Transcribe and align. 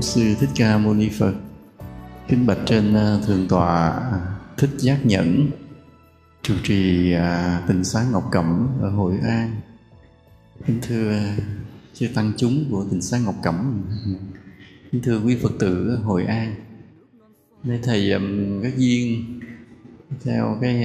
nam 0.00 0.04
bổn 0.04 0.06
sư 0.06 0.34
thích 0.40 0.50
ca 0.54 0.78
mâu 0.78 0.94
ni 0.94 1.08
phật. 1.08 1.34
Kính 2.28 2.46
bạch 2.46 2.58
trên 2.66 2.94
à, 2.94 3.18
Thường 3.26 3.48
Tòa 3.48 3.90
tọa 3.90 4.20
thích 4.56 4.70
giác 4.78 5.06
nhẫn, 5.06 5.50
trụ 6.42 6.54
trì 6.62 7.12
à, 7.12 7.62
tịnh 7.68 7.84
xá 7.84 8.04
ngọc 8.12 8.28
cẩm 8.32 8.68
ở 8.80 8.90
hội 8.90 9.14
an. 9.22 9.60
Kính 10.66 10.78
thưa 10.82 11.10
à, 11.12 11.36
chư 11.94 12.08
tăng 12.14 12.32
chúng 12.36 12.64
của 12.70 12.84
tịnh 12.90 13.02
xá 13.02 13.18
ngọc 13.18 13.34
cẩm. 13.42 13.82
Kính 14.92 15.02
thưa 15.02 15.20
quý 15.20 15.36
phật 15.42 15.52
tử 15.58 15.88
ở 15.88 15.96
hội 15.96 16.24
an. 16.24 16.54
Nơi 17.64 17.78
thầy 17.82 18.12
các 18.62 18.78
duyên 18.78 19.40
theo 20.24 20.58
cái 20.60 20.82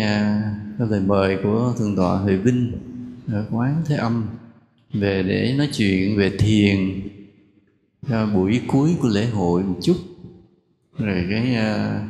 cái 0.79 0.87
lời 0.87 1.01
mời 1.01 1.37
của 1.43 1.73
thượng 1.77 1.95
tọa 1.95 2.17
huệ 2.17 2.35
vinh 2.35 2.71
ở 3.27 3.45
quán 3.51 3.83
thế 3.85 3.95
âm 3.95 4.25
về 4.93 5.23
để 5.23 5.55
nói 5.57 5.69
chuyện 5.73 6.17
về 6.17 6.31
thiền 6.39 7.01
Ờ, 8.09 8.25
buổi 8.25 8.61
cuối 8.67 8.95
của 9.01 9.07
lễ 9.07 9.25
hội 9.25 9.63
một 9.63 9.79
chút. 9.81 9.95
Rồi 10.97 11.25
cái 11.29 11.57
uh, 11.57 12.01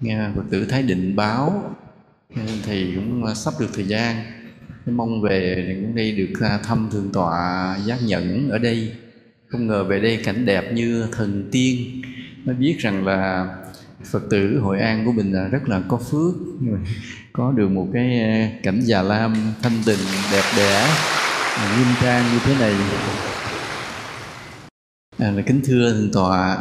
nghe 0.00 0.28
phật 0.36 0.42
tử 0.50 0.64
thái 0.64 0.82
định 0.82 1.16
báo 1.16 1.74
ờ, 2.36 2.42
thì 2.64 2.94
cũng 2.94 3.34
sắp 3.34 3.54
được 3.60 3.66
thời 3.74 3.84
gian. 3.84 4.16
Cái 4.86 4.94
mong 4.94 5.22
về 5.22 5.64
thì 5.68 5.74
cũng 5.74 5.94
đi 5.94 6.12
được 6.16 6.40
à, 6.40 6.58
thăm 6.64 6.88
thượng 6.92 7.10
tọa 7.12 7.76
giác 7.84 7.98
nhẫn 8.06 8.50
ở 8.50 8.58
đây. 8.58 8.92
Không 9.48 9.66
ngờ 9.66 9.84
về 9.84 10.00
đây 10.00 10.20
cảnh 10.24 10.46
đẹp 10.46 10.72
như 10.72 11.06
thần 11.12 11.48
tiên. 11.52 12.02
Mới 12.44 12.54
biết 12.54 12.76
rằng 12.78 13.06
là 13.06 13.48
phật 14.04 14.22
tử 14.30 14.58
hội 14.58 14.80
an 14.80 15.04
của 15.06 15.12
mình 15.12 15.32
là 15.32 15.48
rất 15.48 15.68
là 15.68 15.82
có 15.88 15.96
phước. 15.96 16.34
Có 17.32 17.52
được 17.52 17.68
một 17.68 17.88
cái 17.92 18.20
cảnh 18.62 18.80
già 18.80 19.02
lam 19.02 19.34
thanh 19.62 19.82
tịnh 19.86 19.98
đẹp 20.32 20.44
đẽ 20.56 20.86
nghiêm 21.76 21.86
trang 22.02 22.24
như 22.32 22.38
thế 22.44 22.54
này 22.60 22.74
à, 25.18 25.30
là 25.30 25.42
kính 25.42 25.60
thưa 25.64 25.92
thượng 25.92 26.12
tọa 26.12 26.58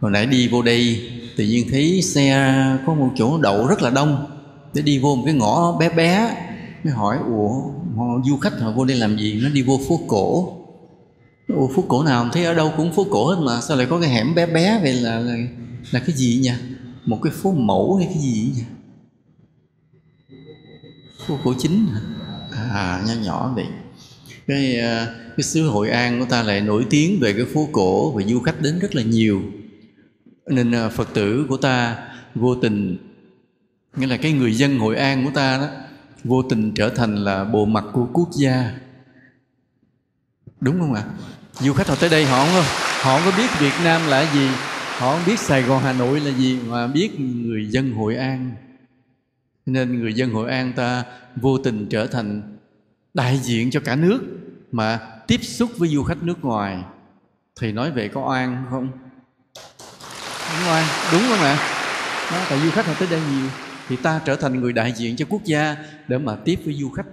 hồi 0.00 0.10
nãy 0.10 0.26
đi 0.26 0.48
vô 0.48 0.62
đây 0.62 1.10
tự 1.36 1.44
nhiên 1.44 1.68
thấy 1.70 2.02
xe 2.02 2.54
có 2.86 2.94
một 2.94 3.10
chỗ 3.16 3.38
đậu 3.38 3.66
rất 3.66 3.82
là 3.82 3.90
đông. 3.90 4.26
Để 4.74 4.82
đi 4.82 4.98
vô 4.98 5.16
một 5.16 5.22
cái 5.26 5.34
ngõ 5.34 5.76
bé 5.78 5.88
bé 5.88 6.36
mới 6.84 6.92
hỏi 6.92 7.18
ủa 7.26 7.48
họ, 7.96 8.04
du 8.24 8.36
khách 8.36 8.60
họ 8.60 8.72
vô 8.72 8.84
đây 8.84 8.96
làm 8.96 9.18
gì? 9.18 9.40
Nó 9.42 9.48
đi 9.48 9.62
vô 9.62 9.80
phố 9.88 10.00
cổ. 10.08 10.56
Ủa 11.48 11.68
phố 11.68 11.84
cổ 11.88 12.02
nào? 12.02 12.28
Thấy 12.32 12.44
ở 12.44 12.54
đâu 12.54 12.72
cũng 12.76 12.92
phố 12.92 13.06
cổ 13.10 13.26
hết 13.26 13.36
mà 13.40 13.60
sao 13.60 13.76
lại 13.76 13.86
có 13.90 14.00
cái 14.00 14.10
hẻm 14.10 14.34
bé 14.34 14.46
bé 14.46 14.80
vậy 14.82 14.92
là 14.92 15.18
là, 15.18 15.36
là 15.90 16.00
cái 16.00 16.16
gì 16.16 16.38
nhỉ? 16.42 16.52
Một 17.06 17.18
cái 17.22 17.32
phố 17.32 17.52
mẫu 17.52 17.96
hay 17.96 18.06
cái 18.06 18.22
gì 18.22 18.52
nhỉ? 18.56 18.62
Phố 21.26 21.38
cổ 21.44 21.54
chính 21.58 21.86
hả? 21.86 22.00
À 22.72 23.02
nhỏ 23.06 23.14
nhỏ 23.24 23.52
vậy 23.54 23.66
cái 24.48 24.80
à, 24.80 25.06
cái 25.36 25.44
xứ 25.44 25.62
Hội 25.62 25.90
An 25.90 26.20
của 26.20 26.26
ta 26.26 26.42
lại 26.42 26.60
nổi 26.60 26.86
tiếng 26.90 27.18
về 27.20 27.32
cái 27.32 27.44
phố 27.44 27.68
cổ 27.72 28.12
và 28.12 28.22
du 28.22 28.40
khách 28.40 28.62
đến 28.62 28.78
rất 28.78 28.94
là 28.94 29.02
nhiều. 29.02 29.42
Nên 30.46 30.72
à, 30.72 30.88
Phật 30.88 31.14
tử 31.14 31.46
của 31.48 31.56
ta 31.56 31.96
vô 32.34 32.54
tình, 32.54 32.96
nghĩa 33.96 34.06
là 34.06 34.16
cái 34.16 34.32
người 34.32 34.54
dân 34.54 34.78
Hội 34.78 34.96
An 34.96 35.24
của 35.24 35.30
ta 35.34 35.58
đó, 35.58 35.68
vô 36.24 36.42
tình 36.42 36.72
trở 36.74 36.88
thành 36.88 37.16
là 37.16 37.44
bộ 37.44 37.64
mặt 37.64 37.84
của 37.92 38.08
quốc 38.12 38.28
gia. 38.32 38.72
Đúng 40.60 40.80
không 40.80 40.94
ạ? 40.94 41.04
Du 41.60 41.72
khách 41.72 41.88
họ 41.88 41.94
tới 42.00 42.10
đây 42.10 42.24
họ 42.24 42.44
không 42.44 42.64
họ 43.00 43.18
không 43.18 43.30
có 43.32 43.38
biết 43.38 43.50
Việt 43.60 43.84
Nam 43.84 44.00
là 44.08 44.34
gì, 44.34 44.48
họ 44.98 45.12
không 45.14 45.26
biết 45.26 45.38
Sài 45.38 45.62
Gòn, 45.62 45.82
Hà 45.82 45.92
Nội 45.92 46.20
là 46.20 46.30
gì 46.30 46.58
mà 46.68 46.86
biết 46.86 47.20
người 47.20 47.66
dân 47.70 47.92
Hội 47.92 48.16
An. 48.16 48.50
Nên 49.66 50.00
người 50.00 50.12
dân 50.12 50.30
Hội 50.30 50.50
An 50.50 50.72
ta 50.72 51.04
vô 51.36 51.58
tình 51.58 51.86
trở 51.90 52.06
thành 52.06 52.57
đại 53.14 53.38
diện 53.38 53.70
cho 53.70 53.80
cả 53.80 53.96
nước 53.96 54.20
mà 54.72 55.00
tiếp 55.26 55.40
xúc 55.42 55.70
với 55.76 55.88
du 55.88 56.02
khách 56.02 56.22
nước 56.22 56.44
ngoài. 56.44 56.82
Thì 57.60 57.72
nói 57.72 57.90
về 57.90 58.08
có 58.08 58.28
oan 58.28 58.64
không? 58.70 58.88
Đúng 60.54 60.68
oan 60.68 60.84
đúng 61.12 61.22
không 61.28 61.38
ạ? 61.38 61.56
Đó, 62.32 62.46
tại 62.50 62.60
du 62.60 62.70
khách 62.70 62.86
họ 62.86 62.94
tới 62.98 63.08
đây 63.10 63.20
nhiều 63.32 63.50
thì 63.88 63.96
ta 63.96 64.20
trở 64.24 64.36
thành 64.36 64.60
người 64.60 64.72
đại 64.72 64.92
diện 64.96 65.16
cho 65.16 65.26
quốc 65.28 65.44
gia 65.44 65.76
để 66.08 66.18
mà 66.18 66.36
tiếp 66.36 66.60
với 66.64 66.74
du 66.74 66.90
khách. 66.90 67.06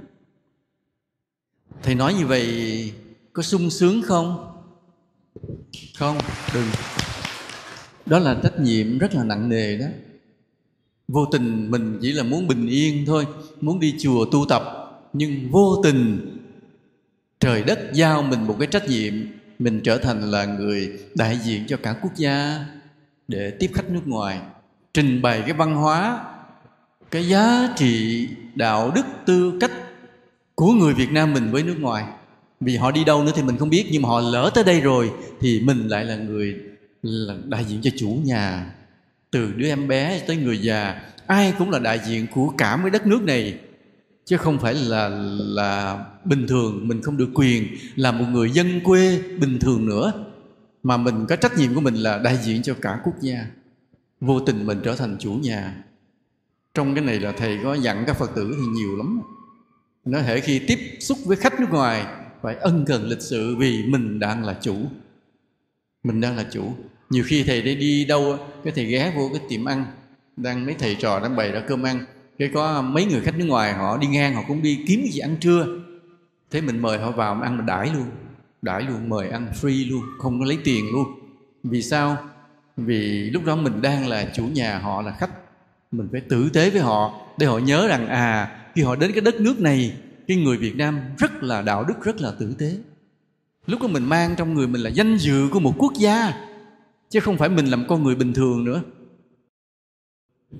Thầy 1.84 1.95
nói 1.95 2.13
như 2.13 2.28
vậy 2.28 2.94
có 3.34 3.44
sung 3.44 3.69
sướng 3.69 4.01
không? 4.01 4.51
Không 5.97 6.17
đừng. 6.53 6.67
Đó 8.05 8.19
là 8.19 8.38
trách 8.44 8.59
nhiệm 8.59 8.97
rất 8.97 9.13
là 9.13 9.23
nặng 9.23 9.50
nề 9.50 9.78
đó. 9.78 9.85
Vô 11.07 11.25
tình 11.31 11.72
mình 11.72 12.00
chỉ 12.01 12.11
là 12.11 12.23
muốn 12.23 12.47
bình 12.47 12.67
yên 12.67 13.05
thôi 13.05 13.28
muốn 13.61 13.79
đi 13.79 13.95
chùa 14.00 14.25
tu 14.31 14.45
tập 14.50 14.84
nhưng 15.17 15.51
vô 15.51 15.81
tình, 15.83 16.31
trời 17.39 17.63
đất 17.63 17.79
giao 17.93 18.23
mình 18.23 18.47
một 18.47 18.55
cái 18.59 18.67
trách 18.67 18.89
nhiệm, 18.89 19.13
mình 19.59 19.81
trở 19.83 19.97
thành 19.97 20.31
là 20.31 20.45
người 20.45 20.99
đại 21.15 21.39
diện 21.43 21.63
cho 21.67 21.77
cả 21.77 21.95
quốc 22.01 22.15
gia 22.15 22.65
để 23.27 23.51
tiếp 23.59 23.71
khách 23.73 23.89
nước 23.89 24.07
ngoài, 24.07 24.39
trình 24.93 25.21
bày 25.21 25.41
cái 25.41 25.53
văn 25.53 25.75
hóa, 25.75 26.25
cái 27.11 27.27
giá 27.27 27.73
trị, 27.75 28.27
đạo 28.55 28.91
đức, 28.95 29.05
tư 29.25 29.57
cách 29.61 29.71
của 30.55 30.71
người 30.71 30.93
Việt 30.93 31.11
Nam 31.11 31.33
mình 31.33 31.51
với 31.51 31.63
nước 31.63 31.75
ngoài. 31.79 32.05
Vì 32.59 32.75
họ 32.75 32.91
đi 32.91 33.03
đâu 33.03 33.23
nữa 33.23 33.31
thì 33.35 33.43
mình 33.43 33.57
không 33.57 33.69
biết, 33.69 33.85
nhưng 33.91 34.01
mà 34.01 34.09
họ 34.09 34.19
lỡ 34.19 34.51
tới 34.53 34.63
đây 34.63 34.81
rồi 34.81 35.11
thì 35.39 35.59
mình 35.59 35.87
lại 35.87 36.05
là 36.05 36.15
người 36.15 36.55
là 37.01 37.33
đại 37.45 37.65
diện 37.65 37.81
cho 37.81 37.91
chủ 37.97 38.19
nhà. 38.23 38.73
Từ 39.31 39.53
đứa 39.55 39.67
em 39.67 39.87
bé 39.87 40.19
tới 40.27 40.37
người 40.37 40.57
già, 40.57 41.01
ai 41.27 41.53
cũng 41.57 41.69
là 41.69 41.79
đại 41.79 41.99
diện 42.05 42.27
của 42.33 42.53
cả 42.57 42.77
mấy 42.77 42.91
đất 42.91 43.07
nước 43.07 43.21
này 43.23 43.57
chứ 44.25 44.37
không 44.37 44.59
phải 44.59 44.73
là 44.73 45.09
là 45.37 46.05
bình 46.25 46.47
thường, 46.47 46.87
mình 46.87 47.01
không 47.01 47.17
được 47.17 47.29
quyền 47.33 47.67
là 47.95 48.11
một 48.11 48.25
người 48.31 48.51
dân 48.51 48.79
quê 48.83 49.19
bình 49.39 49.59
thường 49.59 49.85
nữa. 49.85 50.13
Mà 50.83 50.97
mình 50.97 51.25
có 51.29 51.35
trách 51.35 51.57
nhiệm 51.57 51.75
của 51.75 51.81
mình 51.81 51.95
là 51.95 52.17
đại 52.17 52.37
diện 52.37 52.61
cho 52.63 52.75
cả 52.81 52.99
quốc 53.03 53.15
gia. 53.21 53.45
Vô 54.21 54.39
tình 54.39 54.65
mình 54.65 54.81
trở 54.83 54.95
thành 54.95 55.17
chủ 55.19 55.33
nhà. 55.33 55.83
Trong 56.73 56.95
cái 56.95 57.03
này 57.03 57.19
là 57.19 57.31
thầy 57.31 57.59
có 57.63 57.73
dặn 57.73 58.03
các 58.07 58.17
phật 58.17 58.35
tử 58.35 58.55
thì 58.59 58.67
nhiều 58.67 58.97
lắm. 58.97 59.21
Nó 60.05 60.19
hệ 60.21 60.39
khi 60.39 60.59
tiếp 60.59 60.79
xúc 60.99 61.17
với 61.25 61.37
khách 61.37 61.59
nước 61.59 61.69
ngoài, 61.71 62.05
phải 62.41 62.55
ân 62.55 62.85
cần 62.87 63.07
lịch 63.07 63.21
sự 63.21 63.55
vì 63.55 63.83
mình 63.83 64.19
đang 64.19 64.43
là 64.43 64.57
chủ. 64.61 64.75
Mình 66.03 66.21
đang 66.21 66.37
là 66.37 66.45
chủ. 66.51 66.73
Nhiều 67.09 67.23
khi 67.27 67.43
thầy 67.43 67.61
đi 67.61 67.75
đi 67.75 68.05
đâu 68.05 68.37
cái 68.63 68.73
thầy 68.75 68.85
ghé 68.85 69.13
vô 69.15 69.29
cái 69.33 69.41
tiệm 69.49 69.65
ăn. 69.65 69.85
Đang 70.37 70.65
mấy 70.65 70.75
thầy 70.79 70.95
trò 70.95 71.19
đang 71.19 71.35
bày 71.35 71.51
ra 71.51 71.59
cơm 71.67 71.83
ăn 71.83 72.05
cái 72.40 72.50
có 72.53 72.81
mấy 72.81 73.06
người 73.06 73.22
khách 73.22 73.38
nước 73.38 73.46
ngoài 73.46 73.73
họ 73.73 73.97
đi 73.97 74.07
ngang, 74.07 74.35
họ 74.35 74.41
cũng 74.47 74.62
đi 74.62 74.84
kiếm 74.88 75.00
cái 75.03 75.12
gì 75.12 75.19
ăn 75.19 75.38
trưa. 75.40 75.68
Thế 76.51 76.62
mình 76.62 76.81
mời 76.81 77.00
họ 77.00 77.12
vào 77.12 77.41
ăn 77.41 77.57
mà 77.57 77.63
đãi 77.63 77.90
luôn. 77.94 78.06
Đãi 78.62 78.81
luôn, 78.81 79.09
mời 79.09 79.29
ăn 79.29 79.47
free 79.62 79.90
luôn, 79.90 80.01
không 80.19 80.40
có 80.40 80.46
lấy 80.46 80.57
tiền 80.63 80.85
luôn. 80.94 81.07
Vì 81.63 81.81
sao? 81.81 82.18
Vì 82.78 83.29
lúc 83.29 83.46
đó 83.46 83.56
mình 83.56 83.81
đang 83.81 84.07
là 84.07 84.31
chủ 84.35 84.44
nhà 84.44 84.79
họ 84.79 85.01
là 85.01 85.12
khách. 85.12 85.29
Mình 85.91 86.07
phải 86.12 86.22
tử 86.22 86.50
tế 86.53 86.69
với 86.69 86.81
họ 86.81 87.13
để 87.38 87.46
họ 87.46 87.57
nhớ 87.57 87.88
rằng 87.88 88.07
à 88.07 88.57
khi 88.75 88.81
họ 88.81 88.96
đến 88.96 89.12
cái 89.12 89.22
đất 89.22 89.41
nước 89.41 89.59
này, 89.59 89.94
cái 90.28 90.38
người 90.38 90.57
Việt 90.57 90.75
Nam 90.75 91.00
rất 91.17 91.44
là 91.44 91.62
đạo 91.62 91.84
đức, 91.84 92.03
rất 92.03 92.22
là 92.22 92.31
tử 92.40 92.56
tế. 92.59 92.78
Lúc 93.67 93.81
đó 93.81 93.88
mình 93.88 94.03
mang 94.03 94.35
trong 94.38 94.53
người 94.53 94.67
mình 94.67 94.81
là 94.81 94.90
danh 94.90 95.17
dự 95.17 95.47
của 95.52 95.59
một 95.59 95.73
quốc 95.78 95.94
gia, 96.00 96.34
chứ 97.09 97.19
không 97.19 97.38
phải 97.38 97.50
mình 97.50 97.66
làm 97.66 97.88
con 97.88 98.03
người 98.03 98.16
bình 98.16 98.34
thường 98.34 98.66
nữa 98.66 98.81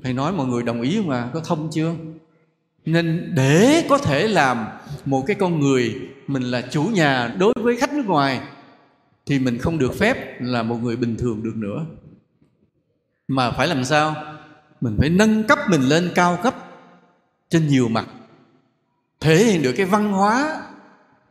thầy 0.04 0.14
nói 0.14 0.32
mọi 0.32 0.48
người 0.48 0.64
đồng 0.64 0.82
ý 0.82 0.98
không 0.98 1.10
à? 1.10 1.30
Có 1.34 1.40
thông 1.40 1.70
chưa? 1.74 1.96
Nên 2.86 3.32
để 3.36 3.86
có 3.90 3.98
thể 3.98 4.28
làm 4.28 4.66
một 5.06 5.24
cái 5.28 5.36
con 5.36 5.60
người 5.60 5.96
mình 6.28 6.44
là 6.44 6.62
chủ 6.62 6.84
nhà 6.84 7.36
đối 7.40 7.54
với 7.62 7.76
khách 7.76 7.94
nước 7.94 8.06
ngoài, 8.06 8.42
thì 9.26 9.40
mình 9.40 9.58
không 9.58 9.78
được 9.78 9.94
phép 10.00 10.42
là 10.42 10.64
một 10.64 10.78
người 10.82 10.96
bình 10.96 11.16
thường 11.18 11.44
được 11.44 11.56
nữa. 11.56 11.86
Mà 13.28 13.52
phải 13.52 13.68
làm 13.68 13.84
sao? 13.84 14.16
Mình 14.82 14.96
phải 15.00 15.10
nâng 15.10 15.44
cấp 15.44 15.60
mình 15.70 15.82
lên 15.82 16.12
cao 16.16 16.38
cấp, 16.44 16.56
trên 17.50 17.68
nhiều 17.68 17.88
mặt, 17.88 18.08
thể 19.20 19.44
hiện 19.44 19.62
được 19.62 19.74
cái 19.78 19.86
văn 19.86 20.12
hóa 20.12 20.62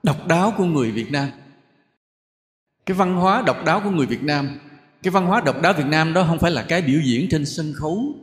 độc 0.02 0.26
đáo 0.26 0.54
của 0.56 0.64
người 0.64 0.90
việt 0.90 1.12
nam. 1.12 1.28
Cái 2.86 2.96
văn 2.96 3.14
hóa 3.14 3.42
độc 3.46 3.64
đáo 3.64 3.80
của 3.84 3.90
người 3.90 4.06
việt 4.06 4.22
nam, 4.22 4.58
cái 5.02 5.10
văn 5.10 5.26
hóa 5.26 5.40
độc 5.40 5.62
đáo 5.62 5.72
việt 5.72 5.86
nam 5.86 6.12
đó 6.12 6.24
không 6.28 6.38
phải 6.38 6.50
là 6.50 6.62
cái 6.62 6.82
biểu 6.82 7.00
diễn 7.00 7.28
trên 7.30 7.46
sân 7.46 7.72
khấu 7.76 8.14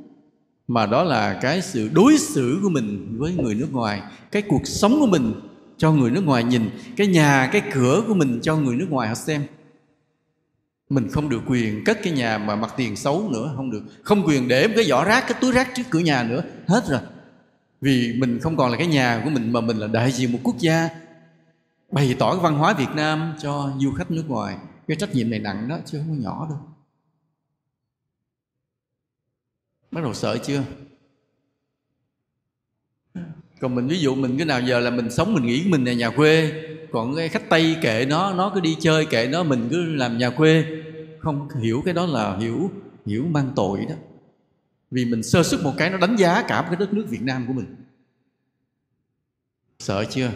mà 0.73 0.85
đó 0.85 1.03
là 1.03 1.39
cái 1.41 1.61
sự 1.61 1.89
đối 1.93 2.17
xử 2.17 2.59
của 2.63 2.69
mình 2.69 3.15
với 3.17 3.33
người 3.33 3.55
nước 3.55 3.73
ngoài, 3.73 4.01
cái 4.31 4.41
cuộc 4.41 4.67
sống 4.67 4.99
của 4.99 5.07
mình 5.07 5.33
cho 5.77 5.91
người 5.91 6.11
nước 6.11 6.25
ngoài 6.25 6.43
nhìn, 6.43 6.69
cái 6.97 7.07
nhà, 7.07 7.49
cái 7.51 7.61
cửa 7.73 8.03
của 8.07 8.13
mình 8.13 8.39
cho 8.41 8.55
người 8.55 8.75
nước 8.75 8.87
ngoài 8.89 9.07
họ 9.07 9.15
xem. 9.15 9.43
Mình 10.89 11.09
không 11.11 11.29
được 11.29 11.41
quyền 11.47 11.83
cất 11.83 11.99
cái 12.03 12.13
nhà 12.13 12.37
mà 12.37 12.55
mặt 12.55 12.73
tiền 12.77 12.95
xấu 12.95 13.29
nữa, 13.29 13.53
không 13.55 13.71
được. 13.71 13.81
Không 14.03 14.23
quyền 14.27 14.47
để 14.47 14.67
một 14.67 14.73
cái 14.75 14.85
giỏ 14.85 15.03
rác, 15.03 15.23
cái 15.27 15.37
túi 15.41 15.51
rác 15.51 15.75
trước 15.75 15.83
cửa 15.89 15.99
nhà 15.99 16.23
nữa, 16.23 16.43
hết 16.67 16.83
rồi. 16.87 16.99
Vì 17.81 18.15
mình 18.17 18.39
không 18.39 18.57
còn 18.57 18.71
là 18.71 18.77
cái 18.77 18.87
nhà 18.87 19.21
của 19.23 19.29
mình 19.29 19.53
mà 19.53 19.61
mình 19.61 19.77
là 19.77 19.87
đại 19.87 20.11
diện 20.11 20.31
một 20.31 20.39
quốc 20.43 20.55
gia, 20.59 20.89
bày 21.91 22.15
tỏ 22.19 22.31
cái 22.31 22.43
văn 22.43 22.57
hóa 22.57 22.73
Việt 22.73 22.89
Nam 22.95 23.33
cho 23.41 23.71
du 23.79 23.91
khách 23.91 24.11
nước 24.11 24.23
ngoài. 24.27 24.55
Cái 24.87 24.97
trách 24.97 25.15
nhiệm 25.15 25.29
này 25.29 25.39
nặng 25.39 25.67
đó, 25.67 25.77
chứ 25.85 25.97
không 25.97 26.17
có 26.17 26.23
nhỏ 26.23 26.47
đâu. 26.49 26.59
Bắt 29.91 30.01
đầu 30.03 30.13
sợ 30.13 30.37
chưa? 30.37 30.63
Còn 33.59 33.75
mình, 33.75 33.87
ví 33.87 33.99
dụ 33.99 34.15
mình 34.15 34.37
cái 34.37 34.45
nào 34.45 34.61
giờ 34.61 34.79
là 34.79 34.89
mình 34.89 35.11
sống 35.11 35.33
mình 35.33 35.45
nghĩ 35.45 35.63
mình 35.67 35.85
là 35.85 35.93
nhà 35.93 36.09
quê, 36.09 36.51
còn 36.91 37.15
cái 37.15 37.29
khách 37.29 37.49
tây 37.49 37.77
kệ 37.81 38.05
nó 38.09 38.33
nó 38.33 38.51
cứ 38.55 38.59
đi 38.59 38.77
chơi 38.79 39.05
kệ 39.05 39.27
nó, 39.27 39.43
mình 39.43 39.67
cứ 39.71 39.95
làm 39.95 40.17
nhà 40.17 40.29
quê, 40.29 40.65
không 41.19 41.47
hiểu 41.61 41.81
cái 41.85 41.93
đó 41.93 42.05
là 42.05 42.37
hiểu 42.37 42.71
hiểu 43.05 43.25
mang 43.25 43.51
tội 43.55 43.85
đó. 43.89 43.95
Vì 44.91 45.05
mình 45.05 45.23
sơ 45.23 45.43
xuất 45.43 45.63
một 45.63 45.73
cái 45.77 45.89
nó 45.89 45.97
đánh 45.97 46.15
giá 46.15 46.43
cả 46.47 46.65
cái 46.67 46.75
đất 46.79 46.93
nước 46.93 47.05
Việt 47.09 47.21
Nam 47.21 47.47
của 47.47 47.53
mình. 47.53 47.75
Sợ 49.79 50.05
chưa? 50.09 50.31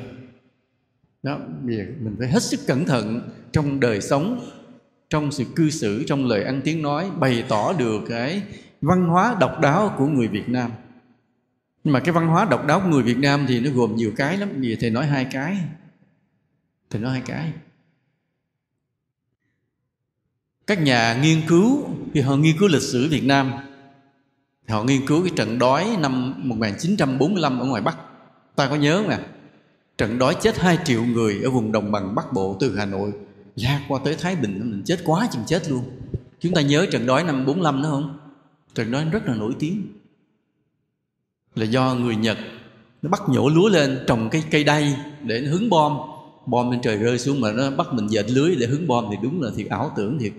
Đó, 1.24 1.40
vì 1.64 1.78
mình 1.78 2.16
phải 2.20 2.28
hết 2.28 2.44
sức 2.44 2.60
cẩn 2.68 2.86
thận 2.86 3.30
trong 3.52 3.80
đời 3.80 4.02
sống, 4.02 4.50
trong 5.10 5.32
sự 5.32 5.46
cư 5.56 5.70
xử, 5.70 6.04
trong 6.04 6.26
lời 6.26 6.44
ăn 6.44 6.62
tiếng 6.64 6.82
nói, 6.82 7.12
bày 7.20 7.44
tỏ 7.50 7.74
được 7.74 8.02
cái 8.10 8.42
văn 8.86 9.08
hóa 9.08 9.36
độc 9.40 9.60
đáo 9.62 9.96
của 9.98 10.08
người 10.08 10.28
Việt 10.28 10.50
Nam. 10.50 10.72
Nhưng 11.84 11.94
mà 11.94 12.00
cái 12.00 12.12
văn 12.12 12.28
hóa 12.28 12.46
độc 12.46 12.66
đáo 12.66 12.80
của 12.80 12.90
người 12.90 13.04
Việt 13.04 13.18
Nam 13.18 13.46
thì 13.48 13.60
nó 13.60 13.70
gồm 13.72 13.96
nhiều 13.96 14.12
cái 14.16 14.38
lắm. 14.38 14.50
Vì 14.58 14.76
thầy 14.76 14.90
nói 14.90 15.06
hai 15.06 15.26
cái. 15.26 15.58
Thầy 16.90 17.02
nói 17.02 17.12
hai 17.12 17.22
cái. 17.26 17.54
Các 20.68 20.82
nhà 20.82 21.20
nghiên 21.22 21.42
cứu 21.48 21.90
khi 22.14 22.22
họ 22.22 22.36
nghiên 22.36 22.58
cứu 22.60 22.70
lịch 22.70 22.82
sử 22.82 23.08
Việt 23.10 23.24
Nam. 23.24 23.52
Họ 24.70 24.84
nghiên 24.84 25.08
cứu 25.08 25.22
cái 25.24 25.32
trận 25.36 25.60
đói 25.60 25.98
năm 26.00 26.34
1945 26.50 27.60
ở 27.60 27.66
ngoài 27.66 27.82
Bắc. 27.82 27.98
Ta 28.56 28.68
có 28.70 28.76
nhớ 28.76 28.98
không 28.98 29.10
ạ? 29.10 29.20
Trận 29.98 30.20
đói 30.20 30.36
chết 30.42 30.60
2 30.60 30.78
triệu 30.86 31.04
người 31.06 31.42
ở 31.44 31.50
vùng 31.50 31.72
đồng 31.72 31.92
bằng 31.92 32.16
Bắc 32.16 32.34
Bộ 32.34 32.58
từ 32.60 32.78
Hà 32.78 32.86
Nội. 32.86 33.12
Ra 33.56 33.82
qua 33.88 34.00
tới 34.04 34.16
Thái 34.16 34.36
Bình, 34.36 34.72
mình 34.72 34.82
chết 34.86 35.00
quá 35.06 35.28
chừng 35.32 35.44
chết 35.48 35.70
luôn. 35.70 35.84
Chúng 36.40 36.54
ta 36.54 36.62
nhớ 36.62 36.86
trận 36.92 37.06
đói 37.06 37.24
năm 37.24 37.46
45 37.46 37.82
nữa 37.82 37.90
không? 37.90 38.25
Trận 38.76 38.92
đó 38.92 39.04
rất 39.12 39.26
là 39.26 39.36
nổi 39.36 39.54
tiếng. 39.60 39.88
Là 41.56 41.66
do 41.66 41.96
người 41.96 42.16
Nhật 42.16 42.38
nó 43.02 43.10
bắt 43.10 43.22
nhổ 43.30 43.50
lúa 43.50 43.70
lên 43.70 44.00
trồng 44.08 44.30
cây 44.32 44.44
cây 44.52 44.64
đay 44.64 44.98
để 45.24 45.42
nó 45.42 45.52
hứng 45.52 45.70
bom. 45.70 45.98
Bom 46.46 46.72
lên 46.72 46.82
trời 46.84 46.98
rơi 46.98 47.20
xuống 47.20 47.42
mà 47.42 47.52
nó 47.52 47.72
bắt 47.72 47.88
mình 47.94 48.08
dệt 48.08 48.26
lưới 48.30 48.56
để 48.56 48.68
hứng 48.68 48.88
bom 48.88 49.06
thì 49.12 49.18
đúng 49.24 49.42
là 49.42 49.52
thiệt 49.56 49.68
ảo 49.70 49.94
tưởng 49.96 50.20
thiệt. 50.20 50.34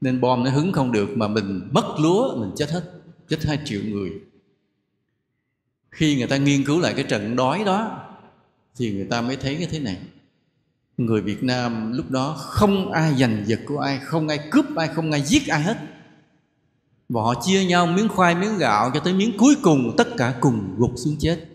Nên 0.00 0.20
bom 0.20 0.44
nó 0.44 0.50
hứng 0.50 0.72
không 0.72 0.92
được 0.92 1.08
mà 1.16 1.28
mình 1.28 1.68
mất 1.72 1.84
lúa, 2.00 2.36
mình 2.36 2.50
chết 2.56 2.70
hết, 2.70 2.92
chết 3.28 3.44
hai 3.44 3.58
triệu 3.64 3.80
người. 3.84 4.10
Khi 5.90 6.16
người 6.16 6.26
ta 6.26 6.36
nghiên 6.36 6.64
cứu 6.64 6.80
lại 6.80 6.94
cái 6.94 7.04
trận 7.04 7.36
đói 7.36 7.62
đó, 7.66 8.04
thì 8.76 8.92
người 8.92 9.04
ta 9.04 9.20
mới 9.20 9.36
thấy 9.36 9.56
cái 9.56 9.68
thế 9.70 9.78
này. 9.78 9.98
Người 10.96 11.20
Việt 11.20 11.42
Nam 11.42 11.92
lúc 11.92 12.10
đó 12.10 12.36
không 12.38 12.92
ai 12.92 13.14
giành 13.14 13.44
giật 13.46 13.60
của 13.66 13.78
ai, 13.78 13.98
không 13.98 14.28
ai 14.28 14.38
cướp 14.50 14.76
ai, 14.76 14.88
không 14.88 15.12
ai 15.12 15.22
giết 15.22 15.48
ai 15.48 15.62
hết 15.62 15.76
và 17.08 17.22
họ 17.22 17.34
chia 17.42 17.64
nhau 17.64 17.86
miếng 17.86 18.08
khoai, 18.08 18.34
miếng 18.34 18.58
gạo 18.58 18.90
cho 18.94 19.00
tới 19.00 19.14
miếng 19.14 19.38
cuối 19.38 19.56
cùng, 19.62 19.94
tất 19.96 20.08
cả 20.16 20.34
cùng 20.40 20.74
gục 20.78 20.92
xuống 20.96 21.16
chết. 21.18 21.48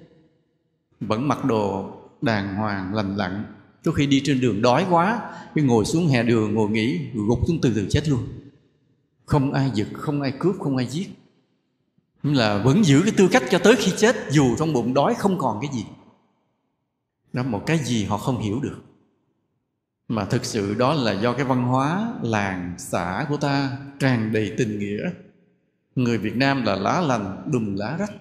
Vẫn 1.00 1.28
mặc 1.28 1.46
đồ 1.46 1.92
đàng 2.22 2.56
hoàng, 2.56 2.94
lành 2.94 3.18
lặn. 3.18 3.44
Có 3.86 3.92
khi 3.92 4.08
đi 4.08 4.22
trên 4.26 4.42
đường 4.42 4.62
đói 4.62 4.86
quá 4.90 5.22
cái 5.56 5.66
ngồi 5.66 5.86
xuống 5.86 6.08
hè 6.08 6.24
đường 6.24 6.54
ngồi 6.54 6.70
nghỉ, 6.70 7.00
gục 7.14 7.40
xuống 7.48 7.60
từ 7.62 7.72
từ 7.76 7.88
chết 7.90 8.10
luôn. 8.10 8.24
Không 9.26 9.54
ai 9.54 9.72
giật, 9.74 9.88
không 9.94 10.22
ai 10.22 10.34
cướp, 10.40 10.56
không 10.60 10.78
ai 10.78 10.88
giết. 10.88 11.10
Nhưng 12.24 12.36
là 12.36 12.58
vẫn 12.58 12.84
giữ 12.84 13.02
cái 13.02 13.14
tư 13.18 13.28
cách 13.32 13.44
cho 13.50 13.60
tới 13.60 13.76
khi 13.76 13.92
chết, 13.98 14.16
dù 14.32 14.56
trong 14.56 14.74
bụng 14.74 14.94
đói 14.94 15.14
không 15.14 15.38
còn 15.38 15.60
cái 15.62 15.70
gì. 15.74 15.86
Đó 17.34 17.44
một 17.44 17.64
cái 17.66 17.78
gì 17.78 18.06
họ 18.06 18.18
không 18.18 18.42
hiểu 18.42 18.60
được. 18.60 18.78
Mà 20.08 20.26
thực 20.26 20.46
sự 20.46 20.74
đó 20.74 20.94
là 20.94 21.12
do 21.12 21.34
cái 21.34 21.46
văn 21.46 21.64
hóa 21.64 22.14
làng 22.22 22.76
xã 22.78 23.26
của 23.30 23.38
ta 23.38 23.78
tràn 24.00 24.34
đầy 24.34 24.54
tình 24.58 24.80
nghĩa 24.80 25.10
người 25.96 26.18
việt 26.18 26.36
nam 26.36 26.64
là 26.66 26.76
lá 26.76 27.02
lành, 27.02 27.44
đùm 27.52 27.76
lá 27.76 27.96
rách. 28.00 28.12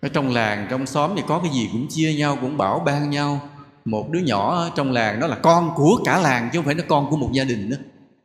Ở 0.00 0.08
trong 0.08 0.32
làng, 0.32 0.66
trong 0.70 0.86
xóm 0.86 1.10
thì 1.16 1.22
có 1.28 1.38
cái 1.38 1.52
gì 1.52 1.68
cũng 1.72 1.86
chia 1.88 2.14
nhau, 2.14 2.38
cũng 2.40 2.56
bảo 2.56 2.82
ban 2.86 3.10
nhau. 3.10 3.48
Một 3.84 4.10
đứa 4.10 4.20
nhỏ 4.20 4.68
trong 4.76 4.92
làng 4.92 5.20
đó 5.20 5.26
là 5.26 5.36
con 5.36 5.70
của 5.74 6.00
cả 6.04 6.20
làng 6.20 6.48
chứ 6.52 6.58
không 6.58 6.66
phải 6.66 6.74
nó 6.74 6.84
con 6.88 7.10
của 7.10 7.16
một 7.16 7.30
gia 7.32 7.44
đình 7.44 7.70
nữa. 7.70 7.76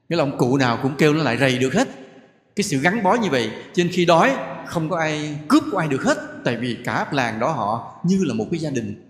Nghĩa 0.09 0.15
là 0.17 0.23
ông 0.23 0.37
cụ 0.37 0.57
nào 0.57 0.79
cũng 0.83 0.95
kêu 0.97 1.13
nó 1.13 1.23
lại 1.23 1.37
rầy 1.37 1.57
được 1.57 1.73
hết. 1.73 1.87
Cái 2.55 2.63
sự 2.63 2.77
gắn 2.77 3.03
bó 3.03 3.13
như 3.13 3.29
vậy, 3.29 3.51
trên 3.73 3.89
khi 3.91 4.05
đói, 4.05 4.35
không 4.65 4.89
có 4.89 4.97
ai 4.97 5.39
cướp 5.47 5.63
của 5.71 5.77
ai 5.77 5.87
được 5.87 6.03
hết. 6.03 6.17
Tại 6.43 6.57
vì 6.57 6.77
cả 6.83 7.07
làng 7.11 7.39
đó 7.39 7.51
họ 7.51 7.99
như 8.03 8.23
là 8.23 8.33
một 8.33 8.45
cái 8.51 8.59
gia 8.59 8.69
đình. 8.69 9.07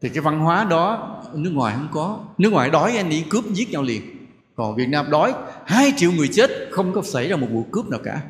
Thì 0.00 0.08
cái 0.08 0.20
văn 0.20 0.40
hóa 0.40 0.64
đó, 0.64 1.16
nước 1.34 1.50
ngoài 1.50 1.74
không 1.76 1.88
có. 1.92 2.18
Nước 2.38 2.52
ngoài 2.52 2.70
đói, 2.70 2.96
anh 2.96 3.10
đi 3.10 3.24
cướp 3.30 3.44
giết 3.52 3.70
nhau 3.70 3.82
liền 3.82 4.02
còn 4.54 4.76
việt 4.76 4.88
nam 4.88 5.10
đói, 5.10 5.34
hai 5.66 5.92
triệu 5.96 6.12
người 6.12 6.28
chết, 6.28 6.50
không 6.70 6.92
có 6.92 7.02
xảy 7.02 7.28
ra 7.28 7.36
một 7.36 7.46
vụ 7.50 7.66
cướp 7.70 7.86
nào 7.86 8.00
cả. 8.04 8.22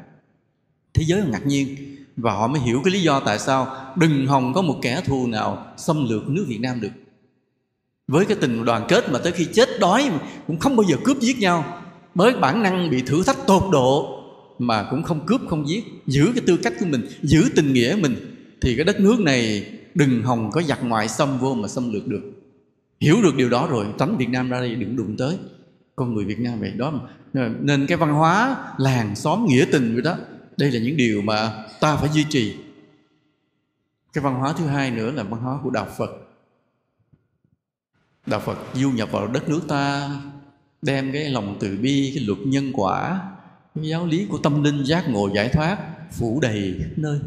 Thế 0.95 1.05
giới 1.07 1.23
ngạc 1.31 1.47
nhiên, 1.47 1.77
và 2.17 2.33
họ 2.33 2.47
mới 2.47 2.61
hiểu 2.61 2.81
cái 2.85 2.95
lý 2.95 3.03
do 3.03 3.21
tại 3.21 3.39
sao 3.39 3.77
đừng 3.97 4.27
hòng 4.27 4.53
có 4.55 4.63
một 4.63 4.79
kẻ 4.83 5.03
thù 5.05 5.27
nào 5.27 5.67
xâm 5.77 6.09
lược 6.09 6.29
nước 6.29 6.45
việt 6.49 6.61
nam 6.61 6.81
được. 6.81 6.91
Với 8.09 8.25
cái 8.25 8.37
tình 8.41 8.65
đoàn 8.65 8.85
kết 8.89 9.13
mà 9.13 9.19
tới 9.19 9.33
khi 9.33 9.45
chết 9.53 9.69
đói 9.81 10.11
cũng 10.47 10.59
không 10.59 10.77
bao 10.77 10.85
giờ 10.91 10.97
cướp 11.05 11.21
giết 11.21 11.39
nhau 11.39 11.83
với 12.15 12.33
bản 12.37 12.63
năng 12.63 12.91
bị 12.91 13.03
thử 13.03 13.23
thách 13.23 13.47
tột 13.47 13.63
độ 13.73 14.21
mà 14.59 14.87
cũng 14.91 15.03
không 15.03 15.27
cướp 15.27 15.41
không 15.49 15.69
giết. 15.69 15.85
Giữ 16.07 16.31
cái 16.35 16.45
tư 16.47 16.57
cách 16.57 16.73
của 16.81 16.87
mình, 16.87 17.07
giữ 17.23 17.45
tình 17.57 17.73
nghĩa 17.73 17.97
mình, 18.01 18.17
thì 18.61 18.77
cái 18.77 18.85
đất 18.85 19.01
nước 19.01 19.21
này 19.21 19.67
đừng 19.95 20.23
hòng 20.23 20.51
có 20.51 20.63
giặc 20.63 20.85
ngoại 20.85 21.09
xâm 21.09 21.39
vô 21.39 21.55
mà 21.55 21.69
xâm 21.69 21.93
lược 21.93 22.07
được. 22.07 22.23
Hiểu 23.01 23.23
được 23.23 23.37
điều 23.37 23.49
đó 23.49 23.67
rồi, 23.71 23.87
tránh 23.99 24.17
việt 24.17 24.29
nam 24.29 24.51
ra 24.51 24.61
đây 24.61 24.75
đừng 24.75 24.97
đụng 24.97 25.17
tới 25.19 25.37
con 25.97 26.15
người 26.15 26.25
việt 26.25 26.41
nam 26.41 26.61
vậy. 26.61 26.71
Đó 26.71 26.93
nên 27.61 27.87
cái 27.87 27.97
văn 27.97 28.13
hóa 28.13 28.57
làng 28.79 29.17
xóm 29.17 29.47
nghĩa 29.47 29.67
tình 29.73 29.93
vậy 29.93 30.03
đó, 30.03 30.17
đây 30.57 30.71
là 30.71 30.81
những 30.81 30.97
điều 30.97 31.23
mà 31.23 31.65
ta 31.81 31.97
phải 31.97 32.09
duy 32.13 32.25
trì. 32.29 32.57
Cái 34.13 34.25
văn 34.25 34.35
hóa 34.35 34.55
thứ 34.59 34.67
hai 34.67 34.91
nữa 34.91 35.11
là 35.11 35.23
văn 35.23 35.41
hóa 35.41 35.59
của 35.63 35.71
đạo 35.71 35.87
phật. 35.97 36.11
Đạo 38.27 38.41
phật 38.41 38.59
du 38.75 38.91
nhập 38.91 39.09
vào 39.13 39.27
đất 39.27 39.49
nước 39.49 39.61
ta, 39.69 40.11
đem 40.83 41.13
cái 41.13 41.31
lòng 41.31 41.57
từ 41.61 41.77
bi, 41.77 42.13
cái 42.15 42.25
luật 42.25 42.39
nhân 42.47 42.73
quả, 42.75 43.23
cái 43.75 43.89
giáo 43.89 44.07
lý 44.07 44.27
của 44.31 44.39
tâm 44.39 44.63
linh 44.63 44.85
giác 44.85 45.05
ngộ 45.09 45.31
giải 45.35 45.49
thoát 45.49 45.79
phủ 46.11 46.41
đầy 46.41 46.77
khắp 46.79 46.93
nơi. 46.97 47.19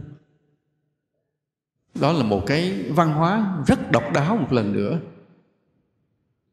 Đó 1.96 2.12
là 2.12 2.24
một 2.24 2.44
cái 2.48 2.84
văn 2.90 3.14
hóa 3.14 3.58
rất 3.68 3.92
độc 3.92 4.04
đáo 4.14 4.38
một 4.38 4.54
lần 4.54 4.74
nữa. 4.74 5.00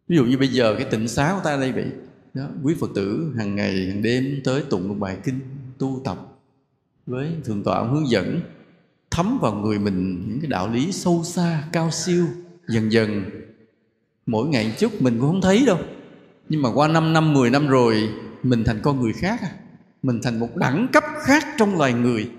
Ví 0.09 0.17
dụ 0.17 0.25
như 0.25 0.39
bây 0.39 0.49
giờ 0.49 0.75
cái 0.79 0.87
tịnh 0.91 1.09
xá 1.09 1.33
của 1.35 1.41
ta 1.45 1.57
đây 1.57 1.73
vậy 1.73 1.93
đó, 2.35 2.49
quý 2.63 2.75
phật 2.81 2.91
tử 2.95 3.33
hàng 3.37 3.57
ngày 3.57 3.87
hàng 3.87 4.03
đêm 4.03 4.41
tới 4.45 4.63
tụng 4.71 4.89
một 4.89 4.95
bài 4.99 5.19
kinh 5.25 5.41
tu 5.79 6.01
tập 6.05 6.19
với 7.07 7.37
thượng 7.45 7.63
tọa 7.63 7.83
hướng 7.83 8.09
dẫn 8.11 8.41
thấm 9.11 9.39
vào 9.43 9.55
người 9.55 9.79
mình 9.79 10.25
những 10.29 10.41
cái 10.41 10.51
đạo 10.51 10.69
lý 10.69 10.93
sâu 10.93 11.23
xa 11.25 11.65
cao 11.73 11.91
siêu 11.91 12.27
dần 12.69 12.93
dần. 12.93 13.25
Mỗi 14.27 14.49
ngày 14.49 14.75
chút 14.79 15.03
mình 15.03 15.19
cũng 15.21 15.31
không 15.31 15.41
thấy 15.41 15.65
đâu. 15.67 15.79
Nhưng 16.49 16.63
mà 16.63 16.73
qua 16.75 16.89
5 16.89 17.13
năm 17.13 17.35
10 17.35 17.51
năm 17.51 17.69
rồi 17.69 18.09
mình 18.43 18.65
thành 18.65 18.81
con 18.83 19.01
người 19.01 19.13
khác 19.13 19.41
à. 19.43 19.51
Mình 20.03 20.21
thành 20.23 20.41
một 20.41 20.57
đẳng 20.57 20.89
cấp 20.93 21.05
khác 21.23 21.45
trong 21.59 21.79
loài 21.79 21.93
người. 21.93 22.31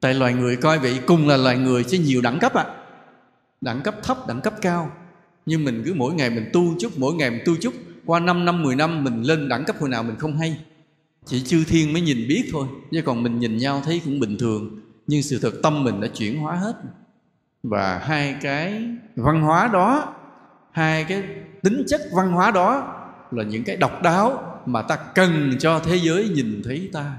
Tại 0.00 0.14
loài 0.14 0.34
người 0.34 0.56
coi 0.56 0.78
vậy 0.78 1.00
cùng 1.06 1.28
là 1.28 1.36
loài 1.36 1.58
người 1.58 1.84
chứ 1.84 1.98
nhiều 1.98 2.20
đẳng 2.22 2.38
cấp 2.38 2.54
ạ 2.54 2.62
à. 2.62 2.74
đẳng 3.60 3.80
cấp 3.80 3.94
thấp 4.02 4.18
đẳng 4.28 4.40
cấp 4.40 4.54
cao. 4.62 4.90
Nhưng 5.46 5.64
mình 5.64 5.82
cứ 5.84 5.94
mỗi 5.94 6.14
ngày 6.14 6.30
mình 6.30 6.50
tu 6.52 6.74
chút 6.78 6.92
mỗi 6.96 7.14
ngày 7.14 7.30
mình 7.30 7.42
tu 7.44 7.56
chút 7.60 7.74
qua 8.06 8.20
5 8.20 8.44
năm 8.44 8.62
10 8.62 8.76
năm 8.76 9.04
mình 9.04 9.22
lên 9.22 9.48
đẳng 9.48 9.64
cấp 9.64 9.76
hồi 9.80 9.88
nào 9.88 10.02
mình 10.02 10.16
không 10.16 10.38
hay. 10.38 10.58
Chỉ 11.24 11.42
chư 11.42 11.64
thiên 11.64 11.92
mới 11.92 12.02
nhìn 12.02 12.28
biết 12.28 12.48
thôi 12.52 12.66
chứ 12.92 13.02
còn 13.04 13.22
mình 13.22 13.38
nhìn 13.38 13.56
nhau 13.56 13.82
thấy 13.84 14.00
cũng 14.04 14.20
bình 14.20 14.38
thường. 14.38 14.80
Nhưng 15.06 15.22
sự 15.22 15.38
thật 15.42 15.52
tâm 15.62 15.84
mình 15.84 16.00
đã 16.00 16.08
chuyển 16.14 16.38
hóa 16.38 16.56
hết. 16.56 16.74
Và 17.62 17.98
hai 17.98 18.36
cái 18.40 18.88
văn 19.16 19.42
hóa 19.42 19.70
đó 19.72 20.14
hai 20.72 21.04
cái 21.04 21.22
tính 21.62 21.84
chất 21.88 22.00
văn 22.12 22.32
hóa 22.32 22.50
đó 22.50 22.94
là 23.30 23.44
những 23.44 23.64
cái 23.64 23.76
độc 23.76 24.02
đáo 24.02 24.60
mà 24.66 24.82
ta 24.82 24.96
cần 24.96 25.56
cho 25.58 25.78
thế 25.78 25.96
giới 25.96 26.28
nhìn 26.28 26.62
thấy 26.64 26.90
ta. 26.92 27.16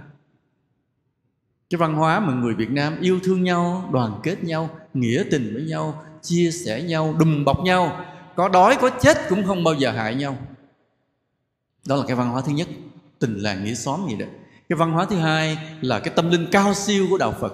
Cái 1.70 1.78
văn 1.78 1.96
hóa 1.96 2.20
mà 2.20 2.34
người 2.34 2.54
Việt 2.54 2.72
Nam 2.72 3.02
yêu 3.02 3.20
thương 3.24 3.44
nhau, 3.44 3.90
đoàn 3.94 4.20
kết 4.24 4.44
nhau, 4.44 4.70
nghĩa 4.94 5.24
tình 5.32 5.54
với 5.54 5.64
nhau, 5.64 6.04
chia 6.22 6.52
sẻ 6.52 6.82
nhau, 6.82 7.16
đùm 7.20 7.46
bọc 7.46 7.60
nhau, 7.64 8.06
có 8.36 8.50
đói 8.50 8.78
có 8.82 8.90
chết 8.90 9.18
cũng 9.30 9.44
không 9.44 9.64
bao 9.64 9.74
giờ 9.74 9.92
hại 9.92 10.16
nhau. 10.16 10.38
Đó 11.88 11.96
là 11.96 12.04
cái 12.08 12.16
văn 12.16 12.30
hóa 12.30 12.42
thứ 12.42 12.52
nhất, 12.52 12.68
tình 13.20 13.38
làng 13.38 13.64
nghĩa 13.64 13.74
xóm 13.74 14.02
gì 14.10 14.16
đó. 14.16 14.26
Cái 14.70 14.78
văn 14.78 14.92
hóa 14.92 15.06
thứ 15.06 15.16
hai 15.16 15.58
là 15.82 16.00
cái 16.00 16.14
tâm 16.16 16.30
linh 16.30 16.48
cao 16.52 16.74
siêu 16.74 17.08
của 17.10 17.18
đạo 17.18 17.36
Phật. 17.40 17.54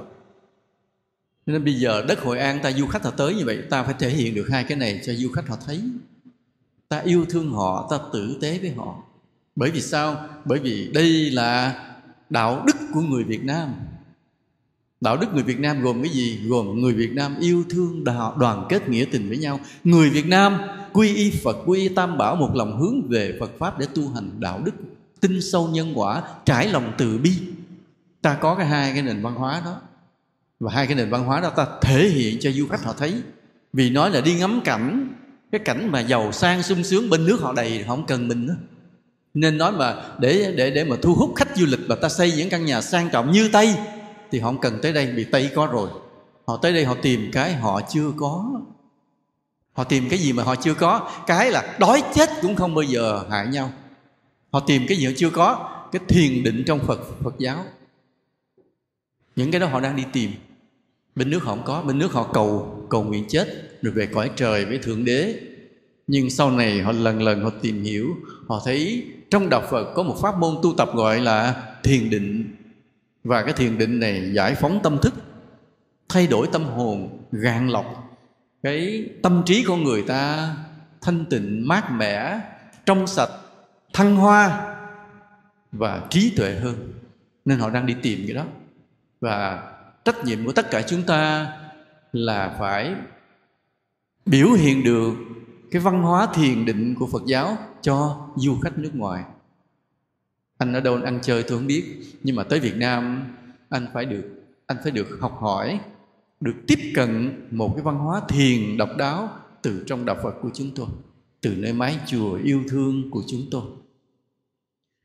Nên 1.46 1.64
bây 1.64 1.74
giờ 1.74 2.06
đất 2.08 2.20
Hội 2.24 2.40
An 2.40 2.60
ta 2.64 2.72
du 2.72 2.88
khách 2.88 3.04
họ 3.04 3.12
tới 3.12 3.36
như 3.36 3.46
vậy, 3.46 3.60
ta 3.70 3.84
phải 3.84 3.96
thể 4.00 4.10
hiện 4.10 4.36
được 4.36 4.48
hai 4.52 4.64
cái 4.64 4.78
này 4.78 5.02
cho 5.06 5.14
du 5.14 5.32
khách 5.32 5.48
họ 5.48 5.58
thấy. 5.66 5.82
Ta 6.90 7.00
yêu 7.00 7.26
thương 7.30 7.52
họ, 7.52 7.88
ta 7.92 7.98
tử 8.14 8.38
tế 8.42 8.60
với 8.62 8.72
họ. 8.78 9.04
Bởi 9.56 9.72
vì 9.72 9.82
sao? 9.82 10.28
Bởi 10.46 10.60
vì 10.60 10.90
đây 10.94 11.30
là 11.30 11.80
đạo 12.30 12.64
đức 12.68 12.76
của 12.94 13.02
người 13.02 13.24
Việt 13.24 13.44
Nam 13.44 13.74
đạo 15.04 15.18
đức 15.18 15.34
người 15.34 15.44
việt 15.44 15.60
nam 15.60 15.82
gồm 15.82 16.04
cái 16.04 16.12
gì 16.12 16.40
gồm 16.48 16.82
người 16.82 16.94
việt 16.94 17.12
nam 17.14 17.36
yêu 17.40 17.64
thương 17.70 18.04
đoàn 18.38 18.66
kết 18.70 18.90
nghĩa 18.90 19.06
tình 19.12 19.30
với 19.30 19.38
nhau 19.38 19.60
người 19.84 20.10
việt 20.10 20.26
nam 20.26 20.58
quy 20.94 21.16
y 21.16 21.32
phật, 21.44 21.58
quy 21.66 21.80
y 21.80 21.90
tam 21.90 22.18
bảo 22.18 22.36
một 22.36 22.56
lòng 22.56 22.80
hướng 22.80 23.10
về 23.10 23.38
phật 23.40 23.52
pháp 23.60 23.80
để 23.80 23.88
tu 23.96 24.10
hành 24.10 24.30
đạo 24.40 24.62
đức, 24.66 24.72
tin 25.22 25.42
sâu 25.42 25.68
nhân 25.68 25.92
quả, 25.96 26.24
trải 26.46 26.68
lòng 26.68 26.94
từ 26.98 27.18
bi. 27.18 27.32
Ta 28.22 28.34
có 28.42 28.56
cái 28.56 28.66
hai 28.66 28.94
cái 28.94 29.02
nền 29.02 29.22
văn 29.22 29.36
hóa 29.36 29.62
đó. 29.66 29.76
Và 30.60 30.72
hai 30.74 30.88
cái 30.88 30.96
nền 30.96 31.10
văn 31.10 31.24
hóa 31.24 31.42
đó 31.42 31.50
ta 31.50 31.68
thể 31.82 32.10
hiện 32.10 32.38
cho 32.40 32.52
du 32.52 32.68
khách 32.68 32.84
họ 32.84 32.94
thấy. 32.98 33.14
Vì 33.74 33.90
nói 33.90 34.12
là 34.12 34.22
đi 34.22 34.34
ngắm 34.36 34.62
cảnh, 34.64 35.14
cái 35.52 35.60
cảnh 35.66 35.92
mà 35.92 36.00
giàu 36.00 36.32
sang, 36.32 36.64
sung 36.64 36.84
sướng, 36.84 37.10
bên 37.10 37.26
nước 37.26 37.42
họ 37.42 37.54
đầy 37.54 37.84
họ 37.84 37.96
không 37.96 38.06
cần 38.06 38.28
mình 38.28 38.46
nữa. 38.46 38.56
Nên 39.34 39.58
nói 39.58 39.72
mà 39.72 39.96
để 40.20 40.54
để 40.58 40.72
để 40.72 40.84
mà 40.84 40.96
thu 41.02 41.16
hút 41.16 41.34
khách 41.36 41.58
du 41.58 41.66
lịch 41.66 41.80
và 41.88 41.96
ta 41.96 42.10
xây 42.10 42.32
những 42.32 42.50
căn 42.50 42.66
nhà 42.66 42.82
sang 42.82 43.10
trọng 43.10 43.32
như 43.32 43.50
tây 43.54 43.76
thì 44.32 44.40
họ 44.40 44.48
không 44.48 44.62
cần 44.62 44.80
tới 44.82 44.94
đây, 44.94 45.12
vì 45.16 45.24
tây 45.24 45.50
có 45.56 45.66
rồi. 45.66 45.90
Họ 46.48 46.58
tới 46.62 46.74
đây 46.74 46.86
họ 46.86 46.96
tìm 47.02 47.30
cái 47.34 47.54
họ 47.54 47.82
chưa 47.90 48.12
có 48.18 48.62
họ 49.74 49.84
tìm 49.84 50.10
cái 50.10 50.20
gì 50.20 50.34
mà 50.34 50.44
họ 50.44 50.56
chưa 50.56 50.74
có. 50.74 51.12
Cái 51.28 51.52
là 51.52 51.76
đói 51.80 52.04
chết 52.14 52.30
cũng 52.42 52.56
không 52.56 52.76
bao 52.76 52.84
giờ 52.84 53.24
hại 53.30 53.48
nhau. 53.48 53.72
Họ 54.52 54.60
tìm 54.60 54.86
cái 54.88 54.98
gì 54.98 55.06
họ 55.06 55.12
chưa 55.18 55.30
có? 55.30 55.70
Cái 55.92 56.02
thiền 56.08 56.44
định 56.44 56.64
trong 56.68 56.80
phật 56.80 57.00
phật 57.24 57.36
giáo. 57.38 57.66
Những 59.36 59.52
cái 59.52 59.62
đó 59.62 59.68
họ 59.68 59.80
đang 59.80 59.96
đi 59.96 60.04
tìm. 60.14 60.32
Bên 61.16 61.30
nước 61.30 61.44
họ 61.44 61.56
không 61.56 61.66
có. 61.66 61.82
Bên 61.82 62.00
nước 62.00 62.12
họ 62.12 62.30
cầu 62.34 62.80
cầu 62.90 63.04
nguyện 63.04 63.26
chết 63.30 63.48
rồi 63.82 63.94
về 63.94 64.06
cõi 64.06 64.32
trời, 64.36 64.66
với 64.66 64.78
thượng 64.78 65.06
đế. 65.06 65.40
Nhưng 66.08 66.30
sau 66.30 66.52
này 66.52 66.82
họ 66.82 66.92
lần 66.92 67.22
lần 67.22 67.44
họ 67.44 67.50
tìm 67.62 67.84
hiểu, 67.84 68.16
họ 68.48 68.62
thấy 68.66 69.08
trong 69.30 69.50
đạo 69.50 69.64
phật 69.72 69.94
có 69.94 70.04
một 70.04 70.18
pháp 70.22 70.38
môn 70.40 70.56
tu 70.64 70.74
tập 70.78 70.90
gọi 70.96 71.22
là 71.22 71.64
thiền 71.84 72.10
định. 72.10 72.56
Và 73.24 73.44
cái 73.44 73.54
thiền 73.54 73.78
định 73.78 74.00
này 74.00 74.32
giải 74.34 74.56
phóng 74.56 74.80
tâm 74.84 74.98
thức, 75.02 75.14
thay 76.10 76.28
đổi 76.28 76.48
tâm 76.52 76.64
hồn 76.64 77.20
gạn 77.32 77.70
lọc 77.70 78.13
cái 78.64 79.10
tâm 79.24 79.44
trí 79.46 79.64
của 79.64 79.76
người 79.76 80.02
ta 80.02 80.56
thanh 81.02 81.26
tịnh 81.26 81.68
mát 81.68 81.92
mẻ 81.92 82.40
trong 82.86 83.08
sạch 83.08 83.32
thăng 83.94 84.16
hoa 84.16 84.76
và 85.72 86.08
trí 86.10 86.34
tuệ 86.38 86.56
hơn 86.56 86.94
nên 87.46 87.60
họ 87.60 87.70
đang 87.70 87.86
đi 87.86 87.96
tìm 88.02 88.24
cái 88.28 88.36
đó 88.36 88.46
và 89.22 89.72
trách 90.06 90.26
nhiệm 90.26 90.46
của 90.46 90.52
tất 90.52 90.72
cả 90.72 90.82
chúng 90.82 91.04
ta 91.04 91.54
là 92.14 92.56
phải 92.60 92.96
biểu 94.26 94.52
hiện 94.52 94.84
được 94.84 95.14
cái 95.72 95.82
văn 95.82 96.02
hóa 96.02 96.28
thiền 96.34 96.66
định 96.66 96.96
của 96.96 97.08
Phật 97.08 97.22
giáo 97.26 97.58
cho 97.82 98.28
du 98.36 98.60
khách 98.64 98.78
nước 98.78 98.92
ngoài. 98.94 99.24
Anh 100.58 100.74
ở 100.74 100.80
đâu 100.80 100.96
anh 100.96 101.04
ăn 101.04 101.20
chơi 101.22 101.44
tôi 101.44 101.58
không 101.58 101.68
biết, 101.68 101.86
nhưng 102.24 102.36
mà 102.36 102.44
tới 102.44 102.60
Việt 102.60 102.76
Nam 102.76 103.26
anh 103.70 103.88
phải 103.94 104.06
được 104.06 104.30
anh 104.68 104.78
phải 104.84 104.92
được 104.92 105.18
học 105.22 105.38
hỏi, 105.40 105.80
được 106.44 106.56
tiếp 106.68 106.80
cận 106.96 107.42
một 107.52 107.74
cái 107.76 107.84
văn 107.84 107.98
hóa 107.98 108.22
thiền 108.30 108.78
độc 108.78 108.90
đáo 108.98 109.30
từ 109.62 109.84
trong 109.88 110.06
đạo 110.06 110.18
Phật 110.24 110.36
của 110.42 110.50
chúng 110.54 110.72
tôi, 110.76 110.88
từ 111.42 111.56
nơi 111.58 111.74
mái 111.74 112.00
chùa 112.08 112.40
yêu 112.44 112.64
thương 112.70 113.12
của 113.12 113.24
chúng 113.28 113.46
tôi. 113.52 113.64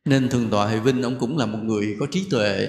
Nên 0.05 0.29
thường 0.29 0.49
tọa 0.51 0.67
Hệ 0.67 0.79
Vinh 0.79 1.03
ông 1.03 1.17
cũng 1.21 1.39
là 1.39 1.47
một 1.47 1.59
người 1.63 1.97
có 2.01 2.07
trí 2.11 2.27
tuệ. 2.31 2.69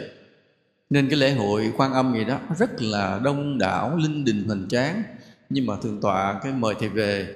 Nên 0.90 1.10
cái 1.10 1.20
lễ 1.20 1.34
hội 1.34 1.74
quan 1.78 1.94
âm 1.94 2.14
gì 2.14 2.26
đó 2.26 2.40
rất 2.58 2.82
là 2.82 3.22
đông 3.24 3.58
đảo 3.58 3.98
linh 3.98 4.26
đình 4.26 4.44
hoành 4.48 4.68
tráng. 4.68 5.04
Nhưng 5.50 5.66
mà 5.66 5.76
thường 5.82 6.02
tọa 6.02 6.40
cái 6.44 6.54
mời 6.54 6.76
thầy 6.80 6.90
về 6.90 7.36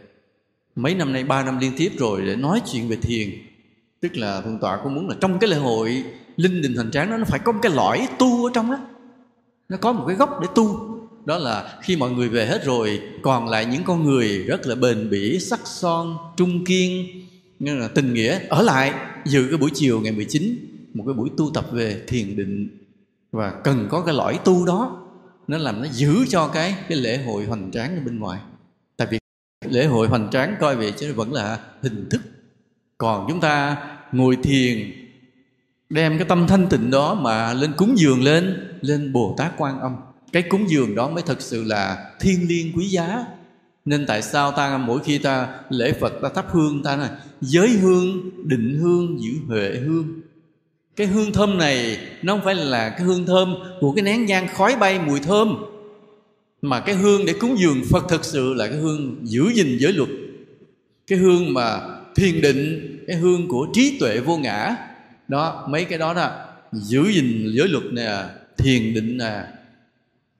mấy 0.75 0.95
năm 0.95 1.13
nay 1.13 1.23
ba 1.23 1.43
năm 1.43 1.59
liên 1.59 1.71
tiếp 1.77 1.91
rồi 1.97 2.21
để 2.25 2.35
nói 2.35 2.61
chuyện 2.71 2.89
về 2.89 2.95
thiền. 2.95 3.29
Tức 3.99 4.17
là 4.17 4.41
thường 4.41 4.59
tọa 4.61 4.79
cũng 4.83 4.95
muốn 4.95 5.09
là 5.09 5.15
trong 5.21 5.39
cái 5.39 5.49
lễ 5.49 5.57
hội 5.57 6.03
linh 6.35 6.61
đình 6.61 6.75
hoành 6.75 6.91
tráng 6.91 7.09
đó 7.11 7.17
nó 7.17 7.25
phải 7.25 7.39
có 7.39 7.51
một 7.51 7.59
cái 7.61 7.71
lõi 7.75 8.07
tu 8.19 8.45
ở 8.45 8.51
trong 8.53 8.71
đó. 8.71 8.79
Nó 9.69 9.77
có 9.77 9.91
một 9.91 10.03
cái 10.07 10.15
gốc 10.15 10.39
để 10.41 10.47
tu 10.55 10.92
đó 11.25 11.37
là 11.37 11.79
khi 11.81 11.95
mọi 11.95 12.11
người 12.11 12.29
về 12.29 12.45
hết 12.45 12.65
rồi, 12.65 13.01
còn 13.21 13.49
lại 13.49 13.65
những 13.65 13.83
con 13.83 14.03
người 14.03 14.43
rất 14.43 14.67
là 14.67 14.75
bền 14.75 15.09
bỉ, 15.09 15.39
sắc 15.39 15.59
son, 15.65 16.17
trung 16.37 16.65
kiên 16.65 17.05
là 17.59 17.87
tình 17.87 18.13
nghĩa, 18.13 18.39
ở 18.49 18.61
lại 18.63 18.93
dự 19.25 19.47
cái 19.49 19.57
buổi 19.57 19.69
chiều 19.73 20.01
ngày 20.01 20.11
19 20.11 20.73
một 20.93 21.03
cái 21.07 21.13
buổi 21.13 21.29
tu 21.37 21.51
tập 21.53 21.65
về 21.71 22.01
thiền 22.07 22.35
định. 22.35 22.69
Và 23.31 23.51
cần 23.63 23.87
có 23.89 24.01
cái 24.01 24.15
lõi 24.15 24.39
tu 24.45 24.65
đó, 24.65 25.07
nó 25.47 25.57
làm 25.57 25.81
nó 25.81 25.87
giữ 25.91 26.25
cho 26.29 26.47
cái 26.47 26.75
cái 26.89 26.97
lễ 26.97 27.17
hội 27.17 27.45
hoành 27.45 27.71
tráng 27.71 27.95
ở 27.95 28.01
bên 28.05 28.19
ngoài. 28.19 28.39
Tại 28.97 29.07
vì 29.11 29.19
lễ 29.69 29.85
hội 29.85 30.07
hoành 30.07 30.29
tráng 30.31 30.55
coi 30.59 30.75
về 30.75 30.91
chứ 30.91 31.13
vẫn 31.13 31.33
là 31.33 31.59
hình 31.81 32.09
thức. 32.09 32.21
Còn 32.97 33.25
chúng 33.29 33.39
ta 33.39 33.77
ngồi 34.11 34.37
thiền, 34.43 34.91
đem 35.89 36.17
cái 36.17 36.27
tâm 36.27 36.47
thanh 36.47 36.67
tịnh 36.69 36.91
đó 36.91 37.13
mà 37.13 37.53
lên 37.53 37.73
cúng 37.77 37.95
dường 37.97 38.23
lên 38.23 38.69
lên 38.81 39.13
bồ 39.13 39.35
tát 39.37 39.51
quan 39.57 39.79
âm 39.79 39.95
cái 40.33 40.43
cúng 40.43 40.69
dường 40.69 40.95
đó 40.95 41.09
mới 41.09 41.23
thật 41.25 41.41
sự 41.41 41.63
là 41.63 42.11
thiên 42.19 42.47
liêng 42.47 42.73
quý 42.77 42.85
giá. 42.85 43.25
Nên 43.85 44.05
tại 44.05 44.21
sao 44.21 44.51
ta 44.51 44.77
mỗi 44.77 44.99
khi 45.05 45.17
ta 45.17 45.47
lễ 45.69 45.93
phật, 45.93 46.13
ta 46.21 46.29
thắp 46.29 46.45
hương, 46.51 46.83
ta 46.83 46.95
nói, 46.95 47.07
giới 47.41 47.69
hương, 47.69 48.31
định 48.47 48.79
hương, 48.81 49.17
giữ 49.21 49.31
huệ 49.47 49.69
hương. 49.85 50.21
Cái 50.95 51.07
hương 51.07 51.33
thơm 51.33 51.57
này, 51.57 51.97
nó 52.21 52.33
không 52.33 52.45
phải 52.45 52.55
là 52.55 52.89
cái 52.89 53.01
hương 53.01 53.25
thơm 53.25 53.55
của 53.79 53.91
cái 53.91 54.03
nén 54.03 54.25
nhang 54.25 54.47
khói 54.53 54.75
bay 54.75 54.99
mùi 54.99 55.19
thơm, 55.19 55.55
mà 56.61 56.79
cái 56.79 56.95
hương 56.95 57.25
để 57.25 57.33
cúng 57.39 57.55
dường 57.59 57.83
phật 57.89 58.09
thực 58.09 58.25
sự 58.25 58.53
là 58.53 58.67
cái 58.67 58.77
hương 58.77 59.17
giữ 59.23 59.43
gìn 59.53 59.77
giới 59.79 59.93
luật. 59.93 60.09
Cái 61.07 61.17
hương 61.17 61.53
mà 61.53 61.79
thiền 62.15 62.41
định, 62.41 62.97
cái 63.07 63.15
hương 63.15 63.47
của 63.47 63.67
trí 63.73 63.97
tuệ 63.99 64.19
vô 64.19 64.37
ngã. 64.37 64.75
Đó, 65.27 65.67
mấy 65.69 65.85
cái 65.85 65.99
đó 65.99 66.13
đó, 66.13 66.31
giữ 66.71 67.03
gìn 67.03 67.51
giới 67.53 67.67
luật 67.67 67.83
nè, 67.91 68.23
thiền 68.57 68.93
định 68.93 69.17
nè 69.17 69.43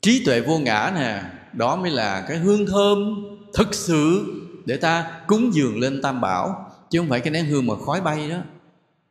trí 0.04 0.26
tuệ 0.26 0.42
vô 0.42 0.60
ngã 0.60 0.92
nè, 0.96 1.22
đó 1.54 1.76
mới 1.76 1.92
là 1.92 2.26
cái 2.28 2.38
hương 2.38 2.66
thơm 2.66 3.26
thực 3.54 3.74
sự 3.74 4.26
để 4.66 4.78
ta 4.78 5.22
cúng 5.28 5.54
dường 5.54 5.80
lên 5.80 6.02
tam 6.02 6.22
bảo, 6.22 6.72
chứ 6.90 7.00
không 7.00 7.10
phải 7.10 7.20
cái 7.20 7.32
nén 7.32 7.46
hương 7.46 7.68
mà 7.68 7.74
khói 7.86 8.02
bay 8.02 8.30
đó. 8.30 8.38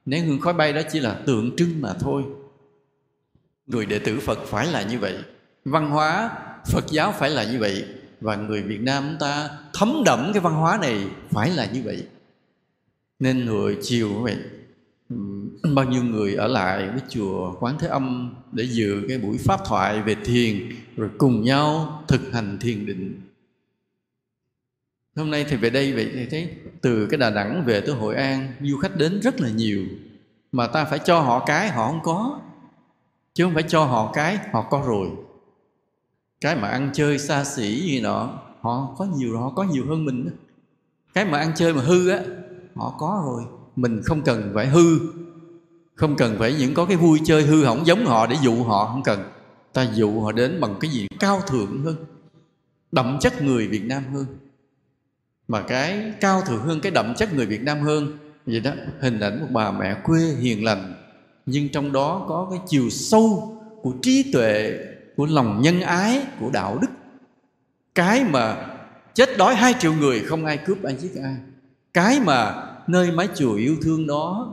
Nén 0.05 0.27
hương 0.27 0.41
khói 0.41 0.53
bay 0.53 0.73
đó 0.73 0.81
chỉ 0.93 1.01
là 1.01 1.15
tượng 1.27 1.57
trưng 1.57 1.81
mà 1.81 1.95
thôi. 2.01 2.23
Người 3.67 3.87
đệ 3.87 3.99
tử 3.99 4.21
phật 4.21 4.39
phải 4.47 4.67
là 4.67 4.83
như 4.83 4.99
vậy, 4.99 5.19
văn 5.65 5.91
hóa 5.91 6.31
phật 6.67 6.85
giáo 6.91 7.13
phải 7.19 7.31
là 7.31 7.45
như 7.45 7.59
vậy, 7.59 7.85
và 8.21 8.37
người 8.37 8.63
việt 8.63 8.81
nam 8.81 9.05
chúng 9.09 9.19
ta 9.19 9.51
thấm 9.75 10.03
đậm 10.05 10.31
cái 10.33 10.41
văn 10.41 10.55
hóa 10.55 10.79
này 10.83 11.07
phải 11.31 11.51
là 11.51 11.67
như 11.73 11.83
vậy. 11.85 12.07
Nên 13.19 13.45
người 13.45 13.79
chiều 13.83 14.09
vậy 14.09 14.37
bao 15.75 15.85
nhiêu 15.85 16.05
người 16.05 16.35
ở 16.35 16.49
lại 16.49 16.89
với 16.89 17.01
chùa 17.09 17.55
quán 17.61 17.77
thế 17.79 17.89
âm 17.89 18.35
để 18.53 18.65
dự 18.65 19.05
cái 19.09 19.19
buổi 19.19 19.39
pháp 19.39 19.61
thoại 19.67 20.03
về 20.03 20.17
thiền, 20.25 20.69
rồi 20.97 21.11
cùng 21.19 21.43
nhau 21.43 22.03
thực 22.09 22.33
hành 22.33 22.59
thiền 22.61 22.87
định? 22.87 23.21
Hôm 25.17 25.31
nay 25.31 25.47
thì 25.49 25.57
về 25.57 25.71
đây, 25.71 25.93
vậy 25.93 26.11
thì 26.15 26.27
thấy 26.31 26.51
từ 26.81 27.07
cái 27.07 27.19
đà 27.19 27.31
nẵng 27.31 27.65
về 27.67 27.81
tới 27.81 27.95
hội 27.95 28.15
an, 28.15 28.53
du 28.61 28.77
khách 28.77 28.97
đến 28.97 29.21
rất 29.23 29.41
là 29.41 29.49
nhiều. 29.49 29.83
Mà 30.53 30.67
ta 30.67 30.85
phải 30.85 30.99
cho 30.99 31.21
họ 31.21 31.45
cái 31.47 31.69
họ 31.69 31.87
không 31.87 32.01
có, 32.03 32.41
chứ 33.35 33.45
không 33.45 33.55
phải 33.55 33.63
cho 33.63 33.85
họ 33.85 34.13
cái 34.15 34.39
họ 34.53 34.67
có 34.71 34.83
rồi. 34.87 35.09
Cái 36.41 36.57
mà 36.57 36.69
ăn 36.69 36.91
chơi 36.93 37.19
xa 37.19 37.45
xỉ 37.45 37.81
gì 37.81 38.01
nọ, 38.01 38.39
họ 38.61 38.95
có 38.99 39.07
nhiều, 39.17 39.39
họ 39.39 39.53
có 39.57 39.63
nhiều 39.63 39.85
hơn 39.89 40.05
mình 40.05 40.25
đó. 40.25 40.33
cái 41.15 41.25
mà 41.25 41.39
ăn 41.39 41.53
chơi 41.57 41.75
mà 41.75 41.83
hư 41.83 42.09
á, 42.09 42.23
họ 42.75 42.95
có 42.99 43.23
rồi 43.27 43.62
mình 43.77 44.03
không 44.05 44.23
cần 44.23 44.51
phải 44.55 44.67
hư. 44.67 44.99
Không 45.95 46.17
cần 46.17 46.37
phải 46.39 46.55
những 46.59 46.75
có 46.75 46.85
cái 46.85 46.97
vui 46.97 47.21
chơi 47.25 47.43
hư 47.43 47.65
hỏng 47.65 47.87
giống 47.87 48.07
họ 48.07 48.27
để 48.27 48.37
dụ 48.43 48.65
họ, 48.65 48.87
không 48.87 49.03
cần. 49.03 49.25
Ta 49.73 49.87
dụ 49.95 50.21
họ 50.21 50.33
đến 50.33 50.61
bằng 50.61 50.75
cái 50.81 50.91
gì 50.91 51.07
cao 51.21 51.41
thượng 51.47 51.85
hơn, 51.85 51.97
đậm 52.93 53.19
chất 53.21 53.43
người 53.43 53.69
việt 53.69 53.85
nam 53.85 54.03
hơn. 54.13 54.27
Mà 55.49 55.63
cái 55.63 56.13
cao 56.21 56.43
thượng 56.43 56.63
hơn, 56.63 56.81
cái 56.81 56.93
đậm 56.93 57.15
chất 57.15 57.35
người 57.35 57.47
Việt 57.47 57.63
Nam 57.63 57.81
hơn, 57.81 58.19
vậy 58.47 58.61
đó, 58.61 58.71
hình 59.01 59.21
ảnh 59.21 59.41
một 59.41 59.47
bà 59.51 59.71
mẹ 59.71 59.97
quê 60.05 60.21
hiền 60.21 60.65
lành. 60.65 60.95
Nhưng 61.47 61.69
trong 61.69 61.93
đó 61.93 62.25
có 62.29 62.49
cái 62.51 62.61
chiều 62.67 62.91
sâu 62.91 63.59
của 63.83 63.93
trí 64.03 64.33
tuệ, 64.33 64.79
của 65.17 65.27
lòng 65.27 65.63
nhân 65.63 65.81
ái, 65.81 66.23
của 66.41 66.51
đạo 66.53 66.79
đức. 66.83 66.89
Cái 67.95 68.25
mà 68.25 68.67
chết 69.15 69.39
đói 69.39 69.55
hai 69.55 69.75
triệu 69.79 69.95
người, 69.95 70.21
không 70.21 70.45
ai 70.45 70.57
cướp 70.57 70.83
ai 70.83 70.97
giết 70.97 71.13
ai. 71.23 71.37
Cái 71.95 72.21
mà 72.21 72.67
nơi 72.87 73.11
mái 73.11 73.29
chùa 73.35 73.55
yêu 73.55 73.77
thương 73.83 74.07
đó, 74.07 74.53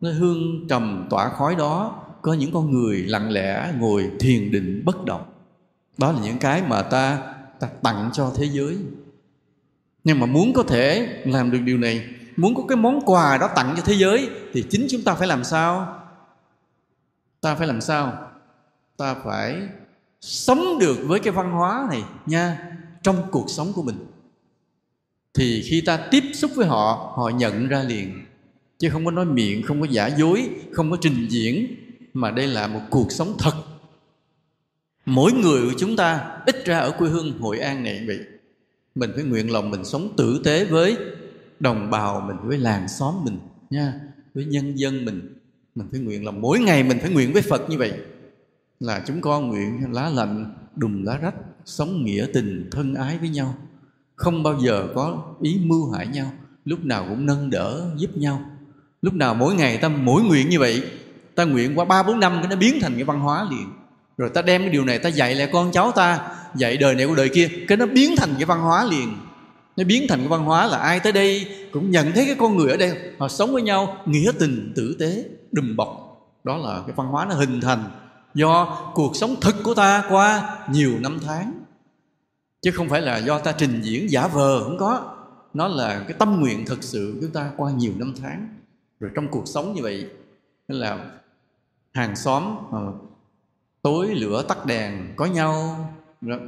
nơi 0.00 0.14
hương 0.14 0.68
trầm 0.68 1.06
tỏa 1.10 1.28
khói 1.28 1.54
đó, 1.54 2.02
có 2.22 2.32
những 2.32 2.52
con 2.52 2.70
người 2.70 2.98
lặng 2.98 3.30
lẽ 3.30 3.72
ngồi 3.78 4.10
thiền 4.20 4.50
định 4.50 4.82
bất 4.84 5.04
động. 5.04 5.24
Đó 5.98 6.12
là 6.12 6.20
những 6.20 6.38
cái 6.38 6.62
mà 6.68 6.82
ta 6.82 7.32
ta 7.60 7.68
tặng 7.82 8.10
cho 8.12 8.32
thế 8.36 8.44
giới. 8.44 8.78
Nhưng 10.04 10.20
mà 10.20 10.26
muốn 10.26 10.52
có 10.52 10.62
thể 10.62 11.22
làm 11.24 11.50
được 11.50 11.58
điều 11.64 11.78
này, 11.78 12.06
muốn 12.36 12.54
có 12.54 12.62
cái 12.68 12.76
món 12.76 13.00
quà 13.00 13.38
đó 13.38 13.48
tặng 13.56 13.74
cho 13.76 13.82
thế 13.82 13.94
giới, 13.94 14.30
thì 14.52 14.64
chính 14.70 14.86
chúng 14.90 15.02
ta 15.02 15.14
phải 15.14 15.28
làm 15.28 15.44
sao? 15.44 15.98
Ta 17.40 17.54
phải 17.54 17.66
làm 17.66 17.80
sao? 17.80 18.12
Ta 18.96 19.14
phải 19.24 19.68
sống 20.20 20.78
được 20.80 20.96
với 21.06 21.20
cái 21.20 21.32
văn 21.32 21.52
hóa 21.52 21.86
này 21.90 22.02
nha, 22.26 22.72
trong 23.02 23.16
cuộc 23.30 23.50
sống 23.50 23.72
của 23.72 23.82
mình 23.82 24.06
thì 25.36 25.62
khi 25.62 25.80
ta 25.80 25.96
tiếp 26.10 26.24
xúc 26.34 26.50
với 26.54 26.66
họ 26.66 27.12
họ 27.16 27.28
nhận 27.28 27.68
ra 27.68 27.82
liền. 27.82 28.24
Chứ 28.78 28.88
không 28.90 29.04
có 29.04 29.10
nói 29.10 29.24
miệng, 29.24 29.62
không 29.62 29.80
có 29.80 29.86
giả 29.90 30.06
dối, 30.06 30.48
không 30.72 30.90
có 30.90 30.96
trình 31.00 31.26
diễn, 31.28 31.66
mà 32.14 32.30
đây 32.30 32.46
là 32.46 32.66
một 32.66 32.80
cuộc 32.90 33.12
sống 33.12 33.34
thật. 33.38 33.52
Mỗi 35.06 35.32
người 35.32 35.62
của 35.62 35.74
chúng 35.78 35.96
ta 35.96 36.38
ít 36.46 36.64
ra 36.64 36.78
ở 36.78 36.90
quê 36.98 37.08
hương 37.08 37.38
hội 37.38 37.58
an 37.58 37.84
này 37.84 38.04
vậy. 38.06 38.18
Mình 38.94 39.10
phải 39.14 39.24
nguyện 39.24 39.52
lòng 39.52 39.70
mình 39.70 39.84
sống 39.84 40.14
tử 40.16 40.40
tế 40.44 40.64
với 40.64 40.96
đồng 41.60 41.90
bào 41.90 42.20
mình, 42.20 42.36
với 42.44 42.58
làng 42.58 42.88
xóm 42.88 43.14
mình, 43.24 43.38
nha, 43.70 43.92
với 44.34 44.44
nhân 44.44 44.78
dân 44.78 45.04
mình. 45.04 45.34
Mình 45.74 45.88
phải 45.90 46.00
nguyện 46.00 46.24
lòng, 46.24 46.40
mỗi 46.40 46.58
ngày 46.58 46.82
mình 46.82 46.98
phải 47.00 47.10
nguyện 47.10 47.32
với 47.32 47.42
phật 47.42 47.70
như 47.70 47.78
vậy. 47.78 47.92
Là 48.80 49.02
chúng 49.06 49.20
con 49.20 49.48
nguyện 49.48 49.92
lá 49.92 50.08
lạnh 50.08 50.54
đùm 50.76 51.02
lá 51.02 51.18
rách, 51.22 51.34
sống 51.64 52.04
nghĩa 52.04 52.26
tình, 52.34 52.68
thân 52.70 52.94
ái 52.94 53.18
với 53.18 53.28
nhau 53.28 53.54
không 54.16 54.42
bao 54.42 54.58
giờ 54.60 54.88
có 54.94 55.22
ý 55.42 55.60
mưu 55.62 55.90
hại 55.90 56.06
nhau, 56.06 56.32
lúc 56.64 56.84
nào 56.84 57.06
cũng 57.08 57.26
nâng 57.26 57.50
đỡ, 57.50 57.90
giúp 57.96 58.16
nhau. 58.16 58.40
Lúc 59.02 59.14
nào 59.14 59.34
mỗi 59.34 59.54
ngày 59.54 59.76
ta 59.76 59.88
mỗi 59.88 60.22
nguyện 60.22 60.48
như 60.48 60.58
vậy, 60.58 60.82
ta 61.34 61.44
nguyện 61.44 61.78
qua 61.78 61.84
ba 61.84 62.02
bốn 62.02 62.20
năm 62.20 62.36
cái 62.40 62.48
nó 62.50 62.56
biến 62.56 62.78
thành 62.80 62.94
cái 62.94 63.04
văn 63.04 63.20
hóa 63.20 63.46
liền. 63.50 63.66
Rồi 64.16 64.30
ta 64.34 64.42
đem 64.42 64.62
cái 64.62 64.70
điều 64.70 64.84
này 64.84 64.98
ta 64.98 65.08
dạy 65.08 65.34
lại 65.34 65.50
con 65.52 65.72
cháu 65.72 65.92
ta, 65.92 66.28
dạy 66.54 66.76
đời 66.76 66.94
này 66.94 67.06
của 67.06 67.14
đời 67.14 67.28
kia, 67.28 67.48
cái 67.68 67.78
nó 67.78 67.86
biến 67.86 68.16
thành 68.16 68.34
cái 68.36 68.44
văn 68.44 68.60
hóa 68.60 68.84
liền. 68.84 69.16
Nó 69.76 69.84
biến 69.84 70.06
thành 70.08 70.18
cái 70.18 70.28
văn 70.28 70.44
hóa 70.44 70.66
là 70.66 70.78
ai 70.78 71.00
tới 71.00 71.12
đây 71.12 71.46
cũng 71.72 71.90
nhận 71.90 72.12
thấy 72.12 72.26
cái 72.26 72.34
con 72.38 72.56
người 72.56 72.70
ở 72.70 72.76
đây, 72.76 72.98
họ 73.18 73.28
sống 73.28 73.52
với 73.52 73.62
nhau, 73.62 73.96
nghĩa 74.06 74.32
tình, 74.38 74.72
tử 74.76 74.96
tế, 74.98 75.24
đùm 75.52 75.76
bọc. 75.76 75.88
Đó 76.44 76.56
là 76.56 76.82
cái 76.86 76.94
văn 76.96 77.06
hóa 77.06 77.26
nó 77.28 77.34
hình 77.34 77.60
thành 77.60 77.84
do 78.34 78.64
cuộc 78.94 79.16
sống 79.16 79.36
thực 79.40 79.54
của 79.62 79.74
ta 79.74 80.04
qua 80.08 80.56
nhiều 80.70 80.92
năm 81.00 81.18
tháng 81.26 81.52
chứ 82.62 82.70
không 82.70 82.88
phải 82.88 83.02
là 83.02 83.18
do 83.18 83.38
ta 83.38 83.52
trình 83.52 83.80
diễn 83.82 84.10
giả 84.10 84.28
vờ, 84.28 84.64
không 84.64 84.78
có. 84.78 85.16
Nó 85.54 85.68
là 85.68 86.04
cái 86.08 86.16
tâm 86.18 86.40
nguyện 86.40 86.66
thực 86.66 86.82
sự 86.82 87.10
của 87.14 87.18
chúng 87.22 87.30
ta 87.30 87.50
qua 87.56 87.70
nhiều 87.70 87.92
năm 87.96 88.14
tháng. 88.20 88.48
Rồi 89.00 89.10
trong 89.14 89.28
cuộc 89.28 89.48
sống 89.48 89.74
như 89.74 89.82
vậy 89.82 90.06
nên 90.68 90.78
là 90.78 91.10
hàng 91.92 92.16
xóm 92.16 92.56
ờ, 92.70 92.92
tối 93.82 94.08
lửa 94.14 94.44
tắt 94.48 94.66
đèn, 94.66 95.12
có 95.16 95.26
nhau 95.26 95.78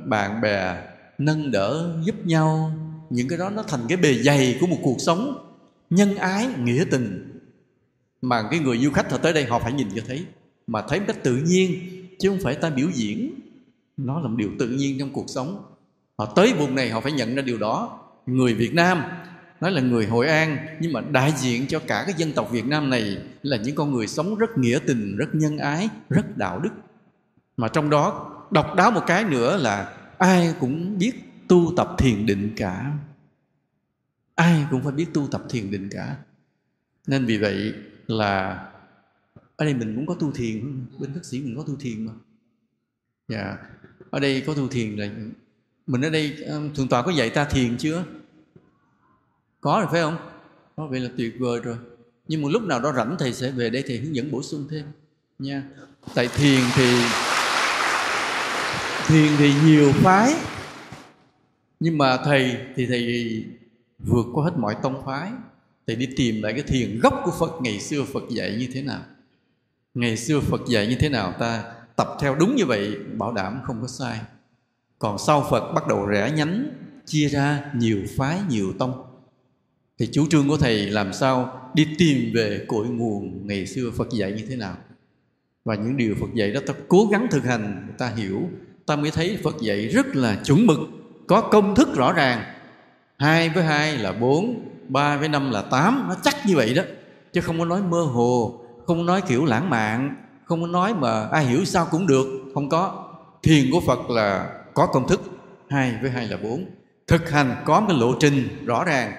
bạn 0.05 0.41
bè 0.41 0.83
nâng 1.19 1.51
đỡ, 1.51 1.97
giúp 2.05 2.27
nhau. 2.27 2.73
Những 3.11 3.29
cái 3.29 3.39
đó 3.39 3.51
nó 3.51 3.63
thành 3.63 3.81
cái 3.89 3.97
bề 3.97 4.15
dày 4.15 4.59
của 4.61 4.67
một 4.67 4.79
cuộc 4.83 4.97
sống 4.99 5.45
nhân 5.91 6.17
ái, 6.17 6.49
nghĩa 6.59 6.85
tình. 6.91 7.39
Mà 8.23 8.49
cái 8.51 8.61
người 8.61 8.79
du 8.79 8.91
khách 8.91 9.11
họ 9.13 9.19
tới 9.19 9.33
đây 9.33 9.45
họ 9.45 9.59
phải 9.59 9.73
nhìn 9.73 9.89
cho 9.97 10.03
thấy. 10.07 10.27
Mà 10.67 10.83
thấy 10.89 11.01
một 11.01 11.05
cách 11.09 11.23
tự 11.23 11.37
nhiên, 11.37 11.79
chứ 12.19 12.29
không 12.29 12.39
phải 12.43 12.55
ta 12.55 12.71
biểu 12.71 12.89
diễn. 12.95 13.35
Nó 13.97 14.21
là 14.21 14.29
một 14.29 14.37
điều 14.39 14.51
tự 14.59 14.69
nhiên 14.69 14.99
trong 14.99 15.11
cuộc 15.13 15.25
sống 15.29 15.63
họ 16.19 16.33
tới 16.37 16.53
vùng 16.53 16.75
này, 16.75 16.91
họ 16.91 17.01
phải 17.01 17.13
nhận 17.13 17.35
ra 17.35 17.43
điều 17.43 17.59
đó. 17.59 18.05
Người 18.27 18.55
Việt 18.55 18.75
Nam, 18.75 19.03
nói 19.61 19.73
là 19.73 19.81
người 19.81 20.07
Hội 20.07 20.29
An, 20.29 20.77
nhưng 20.81 20.93
mà 20.93 21.01
đại 21.01 21.33
diện 21.37 21.67
cho 21.67 21.79
cả 21.87 22.03
cái 22.07 22.15
dân 22.17 22.33
tộc 22.33 22.51
Việt 22.51 22.67
Nam 22.67 22.91
này 22.91 23.23
là 23.43 23.57
những 23.57 23.75
con 23.75 23.93
người 23.93 24.07
sống 24.07 24.35
rất 24.35 24.59
nghĩa 24.59 24.79
tình, 24.87 25.17
rất 25.17 25.35
nhân 25.35 25.59
ái, 25.59 25.89
rất 26.09 26.37
đạo 26.37 26.61
đức. 26.61 26.71
Mà 27.57 27.69
trong 27.69 27.91
đó, 27.91 28.35
độc 28.51 28.75
đáo 28.77 28.91
một 28.91 29.03
cái 29.07 29.25
nữa 29.25 29.57
là 29.57 29.97
ai 30.19 30.55
cũng 30.61 30.99
biết 30.99 31.13
tu 31.49 31.73
tập 31.77 31.95
thiền 31.99 32.27
định 32.27 32.53
cả. 32.57 32.93
Ai 34.35 34.67
cũng 34.71 34.83
phải 34.83 34.93
biết 34.93 35.07
tu 35.15 35.29
tập 35.31 35.43
thiền 35.49 35.71
định 35.71 35.89
cả. 35.93 36.17
Nên 37.07 37.25
vì 37.25 37.39
vậy 37.39 37.75
là 38.07 38.65
ở 39.57 39.65
đây 39.65 39.75
mình 39.75 39.95
cũng 39.97 40.07
có 40.07 40.15
tu 40.15 40.33
thiền, 40.33 40.87
bên 40.99 41.15
thức 41.15 41.25
sĩ 41.25 41.41
mình 41.41 41.57
có 41.57 41.65
tu 41.67 41.77
thiền 41.77 42.07
mà. 42.07 42.13
Dạ. 43.29 43.57
Ở 44.11 44.21
đây 44.21 44.43
có 44.47 44.55
tu 44.55 44.69
thiền 44.69 44.97
là 44.97 45.09
mình 45.89 46.05
ở 46.05 46.11
đây 46.11 46.37
thượng 46.75 46.89
tọa 46.89 47.03
có 47.03 47.11
dạy 47.11 47.31
ta 47.31 47.45
thiền 47.45 47.77
chưa? 47.79 48.05
Có 49.61 49.79
rồi, 49.81 49.89
phải 49.91 50.01
không? 50.01 50.17
Có, 50.77 50.87
vậy 50.87 51.01
là 51.01 51.11
tuyệt 51.17 51.35
vời 51.39 51.61
rồi. 51.61 51.77
Nhưng 52.29 52.43
một 52.43 52.49
lúc 52.49 52.63
nào 52.63 52.81
đó 52.81 52.93
rảnh, 52.93 53.17
thầy 53.19 53.33
sẽ 53.33 53.51
về 53.51 53.71
đây, 53.71 53.85
thầy 53.87 53.97
hướng 53.97 54.15
dẫn 54.15 54.31
bổ 54.31 54.43
sung 54.43 54.67
thêm, 54.71 54.85
nha. 55.39 55.63
Tại 56.15 56.29
thiền 56.29 56.61
thì 56.75 57.03
thiền 59.07 59.33
thì 59.39 59.53
nhiều 59.65 59.93
phái. 59.93 60.35
Nhưng 61.81 61.99
mà 61.99 62.17
thầy 62.17 62.57
thì 62.77 62.87
thầy 62.87 63.45
vượt 63.99 64.27
qua 64.33 64.45
hết 64.45 64.53
mọi 64.57 64.77
tông 64.83 65.07
phái. 65.07 65.31
Thầy 65.87 65.97
đi 65.97 66.09
tìm 66.17 66.43
lại 66.43 66.53
cái 66.53 66.63
thiền 66.63 67.01
gốc 67.01 67.21
của 67.25 67.33
phật, 67.39 67.63
ngày 67.63 67.81
xưa 67.81 68.05
phật 68.13 68.23
dạy 68.31 68.57
như 68.59 68.69
thế 68.73 68.83
nào. 68.83 69.01
Ngày 69.95 70.17
xưa 70.17 70.41
phật 70.41 70.61
dạy 70.69 70.87
như 70.87 70.97
thế 71.01 71.09
nào, 71.09 71.35
ta 71.39 71.75
tập 71.97 72.09
theo 72.21 72.35
đúng 72.35 72.57
như 72.57 72.67
vậy, 72.67 72.97
bảo 73.17 73.33
đảm 73.33 73.61
không 73.65 73.81
có 73.83 73.89
sai 73.89 74.21
còn 74.99 75.19
sau 75.19 75.47
phật 75.51 75.73
bắt 75.73 75.87
đầu 75.87 76.07
rẽ 76.07 76.33
nhánh, 76.37 76.71
chia 77.07 77.29
ra 77.29 77.65
nhiều 77.75 77.99
phái, 78.17 78.41
nhiều 78.49 78.73
tông. 78.79 79.05
Thì 79.99 80.09
chủ 80.13 80.27
trương 80.31 80.49
của 80.49 80.57
thầy 80.57 80.91
làm 80.91 81.13
sao 81.13 81.61
đi 81.75 81.89
tìm 81.99 82.33
về 82.35 82.65
cội 82.69 82.87
nguồn 82.87 83.47
ngày 83.47 83.67
xưa 83.67 83.91
phật 83.97 84.11
dạy 84.11 84.33
như 84.33 84.45
thế 84.49 84.57
nào. 84.57 84.77
Và 85.65 85.75
những 85.75 85.97
điều 85.97 86.15
phật 86.21 86.35
dạy 86.35 86.51
đó 86.51 86.61
ta 86.67 86.75
cố 86.89 87.09
gắng 87.13 87.27
thực 87.31 87.45
hành 87.45 87.95
ta 87.99 88.13
hiểu. 88.17 88.43
Ta 88.87 88.97
mới 88.97 89.11
thấy 89.11 89.39
phật 89.45 89.57
dạy 89.61 89.89
rất 89.89 90.17
là 90.17 90.37
chuẩn 90.45 90.67
mực, 90.67 90.79
có 91.27 91.41
công 91.41 91.75
thức 91.75 91.89
rõ 91.95 92.13
ràng. 92.13 92.43
Hai 93.19 93.49
với 93.49 93.65
hai 93.65 93.99
là 93.99 94.13
bốn, 94.13 94.69
ba 94.89 95.17
với 95.17 95.29
năm 95.29 95.51
là 95.51 95.63
tám, 95.63 96.05
nó 96.09 96.17
chắc 96.23 96.47
như 96.47 96.57
vậy 96.57 96.75
đó. 96.75 96.83
Chứ 97.33 97.41
không 97.41 97.59
có 97.59 97.65
nói 97.65 97.83
mơ 97.83 98.03
hồ, 98.03 98.61
không 98.87 98.99
có 98.99 99.05
nói 99.05 99.23
kiểu 99.29 99.45
lãng 99.45 99.71
mạn, 99.71 100.17
không 100.45 100.61
có 100.61 100.67
nói 100.67 100.95
mà 100.95 101.29
ai 101.33 101.47
hiểu 101.47 101.65
sao 101.65 101.89
cũng 101.91 102.07
được, 102.07 102.27
không 102.55 102.69
có. 102.69 103.05
Thiền 103.43 103.71
của 103.73 103.81
phật 103.87 104.11
là 104.11 104.58
có 104.79 104.87
công 104.87 105.09
thức. 105.09 105.21
Hai 105.69 105.99
với 106.03 106.11
hai 106.11 106.29
là 106.29 106.37
bốn. 106.43 106.65
Thực 107.07 107.31
hành 107.31 107.63
có 107.65 107.85
cái 107.89 107.99
lộ 107.99 108.15
trình 108.21 108.49
rõ 108.67 108.85
ràng. 108.85 109.13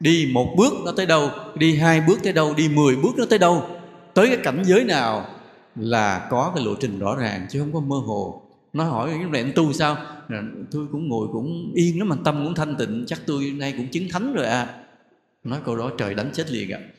Đi 0.00 0.30
một 0.32 0.54
bước 0.56 0.72
nó 0.84 0.92
tới 0.96 1.06
đâu, 1.06 1.30
đi 1.54 1.76
hai 1.76 2.00
bước 2.00 2.18
tới 2.22 2.32
đâu, 2.32 2.54
đi 2.56 2.68
mười 2.68 2.96
bước 2.96 3.12
nó 3.16 3.24
tới 3.30 3.38
đâu. 3.38 3.66
Tới 4.14 4.26
cái 4.26 4.36
cảnh 4.44 4.62
giới 4.64 4.84
nào 4.84 5.26
là 5.76 6.26
có 6.30 6.52
cái 6.54 6.64
lộ 6.64 6.74
trình 6.80 6.98
rõ 6.98 7.16
ràng 7.16 7.46
chứ 7.50 7.60
không 7.60 7.72
có 7.72 7.80
mơ 7.80 7.96
hồ. 7.96 8.42
Nó 8.72 8.84
hỏi 8.84 9.10
cái 9.10 9.30
này 9.30 9.42
anh 9.42 9.52
tu 9.54 9.72
sao? 9.72 9.96
Tôi 10.70 10.86
cũng 10.92 11.08
ngồi 11.08 11.28
cũng 11.32 11.72
yên 11.74 11.98
lắm 11.98 12.08
mà 12.08 12.16
tâm 12.24 12.44
cũng 12.44 12.54
thanh 12.54 12.76
tịnh. 12.76 13.04
Chắc 13.06 13.20
tôi 13.26 13.52
nay 13.56 13.74
cũng 13.76 13.88
chứng 13.88 14.08
thánh 14.10 14.34
rồi 14.34 14.46
à. 14.46 14.68
Nói 15.44 15.58
câu 15.64 15.76
đó 15.76 15.90
trời 15.98 16.14
đánh 16.14 16.30
chết 16.32 16.50
liền 16.50 16.70
ạ. 16.70 16.80
À. 16.80 16.90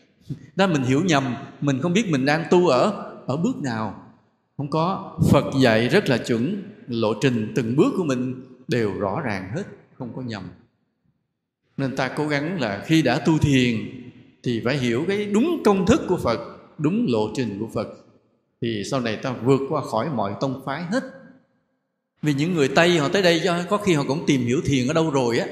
đó, 0.56 0.68
mình 0.68 0.84
hiểu 0.84 1.02
nhầm. 1.06 1.36
Mình 1.62 1.80
không 1.82 1.94
biết 1.94 2.06
mình 2.10 2.26
đang 2.26 2.44
tu 2.52 2.68
ở 2.68 3.12
ở 3.28 3.38
bước 3.38 3.58
nào. 3.58 4.04
Không 4.58 4.70
có. 4.70 5.18
Phật 5.32 5.46
dạy 5.62 5.88
rất 5.88 6.10
là 6.10 6.18
chuẩn 6.18 6.64
lộ 6.88 7.14
trình 7.22 7.52
từng 7.56 7.76
bước 7.76 7.94
của 7.98 8.04
mình 8.04 8.44
đều 8.68 8.94
rõ 9.00 9.22
ràng 9.22 9.52
hết, 9.56 9.64
không 9.98 10.14
có 10.16 10.22
nhầm. 10.22 10.44
Nên 11.78 11.96
ta 11.96 12.08
cố 12.08 12.28
gắng 12.28 12.62
là 12.62 12.84
khi 12.86 13.02
đã 13.02 13.20
tu 13.26 13.38
thiền 13.38 13.76
thì 14.44 14.62
phải 14.66 14.78
hiểu 14.78 15.06
cái 15.08 15.26
đúng 15.26 15.62
công 15.66 15.86
thức 15.86 16.02
của 16.08 16.18
phật, 16.18 16.40
đúng 16.78 17.06
lộ 17.10 17.30
trình 17.36 17.58
của 17.60 17.68
phật. 17.74 17.88
Thì 18.62 18.84
sau 18.92 19.02
này 19.02 19.16
ta 19.16 19.32
vượt 19.32 19.62
qua 19.70 19.82
khỏi 19.82 20.10
mọi 20.16 20.34
tông 20.40 20.62
phái 20.66 20.84
hết. 20.84 21.04
Vì 22.22 22.34
những 22.34 22.54
người 22.54 22.68
tây 22.68 22.98
họ 22.98 23.08
tới 23.08 23.22
đây 23.22 23.42
có 23.70 23.78
khi 23.78 23.94
họ 23.94 24.04
cũng 24.08 24.24
tìm 24.28 24.42
hiểu 24.42 24.62
thiền 24.66 24.88
ở 24.88 24.94
đâu 24.94 25.12
rồi 25.12 25.40
á. 25.40 25.48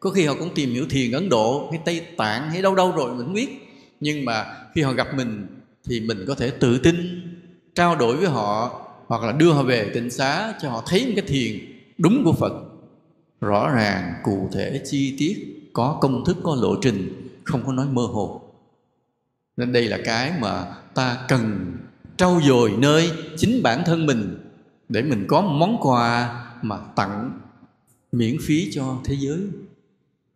Có 0.00 0.10
khi 0.10 0.24
họ 0.24 0.34
cũng 0.38 0.54
tìm 0.54 0.70
hiểu 0.70 0.86
thiền 0.90 1.12
ấn 1.12 1.28
độ 1.28 1.68
hay 1.70 1.80
tây 1.84 2.06
tạng 2.16 2.50
hay 2.50 2.62
đâu 2.62 2.74
đâu 2.74 2.92
rồi, 2.96 3.14
mình 3.14 3.26
không 3.26 3.34
biết. 3.34 3.48
Nhưng 4.00 4.24
mà 4.24 4.46
khi 4.74 4.82
họ 4.82 4.92
gặp 4.92 5.14
mình 5.16 5.46
thì 5.84 6.00
mình 6.00 6.24
có 6.26 6.34
thể 6.34 6.50
tự 6.50 6.78
tin, 6.78 6.96
trao 7.74 7.96
đổi 7.96 8.16
với 8.16 8.28
họ 8.28 8.80
hoặc 9.10 9.22
là 9.22 9.32
đưa 9.32 9.52
họ 9.52 9.62
về 9.62 9.90
tịnh 9.94 10.10
xá 10.10 10.54
cho 10.62 10.70
họ 10.70 10.82
thấy 10.86 11.06
một 11.06 11.12
cái 11.16 11.24
thiền 11.28 11.60
đúng 11.98 12.24
của 12.24 12.32
phật. 12.32 12.52
Rõ 13.40 13.70
ràng, 13.74 14.14
cụ 14.22 14.48
thể, 14.52 14.82
chi 14.84 15.16
tiết, 15.18 15.70
có 15.72 15.98
công 16.00 16.24
thức, 16.24 16.36
có 16.42 16.54
lộ 16.54 16.76
trình, 16.82 17.28
không 17.44 17.62
có 17.66 17.72
nói 17.72 17.86
mơ 17.86 18.02
hồ. 18.02 18.42
Nên 19.56 19.72
đây 19.72 19.88
là 19.88 19.98
cái 20.04 20.32
mà 20.40 20.64
ta 20.94 21.24
cần 21.28 21.76
trau 22.16 22.40
dồi 22.44 22.72
nơi 22.78 23.10
chính 23.36 23.62
bản 23.62 23.82
thân 23.86 24.06
mình 24.06 24.38
để 24.88 25.02
mình 25.02 25.24
có 25.28 25.40
món 25.40 25.78
quà 25.80 26.44
mà 26.62 26.76
tặng 26.96 27.40
miễn 28.12 28.36
phí 28.42 28.72
cho 28.72 28.98
thế 29.04 29.16
giới. 29.20 29.40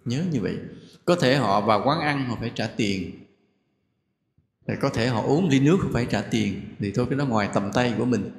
Nhớ 0.04 0.24
như 0.32 0.40
vậy. 0.40 0.56
Có 1.04 1.16
thể 1.16 1.36
họ 1.36 1.60
vào 1.60 1.82
quán 1.84 2.00
ăn, 2.00 2.24
họ 2.28 2.36
phải 2.40 2.50
trả 2.54 2.66
tiền. 2.66 3.10
Thì 4.68 4.74
có 4.80 4.88
thể 4.88 5.06
họ 5.06 5.22
uống 5.22 5.48
ly 5.48 5.60
nước 5.60 5.78
phải 5.92 6.06
trả 6.10 6.22
tiền. 6.22 6.60
Thì 6.78 6.92
thôi, 6.94 7.06
cái 7.10 7.18
đó 7.18 7.24
ngoài 7.26 7.48
tầm 7.54 7.72
tay 7.72 7.94
của 7.98 8.04
mình 8.04 8.30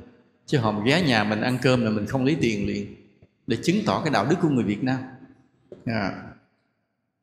chứ 0.46 0.58
họ 0.58 0.82
ghé 0.86 1.02
nhà 1.02 1.24
mình 1.24 1.42
ăn 1.42 1.58
cơm 1.62 1.84
là 1.84 1.90
mình 1.90 2.06
không 2.06 2.26
lấy 2.26 2.38
tiền 2.42 2.68
liền, 2.68 2.96
để 3.48 3.58
chứng 3.64 3.78
tỏ 3.86 4.02
cái 4.04 4.14
đạo 4.14 4.26
đức 4.30 4.36
của 4.42 4.50
người 4.50 4.64
Việt 4.64 4.84
Nam. 4.84 4.98
À. 5.86 6.12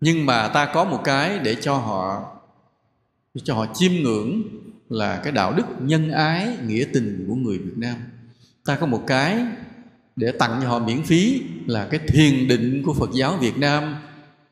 nhưng 0.01 0.27
mà 0.27 0.49
ta 0.49 0.71
có 0.75 0.85
một 0.85 1.01
cái 1.05 1.39
để 1.39 1.55
cho 1.55 1.75
họ 1.75 2.33
để 3.35 3.41
cho 3.45 3.55
họ 3.55 3.67
chiêm 3.75 3.93
ngưỡng 3.93 4.43
là 4.89 5.21
cái 5.25 5.33
đạo 5.33 5.55
đức 5.57 5.65
nhân 5.81 6.11
ái, 6.11 6.57
nghĩa 6.67 6.85
tình 6.93 7.25
của 7.29 7.35
người 7.35 7.59
Việt 7.59 7.77
Nam. 7.77 7.95
Ta 8.65 8.77
có 8.77 8.87
một 8.87 9.05
cái 9.07 9.47
để 10.17 10.33
tặng 10.33 10.59
cho 10.63 10.69
họ 10.69 10.79
miễn 10.79 11.03
phí 11.03 11.43
là 11.67 11.89
cái 11.91 12.01
thiền 12.09 12.49
định 12.49 12.83
của 12.87 12.95
Phật 12.95 13.11
giáo 13.15 13.37
Việt 13.37 13.59
Nam 13.59 13.97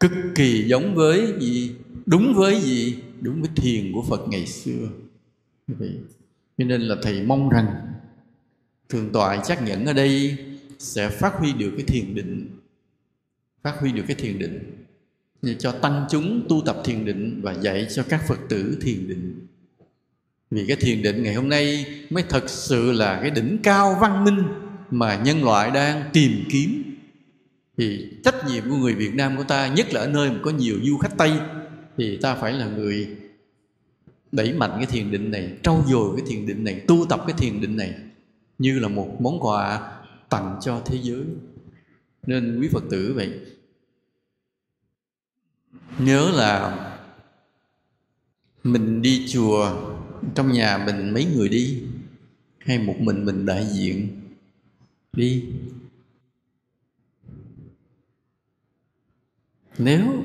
cực 0.01 0.13
kỳ 0.35 0.65
giống 0.69 0.95
với 0.95 1.35
gì, 1.41 1.73
đúng 2.07 2.35
với 2.35 2.61
gì, 2.61 3.03
đúng 3.21 3.41
với 3.41 3.51
thiền 3.57 3.93
của 3.93 4.03
Phật 4.09 4.29
ngày 4.29 4.47
xưa. 4.47 4.89
Cho 6.59 6.65
nên 6.65 6.81
là 6.81 6.97
thầy 7.03 7.23
mong 7.23 7.49
rằng 7.49 7.67
thường 8.91 9.11
tọa 9.13 9.45
xác 9.45 9.63
nhận 9.63 9.87
ở 9.87 9.93
đây 9.93 10.37
sẽ 10.79 11.09
phát 11.09 11.33
huy 11.35 11.53
được 11.53 11.73
cái 11.77 11.85
thiền 11.87 12.15
định. 12.15 12.59
Phát 13.63 13.75
huy 13.81 13.93
được 13.93 14.03
cái 14.07 14.17
thiền 14.17 14.39
định. 14.39 14.85
Để 15.43 15.55
cho 15.59 15.73
tăng 15.73 16.07
chúng 16.11 16.47
tu 16.49 16.63
tập 16.67 16.77
thiền 16.85 17.05
định 17.05 17.41
và 17.43 17.53
dạy 17.53 17.87
cho 17.91 18.03
các 18.09 18.29
phật 18.29 18.39
tử 18.49 18.79
thiền 18.81 19.09
định. 19.09 19.47
Vì 20.51 20.67
cái 20.67 20.77
thiền 20.77 21.03
định 21.03 21.23
ngày 21.23 21.35
hôm 21.35 21.49
nay 21.49 21.87
mới 22.11 22.23
thật 22.29 22.51
sự 22.51 22.93
là 22.93 23.21
cái 23.21 23.31
đỉnh 23.31 23.59
cao 23.63 23.99
văn 24.01 24.25
minh 24.25 24.43
mà 24.91 25.23
nhân 25.25 25.45
loại 25.45 25.71
đang 25.71 26.11
tìm 26.13 26.45
kiếm. 26.51 26.97
Thì 27.77 28.07
trách 28.25 28.35
nhiệm 28.49 28.71
của 28.71 28.77
người 28.77 28.95
Việt 28.95 29.15
Nam 29.15 29.37
của 29.37 29.45
ta, 29.45 29.69
nhất 29.69 29.95
là 29.95 30.01
ở 30.01 30.09
nơi 30.09 30.31
mà 30.31 30.39
có 30.43 30.51
nhiều 30.51 30.79
du 30.83 30.99
khách 30.99 31.19
Tây, 31.19 31.33
thì 31.97 32.17
ta 32.17 32.35
phải 32.35 32.53
là 32.53 32.67
người 32.67 33.09
đẩy 34.33 34.53
mạnh 34.53 34.73
cái 34.77 34.87
thiền 34.87 35.11
định 35.11 35.31
này, 35.31 35.53
trau 35.63 35.85
dồi 35.89 36.17
cái 36.17 36.27
thiền 36.29 36.47
định 36.47 36.65
này, 36.65 36.81
tu 36.87 37.07
tập 37.09 37.21
cái 37.27 37.37
thiền 37.39 37.61
định 37.61 37.77
này 37.77 37.95
như 38.61 38.79
là 38.79 38.89
một 38.89 39.17
món 39.21 39.41
quà 39.41 39.93
tặng 40.29 40.59
cho 40.61 40.83
thế 40.85 40.99
giới. 41.03 41.25
Nên 42.27 42.61
quý 42.61 42.69
phật 42.73 42.83
tử 42.91 43.13
vậy, 43.17 43.41
nhớ 45.99 46.31
là 46.35 46.77
mình 48.65 49.03
đi 49.03 49.27
chùa, 49.29 49.77
trong 50.35 50.53
nhà 50.53 50.83
mình 50.87 51.15
mấy 51.15 51.25
người 51.25 51.49
đi, 51.49 51.83
hay 52.59 52.79
một 52.79 52.97
mình 52.99 53.25
mình 53.25 53.47
đại 53.47 53.67
diện 53.67 54.09
đi. 55.13 55.45
Nếu 59.79 60.25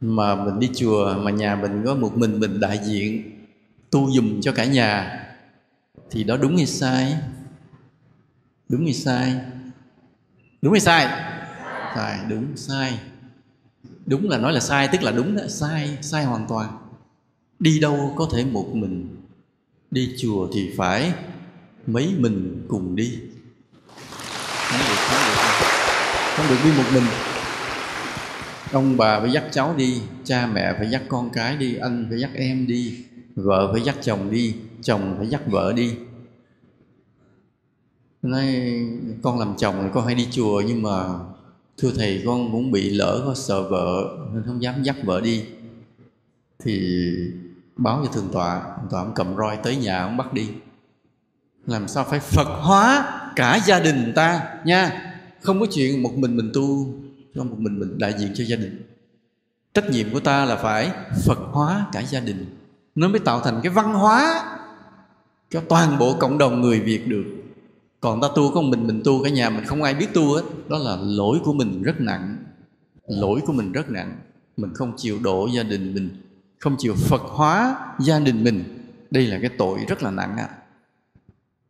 mà 0.00 0.44
mình 0.44 0.60
đi 0.60 0.70
chùa 0.74 1.18
mà 1.22 1.30
nhà 1.30 1.56
mình 1.56 1.82
có 1.84 1.94
một 1.94 2.16
mình 2.16 2.40
mình 2.40 2.60
đại 2.60 2.80
diện, 2.84 3.30
tu 3.90 4.10
dùm 4.10 4.40
cho 4.40 4.52
cả 4.52 4.64
nhà 4.64 5.23
thì 6.14 6.24
đó 6.24 6.36
đúng 6.36 6.56
hay 6.56 6.66
sai? 6.66 7.16
Đúng 8.68 8.84
hay 8.84 8.94
sai? 8.94 9.36
Đúng 10.62 10.72
hay 10.72 10.80
sai? 10.80 11.06
Sai 11.94 12.18
đúng 12.28 12.56
sai. 12.56 12.98
Đúng 14.06 14.28
là 14.28 14.38
nói 14.38 14.52
là 14.52 14.60
sai, 14.60 14.88
tức 14.88 15.02
là 15.02 15.12
đúng 15.12 15.36
đó. 15.36 15.42
Sai 15.48 15.98
sai 16.02 16.24
hoàn 16.24 16.46
toàn. 16.48 16.78
Đi 17.58 17.78
đâu 17.78 18.14
có 18.16 18.28
thể 18.32 18.44
một 18.44 18.68
mình 18.72 19.16
đi 19.90 20.14
chùa 20.18 20.48
thì 20.54 20.72
phải 20.76 21.12
mấy 21.86 22.14
mình 22.18 22.64
cùng 22.68 22.96
đi. 22.96 23.18
Không 24.56 24.80
được 24.88 24.96
không 24.96 25.22
được. 25.28 25.66
Không 26.36 26.46
được 26.48 26.58
đi 26.64 26.70
một 26.76 26.90
mình. 26.94 27.04
Ông 28.72 28.96
bà 28.96 29.20
phải 29.20 29.32
dắt 29.32 29.44
cháu 29.52 29.74
đi, 29.76 30.00
cha 30.24 30.46
mẹ 30.46 30.74
phải 30.78 30.90
dắt 30.90 31.02
con 31.08 31.30
cái 31.30 31.56
đi, 31.56 31.76
anh 31.76 32.06
phải 32.10 32.20
dắt 32.20 32.30
em 32.34 32.66
đi, 32.66 33.04
vợ 33.34 33.72
phải 33.72 33.82
dắt 33.82 33.96
chồng 34.02 34.30
đi 34.30 34.54
chồng 34.84 35.14
phải 35.18 35.26
dắt 35.26 35.42
vợ 35.46 35.72
đi. 35.76 35.94
Nói, 38.22 38.46
con 39.22 39.38
làm 39.38 39.54
chồng 39.56 39.74
thì 39.82 39.88
con 39.94 40.06
hay 40.06 40.14
đi 40.14 40.28
chùa, 40.30 40.62
nhưng 40.66 40.82
mà 40.82 41.04
thưa 41.76 41.90
thầy, 41.96 42.22
con 42.26 42.52
cũng 42.52 42.70
bị 42.70 42.90
lỡ 42.90 43.22
có 43.26 43.34
sợ 43.34 43.68
vợ, 43.68 44.18
nên 44.34 44.42
không 44.46 44.62
dám 44.62 44.82
dắt 44.82 44.96
vợ 45.04 45.20
đi. 45.20 45.44
Thì 46.58 47.02
báo 47.76 48.02
cho 48.04 48.12
thường 48.12 48.28
tọa 48.32 48.62
thường 48.62 48.88
tọa 48.90 49.00
ông 49.02 49.12
cầm 49.14 49.36
roi 49.36 49.56
tới 49.62 49.76
nhà 49.76 50.02
ông 50.02 50.16
bắt 50.16 50.32
đi. 50.32 50.48
Làm 51.66 51.88
sao 51.88 52.04
phải 52.04 52.20
phật 52.20 52.48
hóa 52.48 53.10
cả 53.36 53.60
gia 53.66 53.80
đình 53.80 54.12
ta 54.16 54.54
nha? 54.64 55.10
Không 55.40 55.60
có 55.60 55.66
chuyện 55.72 56.02
một 56.02 56.12
mình 56.14 56.36
mình 56.36 56.50
tu, 56.54 56.94
không 57.34 57.50
một 57.50 57.58
mình 57.58 57.78
mình 57.78 57.98
đại 57.98 58.14
diện 58.18 58.32
cho 58.34 58.44
gia 58.44 58.56
đình. 58.56 58.82
Trách 59.74 59.90
nhiệm 59.90 60.12
của 60.12 60.20
ta 60.20 60.44
là 60.44 60.56
phải 60.56 60.90
phật 61.24 61.38
hóa 61.38 61.86
cả 61.92 62.00
gia 62.00 62.20
đình. 62.20 62.46
Nó 62.94 63.08
mới 63.08 63.20
tạo 63.20 63.40
thành 63.40 63.60
cái 63.62 63.72
văn 63.72 63.94
hóa 63.94 64.44
cho 65.54 65.60
toàn 65.68 65.98
bộ 65.98 66.16
cộng 66.20 66.38
đồng 66.38 66.60
người 66.60 66.80
việt 66.80 67.08
được. 67.08 67.24
Còn 68.00 68.20
ta 68.20 68.28
tu 68.36 68.54
có 68.54 68.62
mình 68.62 68.86
mình 68.86 69.02
tu 69.04 69.24
cả 69.24 69.30
nhà, 69.30 69.50
mình 69.50 69.64
không 69.64 69.82
ai 69.82 69.94
biết 69.94 70.06
tu 70.14 70.34
hết. 70.34 70.42
Đó 70.68 70.78
là 70.78 70.96
lỗi 71.00 71.38
của 71.44 71.52
mình 71.52 71.82
rất 71.82 72.00
nặng. 72.00 72.36
Lỗi 73.06 73.40
của 73.46 73.52
mình 73.52 73.72
rất 73.72 73.90
nặng. 73.90 74.16
Mình 74.56 74.74
không 74.74 74.92
chịu 74.96 75.18
độ 75.22 75.48
gia 75.54 75.62
đình 75.62 75.94
mình, 75.94 76.08
không 76.58 76.76
chịu 76.78 76.94
phật 76.94 77.22
hóa 77.22 77.76
gia 78.00 78.18
đình 78.18 78.44
mình. 78.44 78.64
Đây 79.10 79.26
là 79.26 79.38
cái 79.40 79.50
tội 79.58 79.78
rất 79.88 80.02
là 80.02 80.10
nặng 80.10 80.36
ạ 80.36 80.48
à. 80.50 80.56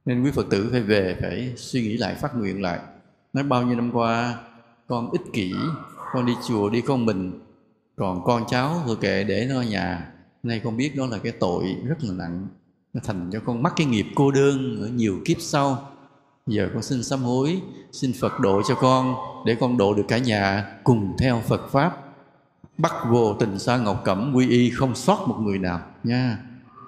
nên 0.04 0.24
quý 0.24 0.30
phật 0.30 0.46
tử 0.50 0.68
phải 0.72 0.80
về, 0.80 1.16
phải 1.20 1.52
suy 1.56 1.82
nghĩ 1.82 1.96
lại, 1.96 2.14
phát 2.14 2.36
nguyện 2.36 2.62
lại. 2.62 2.78
Nói 3.32 3.44
bao 3.44 3.62
nhiêu 3.62 3.76
năm 3.76 3.90
qua, 3.92 4.38
con 4.86 5.10
ích 5.10 5.32
kỷ, 5.32 5.52
con 6.12 6.26
đi 6.26 6.32
chùa 6.48 6.70
đi 6.70 6.80
con 6.80 7.06
mình. 7.06 7.40
Còn 7.96 8.24
con 8.24 8.44
cháu, 8.48 8.82
thôi 8.86 8.96
kệ, 9.00 9.24
để 9.24 9.46
nó 9.50 9.56
ở 9.56 9.62
nhà. 9.62 10.12
Nay 10.42 10.60
con 10.64 10.76
biết 10.76 10.96
đó 10.96 11.06
là 11.06 11.18
cái 11.18 11.32
tội 11.32 11.76
rất 11.86 12.04
là 12.04 12.12
nặng 12.12 12.48
thành 13.00 13.30
cho 13.32 13.40
con 13.46 13.62
mắc 13.62 13.72
cái 13.76 13.86
nghiệp 13.86 14.06
cô 14.14 14.30
đơn 14.30 14.82
ở 14.82 14.88
nhiều 14.88 15.20
kiếp 15.24 15.36
sau. 15.40 15.90
Giờ 16.46 16.70
con 16.72 16.82
xin 16.82 17.04
sám 17.04 17.20
hối, 17.20 17.62
xin 17.92 18.12
phật 18.20 18.40
độ 18.40 18.62
cho 18.68 18.74
con 18.74 19.14
để 19.46 19.56
con 19.60 19.76
độ 19.76 19.94
được 19.94 20.04
cả 20.08 20.18
nhà 20.18 20.66
cùng 20.84 21.16
theo 21.18 21.42
phật 21.48 21.68
pháp. 21.70 22.00
Bắt 22.78 22.92
vô 23.08 23.34
tình 23.34 23.58
sa 23.58 23.76
ngọc 23.76 24.02
cẩm, 24.04 24.32
quy 24.34 24.48
y 24.48 24.70
không 24.70 24.94
sót 24.94 25.24
một 25.28 25.36
người 25.40 25.58
nào. 25.58 25.80
Nha, 26.04 26.38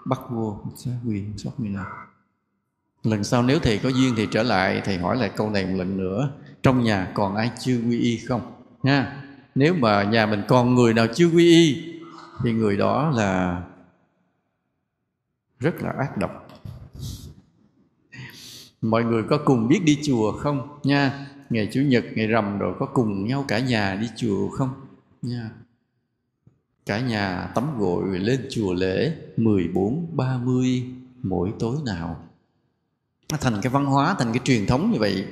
bắt 0.05 0.21
vô 0.31 0.61
sa 0.77 0.91
quy 1.07 1.23
không 1.23 1.39
sót 1.39 1.51
người 1.59 1.71
nào. 1.71 1.87
Lần 3.03 3.25
sau 3.25 3.43
nếu 3.43 3.59
thầy 3.59 3.79
có 3.79 3.89
duyên 3.89 4.15
thì 4.17 4.29
trở 4.31 4.43
lại, 4.43 4.83
thầy 4.85 4.99
hỏi 4.99 5.17
lại 5.17 5.31
câu 5.37 5.51
này 5.51 5.67
một 5.67 5.75
lần 5.77 5.97
nữa. 5.97 6.31
Trong 6.63 6.85
nhà 6.85 7.09
còn 7.15 7.37
ai 7.37 7.51
chưa 7.61 7.79
quy 7.89 8.01
y 8.01 8.17
không? 8.17 8.41
Nha, 8.83 9.23
nếu 9.55 9.75
mà 9.75 10.03
nhà 10.03 10.27
mình 10.27 10.43
còn 10.49 10.75
người 10.75 10.95
nào 10.95 11.07
chưa 11.15 11.27
quy 11.27 11.45
y, 11.45 11.93
thì 12.45 12.53
người 12.53 12.77
đó 12.77 13.11
là 13.15 13.63
rất 15.61 15.83
là 15.83 15.91
ác 15.99 16.17
độc. 16.17 16.49
Mọi 18.81 19.05
người 19.05 19.23
có 19.23 19.39
cùng 19.45 19.69
biết 19.69 19.81
đi 19.85 19.99
chùa 20.03 20.33
không? 20.33 20.79
Nha 20.83 21.27
ngày 21.51 21.69
chủ 21.73 21.81
nhật 21.81 22.05
ngày 22.15 22.27
rằm 22.27 22.59
rồi 22.59 22.75
có 22.79 22.87
cùng 22.87 23.27
nhau 23.27 23.45
cả 23.49 23.59
nhà 23.59 23.95
đi 23.95 24.09
chùa 24.17 24.49
không? 24.49 24.71
Nha. 25.23 25.51
Cả 26.87 27.01
nhà 27.01 27.51
tắm 27.55 27.79
gội 27.79 28.19
lên 28.19 28.47
chùa 28.51 28.73
lễ 28.73 29.17
14, 29.37 30.07
30 30.13 30.85
mỗi 31.23 31.53
tối 31.59 31.77
nào. 31.85 32.29
Nó 33.31 33.37
thành 33.41 33.61
cái 33.63 33.73
văn 33.73 33.87
hóa 33.87 34.15
thành 34.19 34.33
cái 34.33 34.41
truyền 34.45 34.67
thống 34.67 34.91
như 34.93 34.99
vậy. 34.99 35.27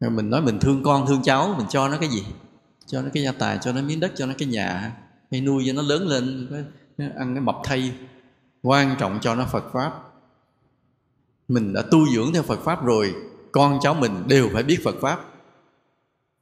Rồi 0.00 0.10
mình 0.10 0.30
nói 0.30 0.42
mình 0.42 0.58
thương 0.60 0.82
con 0.82 1.06
thương 1.06 1.22
cháu 1.22 1.54
mình 1.58 1.66
cho 1.70 1.88
nó 1.88 1.98
cái 1.98 2.08
gì? 2.08 2.24
Cho 2.86 3.02
nó 3.02 3.08
cái 3.14 3.22
gia 3.22 3.32
tài 3.32 3.58
cho 3.60 3.72
nó 3.72 3.82
miếng 3.82 4.00
đất 4.00 4.12
cho 4.16 4.26
nó 4.26 4.34
cái 4.38 4.48
nhà. 4.48 4.96
Hay 5.30 5.40
nuôi 5.40 5.64
cho 5.66 5.72
nó 5.72 5.82
lớn 5.82 6.06
lên 6.06 6.48
ăn 6.98 7.34
cái 7.34 7.40
mập 7.40 7.56
thay 7.64 7.92
quan 8.62 8.96
trọng 8.98 9.18
cho 9.20 9.34
nó 9.34 9.44
phật 9.44 9.64
pháp. 9.72 9.92
Mình 11.48 11.72
đã 11.72 11.82
tu 11.90 12.08
dưỡng 12.08 12.32
theo 12.32 12.42
phật 12.42 12.60
pháp 12.60 12.84
rồi, 12.84 13.14
con 13.52 13.78
cháu 13.82 13.94
mình 13.94 14.28
đều 14.28 14.48
phải 14.52 14.62
biết 14.62 14.80
phật 14.84 14.94
pháp. 15.00 15.24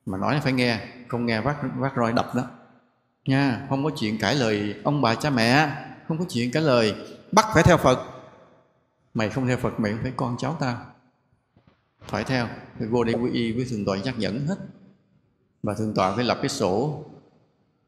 Mà 0.07 0.18
nói 0.18 0.40
phải 0.42 0.52
nghe, 0.52 0.81
không 1.09 1.26
nghe 1.26 1.40
vác 1.40 1.57
vác 1.76 1.92
roi 1.96 2.12
đập 2.12 2.35
đó. 2.35 2.42
Nha, 3.24 3.66
không 3.68 3.85
có 3.85 3.90
chuyện 3.96 4.18
cãi 4.18 4.35
lời 4.35 4.74
ông 4.85 5.02
bà 5.02 5.14
cha 5.14 5.31
mẹ, 5.31 5.68
không 6.09 6.18
có 6.18 6.24
chuyện 6.29 6.52
cãi 6.52 6.62
lời 6.62 6.94
bắt 7.33 7.46
phải 7.55 7.62
theo 7.62 7.76
phật. 7.76 7.98
Mày 9.14 9.29
không 9.29 9.46
theo 9.46 9.57
phật, 9.57 9.81
mày 9.81 9.92
không 9.92 10.00
phải 10.02 10.12
con 10.16 10.37
cháu 10.38 10.57
tao. 10.61 10.76
Phải 12.07 12.24
theo, 12.24 12.48
phải 12.79 12.88
vô 12.88 13.05
đây 13.05 13.14
quy 13.14 13.31
y 13.31 13.52
với 13.52 13.66
thượng 13.70 13.85
tọa 13.85 13.96
nhắc 13.96 14.18
nhẫn 14.18 14.46
hết. 14.46 14.57
Và 15.62 15.74
thượng 15.74 15.94
tọa 15.94 16.14
phải 16.16 16.24
lập 16.24 16.38
cái 16.42 16.48
sổ 16.48 17.05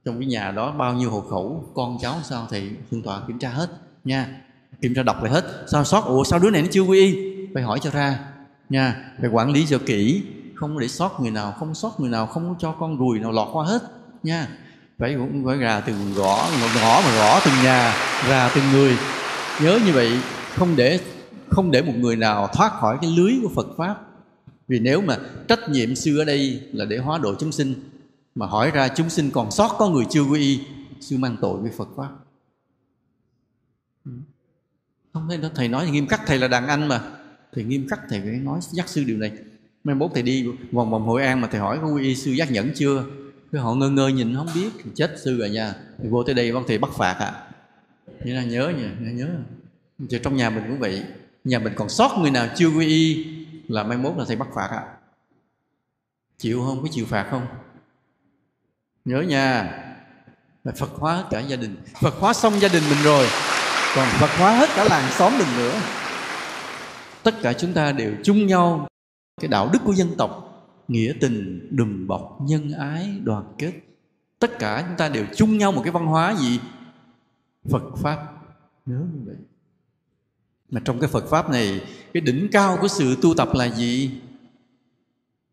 trong 0.04 0.18
cái 0.18 0.26
nhà 0.26 0.50
đó 0.50 0.72
bao 0.72 0.94
nhiêu 0.94 1.10
hộ 1.10 1.20
khẩu, 1.20 1.70
con 1.74 1.98
cháu 2.00 2.16
sao 2.22 2.46
thì 2.50 2.70
thượng 2.90 3.02
tọa 3.02 3.22
kiểm 3.28 3.38
tra 3.38 3.48
hết 3.48 3.70
nha, 4.04 4.28
kiểm 4.80 4.94
tra 4.94 5.02
đọc 5.02 5.22
lại 5.22 5.32
hết. 5.32 5.44
Sao 5.66 5.84
sót? 5.84 6.04
Ủa, 6.04 6.24
sao 6.24 6.38
đứa 6.38 6.50
này 6.50 6.62
nó 6.62 6.68
chưa 6.70 6.82
quy 6.82 7.00
y? 7.00 7.16
Phải 7.54 7.62
hỏi 7.62 7.78
cho 7.82 7.90
ra. 7.90 8.18
Nha, 8.68 9.12
phải 9.20 9.30
quản 9.30 9.52
lý 9.52 9.66
cho 9.66 9.78
kỹ. 9.86 10.22
Không 10.54 10.78
để 10.78 10.88
sót 10.88 11.20
người 11.20 11.30
nào, 11.30 11.52
không 11.52 11.74
sót 11.74 12.00
người 12.00 12.10
nào, 12.10 12.26
không 12.26 12.54
cho 12.58 12.72
con 12.72 12.98
ruồi 12.98 13.18
nào 13.18 13.32
lọt 13.32 13.48
qua 13.52 13.64
hết. 13.64 13.82
Nha, 14.22 14.48
phải 14.98 15.14
cũng 15.14 15.44
phải 15.46 15.56
ra 15.56 15.80
từng 15.80 16.14
gõ 16.14 16.48
ngõ 16.74 17.00
mà 17.04 17.16
gõ 17.18 17.40
từng 17.44 17.54
nhà 17.64 17.94
ra 18.28 18.50
từng 18.54 18.64
người. 18.72 18.96
Nhớ 19.62 19.78
như 19.86 19.92
vậy, 19.92 20.20
không 20.54 20.76
để 20.76 21.00
không 21.50 21.70
để 21.70 21.82
một 21.82 21.92
người 21.96 22.16
nào 22.16 22.48
thoát 22.52 22.72
khỏi 22.72 22.98
cái 23.00 23.10
lưới 23.16 23.32
của 23.42 23.48
Phật 23.54 23.66
pháp. 23.78 23.96
Vì 24.68 24.78
nếu 24.78 25.00
mà 25.00 25.16
trách 25.48 25.68
nhiệm 25.68 25.96
sư 25.96 26.18
ở 26.18 26.24
đây 26.24 26.62
là 26.72 26.84
để 26.84 26.98
hóa 26.98 27.18
độ 27.18 27.34
chúng 27.38 27.52
sinh, 27.52 27.74
mà 28.34 28.46
hỏi 28.46 28.70
ra 28.70 28.88
chúng 28.88 29.10
sinh 29.10 29.30
còn 29.30 29.50
sót 29.50 29.76
có 29.78 29.88
người 29.88 30.04
chưa 30.10 30.22
quy 30.22 30.40
y 30.40 30.60
sư 31.00 31.16
mang 31.18 31.36
tội 31.40 31.60
với 31.60 31.70
Phật 31.78 31.88
pháp 31.96 32.08
không 35.18 35.28
thấy 35.28 35.50
thầy 35.54 35.68
nói 35.68 35.90
nghiêm 35.90 36.06
khắc, 36.06 36.20
thầy 36.26 36.38
là 36.38 36.48
đàn 36.48 36.66
anh 36.66 36.88
mà. 36.88 37.00
Thầy 37.52 37.64
nghiêm 37.64 37.88
khắc, 37.88 38.00
thầy 38.08 38.20
phải 38.20 38.30
nói, 38.30 38.60
dắt 38.70 38.88
sư 38.88 39.04
điều 39.06 39.16
này. 39.16 39.32
Mai 39.84 39.94
mốt 39.94 40.10
thầy 40.14 40.22
đi, 40.22 40.46
vòng 40.72 40.90
vòng 40.90 41.06
hội 41.06 41.22
an 41.22 41.40
mà 41.40 41.48
thầy 41.50 41.60
hỏi, 41.60 41.78
có 41.82 41.88
quy 41.88 42.02
y 42.02 42.14
sư 42.14 42.30
giác 42.30 42.50
nhẫn 42.50 42.70
chưa? 42.74 43.04
Cái 43.52 43.62
họ 43.62 43.74
ngơ 43.74 43.90
ngơ 43.90 44.08
nhìn, 44.08 44.34
không 44.34 44.48
biết 44.54 44.70
thì 44.84 44.90
chết 44.94 45.14
sư 45.24 45.38
rồi 45.38 45.50
nha. 45.50 45.74
Thì 46.02 46.08
vô 46.08 46.22
tới 46.22 46.34
đây 46.34 46.52
bác 46.52 46.60
thầy 46.68 46.78
bắt 46.78 46.90
phạt 46.96 47.16
ạ. 47.18 47.26
À. 47.26 47.44
như 48.24 48.34
là 48.34 48.44
nhớ 48.44 48.72
nha, 48.78 49.10
nhớ 49.10 49.28
thì 50.10 50.18
trong 50.22 50.36
nhà 50.36 50.50
mình 50.50 50.64
cũng 50.68 50.78
vậy. 50.78 51.04
Nhà 51.44 51.58
mình 51.58 51.72
còn 51.76 51.88
sót 51.88 52.18
người 52.20 52.30
nào 52.30 52.48
chưa 52.56 52.68
quy 52.68 52.86
y 52.86 53.26
là 53.68 53.82
mai 53.82 53.98
mốt 53.98 54.16
là 54.16 54.24
thầy 54.28 54.36
bắt 54.36 54.48
phạt 54.54 54.68
ạ. 54.70 54.82
À. 54.86 54.94
chịu 56.38 56.62
không, 56.66 56.82
có 56.82 56.88
chịu 56.90 57.06
phạt 57.06 57.28
không? 57.30 57.46
Nhớ 59.04 59.20
nha. 59.20 59.74
Phật 60.76 60.90
hóa 60.90 61.24
cả 61.30 61.40
gia 61.40 61.56
đình. 61.56 61.76
Phật 62.00 62.14
hóa 62.14 62.32
xong 62.32 62.60
gia 62.60 62.68
đình 62.68 62.82
mình 62.90 62.98
rồi 63.04 63.26
còn 63.98 64.08
Phật 64.20 64.30
hóa 64.38 64.52
hết 64.52 64.68
cả 64.76 64.84
làng 64.84 65.12
xóm 65.12 65.32
mình 65.38 65.46
nữa. 65.56 65.80
Tất 67.22 67.34
cả 67.42 67.52
chúng 67.52 67.72
ta 67.72 67.92
đều 67.92 68.14
chung 68.24 68.46
nhau. 68.46 68.88
Cái 69.40 69.48
đạo 69.48 69.70
đức 69.72 69.78
của 69.84 69.94
dân 69.94 70.14
tộc, 70.18 70.62
nghĩa 70.88 71.12
tình, 71.20 71.68
đùm 71.76 72.06
bọc, 72.06 72.38
nhân 72.40 72.72
ái, 72.72 73.20
đoàn 73.22 73.54
kết. 73.58 73.72
Tất 74.38 74.58
cả 74.58 74.84
chúng 74.86 74.96
ta 74.96 75.08
đều 75.08 75.26
chung 75.36 75.58
nhau 75.58 75.72
một 75.72 75.80
cái 75.84 75.92
văn 75.92 76.06
hóa 76.06 76.34
gì? 76.38 76.60
Phật 77.70 77.82
pháp. 77.96 78.18
Nhớ 78.86 79.00
như 79.14 79.20
vậy. 79.26 79.36
Mà 80.70 80.80
trong 80.84 81.00
cái 81.00 81.08
phật 81.08 81.30
pháp 81.30 81.50
này, 81.50 81.80
cái 82.12 82.20
đỉnh 82.20 82.48
cao 82.52 82.78
của 82.80 82.88
sự 82.88 83.16
tu 83.22 83.34
tập 83.34 83.48
là 83.54 83.68
gì? 83.68 84.10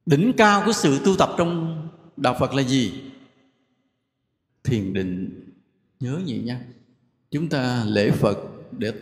Đỉnh 0.05 0.33
cao 0.37 0.63
của 0.65 0.73
sự 0.73 0.99
tu 1.05 1.15
tập 1.15 1.29
trong 1.37 1.81
đạo 2.17 2.35
phật 2.39 2.53
là 2.53 2.63
gì? 2.63 3.01
Thiền 4.63 4.93
định. 4.93 5.41
Nhớ 5.99 6.19
vậy 6.27 6.39
nha 6.39 6.61
chúng 7.31 7.49
ta 7.49 7.83
lễ 7.87 8.11
phật 8.11 8.37
để 8.71 8.93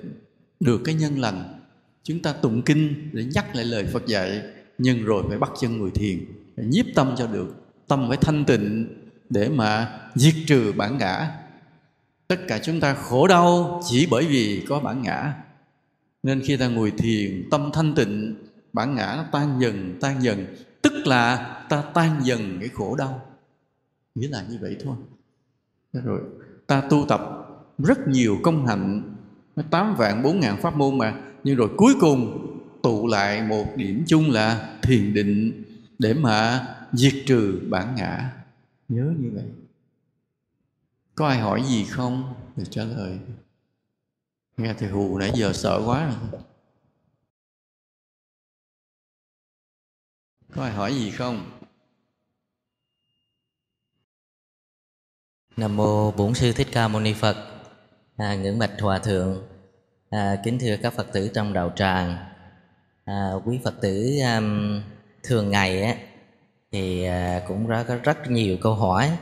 được 0.59 0.81
cái 0.86 0.95
nhân 0.95 1.19
lành. 1.19 1.59
Chúng 2.03 2.21
ta 2.21 2.33
tụng 2.33 2.62
kinh 2.62 3.09
để 3.13 3.25
nhắc 3.25 3.55
lại 3.55 3.65
lời 3.65 3.86
phật 3.93 4.07
dạy. 4.07 4.41
Nhưng 4.77 5.03
rồi 5.03 5.23
phải 5.29 5.38
bắt 5.38 5.51
chân 5.59 5.77
người 5.77 5.91
thiền, 5.91 6.25
phải 6.55 6.65
nhiếp 6.65 6.86
tâm 6.95 7.15
cho 7.17 7.27
được. 7.27 7.55
Tâm 7.88 8.05
phải 8.07 8.17
thanh 8.17 8.45
tịnh 8.45 8.88
để 9.29 9.49
mà 9.49 9.99
diệt 10.15 10.33
trừ 10.47 10.73
bản 10.75 10.97
ngã. 10.97 11.31
Tất 12.27 12.39
cả 12.47 12.59
chúng 12.63 12.79
ta 12.79 12.93
khổ 12.93 13.27
đau 13.27 13.81
chỉ 13.89 14.07
bởi 14.12 14.25
vì 14.25 14.65
có 14.69 14.79
bản 14.79 15.01
ngã. 15.01 15.33
Nên 16.23 16.41
khi 16.41 16.57
ta 16.57 16.67
ngồi 16.67 16.91
thiền, 16.91 17.47
tâm 17.51 17.69
thanh 17.73 17.95
tịnh, 17.95 18.36
bản 18.73 18.95
ngã 18.95 19.13
nó 19.17 19.25
tan 19.31 19.62
dần 19.62 19.97
tan 20.01 20.23
dần. 20.23 20.45
Tức 20.81 20.93
là 21.05 21.36
ta 21.69 21.81
tan 21.93 22.19
dần 22.23 22.57
cái 22.59 22.69
khổ 22.69 22.95
đau. 22.95 23.25
Nghĩa 24.15 24.27
là 24.27 24.45
như 24.49 24.57
vậy 24.62 24.77
thôi. 24.83 24.95
Rồi, 25.93 26.21
ta 26.67 26.81
tu 26.89 27.05
tập 27.09 27.42
rất 27.77 28.07
nhiều 28.07 28.39
công 28.43 28.67
hạnh. 28.67 29.15
Tám 29.71 29.95
vạn 29.95 30.23
bốn 30.23 30.39
ngàn 30.39 30.62
pháp 30.62 30.75
môn 30.75 30.97
mà. 30.97 31.21
Nhưng 31.43 31.55
rồi 31.55 31.69
cuối 31.77 31.93
cùng 31.99 32.49
tụ 32.83 33.07
lại 33.07 33.41
một 33.41 33.65
điểm 33.75 34.03
chung 34.07 34.31
là 34.31 34.79
thiền 34.81 35.13
định 35.13 35.63
để 35.99 36.13
mà 36.13 36.67
diệt 36.93 37.13
trừ 37.25 37.62
bản 37.69 37.95
ngã. 37.95 38.31
Nhớ 38.89 39.13
như 39.19 39.31
vậy. 39.33 39.45
Có 41.15 41.27
ai 41.27 41.39
hỏi 41.39 41.63
gì 41.67 41.86
không? 41.86 42.33
Thì 42.55 42.63
trả 42.69 42.83
lời. 42.83 43.19
Nghe 44.57 44.73
thầy 44.73 44.89
hù 44.89 45.17
nãy 45.17 45.31
giờ 45.36 45.53
sợ 45.53 45.81
quá 45.86 46.05
rồi. 46.05 46.41
Có 50.55 50.63
ai 50.63 50.71
hỏi 50.71 50.95
gì 50.95 51.12
không? 51.12 51.51
Nam 55.57 55.75
mô 55.75 56.12
bổn 56.12 56.33
sư 56.33 56.51
thích 56.51 56.67
ca 56.71 56.88
mâu 56.88 57.01
ni 57.01 57.13
phật 57.13 57.52
à, 58.17 58.36
ngưỡng 58.36 58.60
bạch 58.60 58.82
hòa 58.82 58.99
thượng. 58.99 59.43
À, 60.10 60.36
kính 60.43 60.60
thưa 60.60 60.78
các 60.78 60.93
phật 60.93 61.08
tử 61.13 61.32
trong 61.34 61.54
đạo 61.54 61.71
tràng. 61.76 62.17
À, 63.06 63.32
quý 63.45 63.60
phật 63.63 63.82
tử 63.82 64.19
um, 64.38 64.82
thường 65.23 65.52
ngày 65.52 65.84
á 65.84 65.95
thì 66.71 67.04
à, 67.04 67.41
cũng 67.47 67.67
có 67.67 67.84
rất 68.04 68.32
nhiều 68.32 68.58
câu 68.62 68.73
hỏi. 68.73 69.17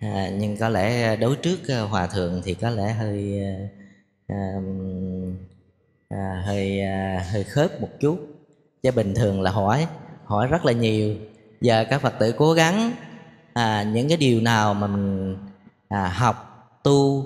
À, 0.00 0.30
nhưng 0.38 0.56
có 0.56 0.68
lẽ 0.68 1.16
đối 1.16 1.36
trước 1.36 1.58
à, 1.68 1.80
hòa 1.80 2.06
thượng 2.06 2.42
thì 2.44 2.54
có 2.54 2.70
lẽ 2.70 2.92
hơi 2.92 3.42
à, 4.28 4.52
um, 4.56 5.36
à, 6.08 6.42
hơi 6.46 6.80
à, 6.80 7.26
hơi 7.32 7.44
khớp 7.44 7.80
một 7.80 7.90
chút. 8.00 8.18
Chứ 8.82 8.90
bình 8.90 9.14
thường 9.14 9.40
là 9.42 9.50
hỏi 9.50 9.86
hỏi 10.24 10.46
rất 10.46 10.64
là 10.64 10.72
nhiều. 10.72 11.16
Giờ 11.60 11.84
các 11.90 12.00
phật 12.00 12.14
tử 12.18 12.34
cố 12.38 12.52
gắng 12.52 12.92
à, 13.52 13.82
những 13.82 14.08
cái 14.08 14.16
điều 14.16 14.40
nào 14.40 14.74
mà 14.74 14.86
mình 14.86 15.36
à, 15.88 16.08
học 16.08 16.46
tu 16.82 17.24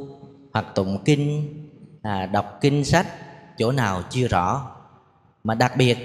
hoặc 0.55 0.67
tụng 0.75 0.99
kinh 1.05 1.55
à, 2.03 2.27
đọc 2.27 2.59
kinh 2.61 2.85
sách 2.85 3.07
chỗ 3.59 3.73
nào 3.73 4.03
chưa 4.11 4.29
rõ. 4.29 4.71
Mà 5.45 5.55
đặc 5.55 5.73
biệt 5.77 5.99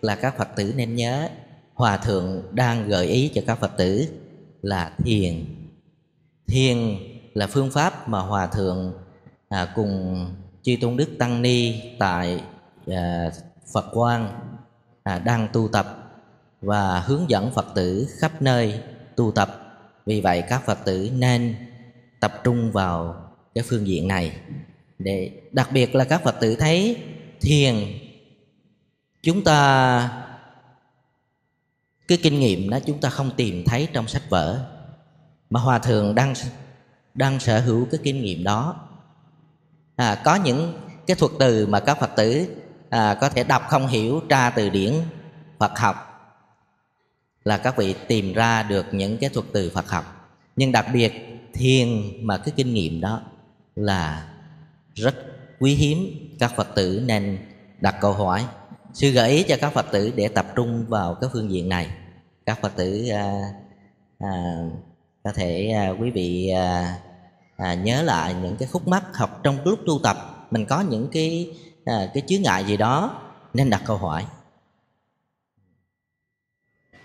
là 0.00 0.16
các 0.16 0.38
phật 0.38 0.48
tử 0.56 0.74
nên 0.76 0.94
nhớ 0.94 1.28
hòa 1.74 1.96
thượng 1.96 2.42
đang 2.52 2.88
gợi 2.88 3.06
ý 3.06 3.30
cho 3.34 3.42
các 3.46 3.58
phật 3.58 3.76
tử 3.76 4.08
là 4.62 4.92
thiền. 4.98 5.44
Thiền 6.46 6.96
là 7.34 7.46
phương 7.46 7.70
pháp 7.70 8.08
mà 8.08 8.20
hòa 8.20 8.46
thượng 8.46 8.92
à, 9.48 9.72
cùng 9.74 10.26
chư 10.62 10.76
tôn 10.80 10.96
đức 10.96 11.08
tăng 11.18 11.42
ni 11.42 11.82
tại 11.98 12.40
à, 12.86 13.30
phật 13.72 13.86
quang 13.92 14.40
à, 15.02 15.18
đang 15.18 15.48
tu 15.52 15.68
tập 15.68 15.86
và 16.60 17.00
hướng 17.00 17.30
dẫn 17.30 17.50
phật 17.50 17.66
tử 17.74 18.06
khắp 18.18 18.42
nơi 18.42 18.80
tu 19.16 19.32
tập. 19.32 19.48
Vì 20.06 20.20
vậy 20.20 20.42
các 20.48 20.66
phật 20.66 20.78
tử 20.84 21.10
nên 21.14 21.54
tập 22.20 22.40
trung 22.44 22.72
vào 22.72 23.23
cái 23.54 23.64
phương 23.66 23.86
diện 23.86 24.08
này. 24.08 24.36
Để 24.98 25.30
đặc 25.52 25.72
biệt 25.72 25.94
là 25.94 26.04
các 26.04 26.22
phật 26.24 26.36
tử 26.40 26.56
thấy 26.56 26.96
thiền 27.40 27.74
chúng 29.22 29.44
ta 29.44 30.22
cái 32.08 32.18
kinh 32.22 32.40
nghiệm 32.40 32.70
đó 32.70 32.78
chúng 32.86 33.00
ta 33.00 33.10
không 33.10 33.30
tìm 33.36 33.64
thấy 33.64 33.88
trong 33.92 34.08
sách 34.08 34.22
vở. 34.28 34.66
Mà 35.50 35.60
hòa 35.60 35.78
thượng 35.78 36.14
đang 36.14 36.34
đang 37.14 37.40
sở 37.40 37.60
hữu 37.60 37.86
cái 37.90 38.00
kinh 38.02 38.22
nghiệm 38.22 38.44
đó. 38.44 38.88
À, 39.96 40.22
có 40.24 40.34
những 40.34 40.80
cái 41.06 41.16
thuật 41.16 41.32
từ 41.38 41.66
mà 41.66 41.80
các 41.80 42.00
phật 42.00 42.10
tử 42.16 42.46
à, 42.90 43.14
có 43.20 43.28
thể 43.28 43.44
đọc 43.44 43.62
không 43.68 43.86
hiểu 43.86 44.20
tra 44.28 44.50
từ 44.50 44.68
điển 44.68 44.94
phật 45.58 45.78
học 45.78 45.96
là 47.44 47.56
các 47.56 47.76
vị 47.76 47.94
tìm 48.08 48.32
ra 48.32 48.62
được 48.62 48.86
những 48.92 49.18
cái 49.18 49.30
thuật 49.30 49.46
từ 49.52 49.70
phật 49.74 49.90
học. 49.90 50.30
Nhưng 50.56 50.72
đặc 50.72 50.86
biệt 50.92 51.12
thiền 51.54 51.88
mà 52.26 52.38
cái 52.38 52.52
kinh 52.56 52.74
nghiệm 52.74 53.00
đó 53.00 53.22
là 53.74 54.28
rất 54.94 55.14
quý 55.60 55.74
hiếm. 55.74 56.28
Các 56.38 56.52
phật 56.56 56.68
tử 56.74 57.02
nên 57.06 57.38
đặt 57.80 57.96
câu 58.00 58.12
hỏi 58.12 58.46
sư 58.94 59.10
gợi 59.10 59.30
ý 59.30 59.42
cho 59.42 59.56
các 59.60 59.72
phật 59.72 59.86
tử 59.92 60.12
để 60.16 60.28
tập 60.28 60.46
trung 60.54 60.86
vào 60.88 61.14
cái 61.14 61.30
phương 61.32 61.50
diện 61.50 61.68
này. 61.68 61.88
Các 62.46 62.58
phật 62.62 62.76
tử 62.76 63.08
à, 63.08 63.52
à, 64.18 64.30
có 65.24 65.32
thể 65.32 65.70
à, 65.70 65.90
quý 66.00 66.10
vị 66.10 66.48
à, 66.48 66.98
à, 67.56 67.74
nhớ 67.74 68.02
lại 68.02 68.34
những 68.42 68.56
cái 68.56 68.68
khúc 68.72 68.88
mắc 68.88 69.04
học 69.14 69.40
trong 69.42 69.64
lúc 69.64 69.78
tu 69.86 70.00
tập. 70.02 70.46
Mình 70.50 70.66
có 70.66 70.80
những 70.80 71.08
cái 71.12 71.56
à, 71.84 72.10
cái 72.14 72.22
chướng 72.26 72.42
ngại 72.42 72.64
gì 72.64 72.76
đó 72.76 73.22
nên 73.54 73.70
đặt 73.70 73.82
câu 73.86 73.96
hỏi. 73.96 74.26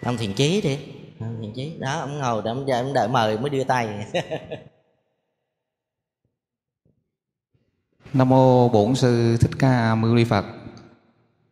Ông 0.03 0.17
Thiện 0.17 0.33
chí 0.33 0.61
đi. 0.61 0.77
Ông 1.19 1.37
thiện 1.41 1.53
chí. 1.55 1.77
Đó 1.79 1.99
ông 1.99 2.19
ngồi 2.19 2.41
đó 2.41 2.51
ông, 2.51 2.65
ông 2.65 2.93
đợi 2.93 3.07
mời 3.07 3.37
mới 3.37 3.49
đưa 3.49 3.63
tay. 3.63 4.05
nam 8.13 8.29
mô 8.29 8.69
bổn 8.69 8.95
sư 8.95 9.37
thích 9.37 9.51
ca 9.59 9.95
mâu 9.95 10.15
ni 10.15 10.23
phật. 10.23 10.45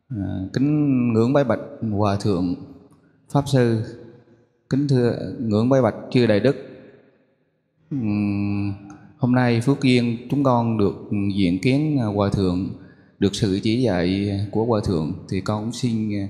À, 0.10 0.18
kính 0.54 1.14
ngưỡng 1.14 1.34
bái 1.34 1.44
bạch 1.44 1.60
hòa 1.92 2.16
thượng 2.16 2.56
pháp 3.32 3.44
sư. 3.48 3.82
Kính 4.70 4.88
thưa 4.88 5.34
ngưỡng 5.40 5.70
bái 5.70 5.82
bạch 5.82 5.96
chư 6.12 6.26
đại 6.26 6.40
đức. 6.40 6.56
Uhm, 7.96 8.74
hôm 9.18 9.36
nay 9.36 9.62
phước 9.62 9.82
duyên 9.82 10.28
chúng 10.30 10.44
con 10.44 10.78
được 10.78 10.96
diện 11.36 11.60
kiến 11.62 11.98
hòa 11.98 12.30
thượng 12.30 12.70
được 13.20 13.36
sự 13.36 13.60
chỉ 13.64 13.82
dạy 13.82 14.32
của 14.52 14.66
hòa 14.66 14.82
thượng 14.84 15.14
thì 15.30 15.42
con 15.42 15.64
cũng 15.64 15.74
xin 15.74 16.14
à, 16.14 16.28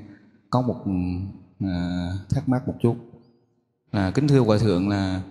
có 0.49 0.61
một 0.61 0.85
à, 1.59 2.11
thắc 2.29 2.49
mắc 2.49 2.67
một 2.67 2.73
chút. 2.81 2.95
À, 3.91 4.11
kính 4.15 4.27
thưa 4.27 4.39
hòa 4.39 4.57
thượng 4.57 4.89
là 4.89 5.21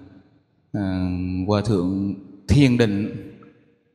à, 0.73 1.11
hòa 1.47 1.63
thượng 1.63 2.15
thiền 2.49 2.79
định 2.79 3.33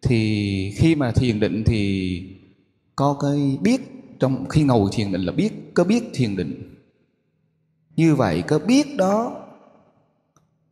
thì 0.02 0.72
khi 0.78 0.96
mà 0.96 1.12
thiền 1.12 1.40
định 1.40 1.64
thì 1.66 2.24
có 2.96 3.18
cái 3.22 3.58
biết 3.62 3.82
trong, 4.20 4.50
khi 4.50 4.64
ngồi 4.64 4.90
thiền 4.94 5.12
định 5.12 5.22
là 5.22 5.32
biết, 5.32 5.52
có 5.74 5.84
biết 5.84 6.04
thiền 6.14 6.36
định. 6.36 6.76
Như 7.96 8.16
vậy 8.16 8.44
có 8.48 8.60
biết 8.60 8.88
đó 8.98 9.48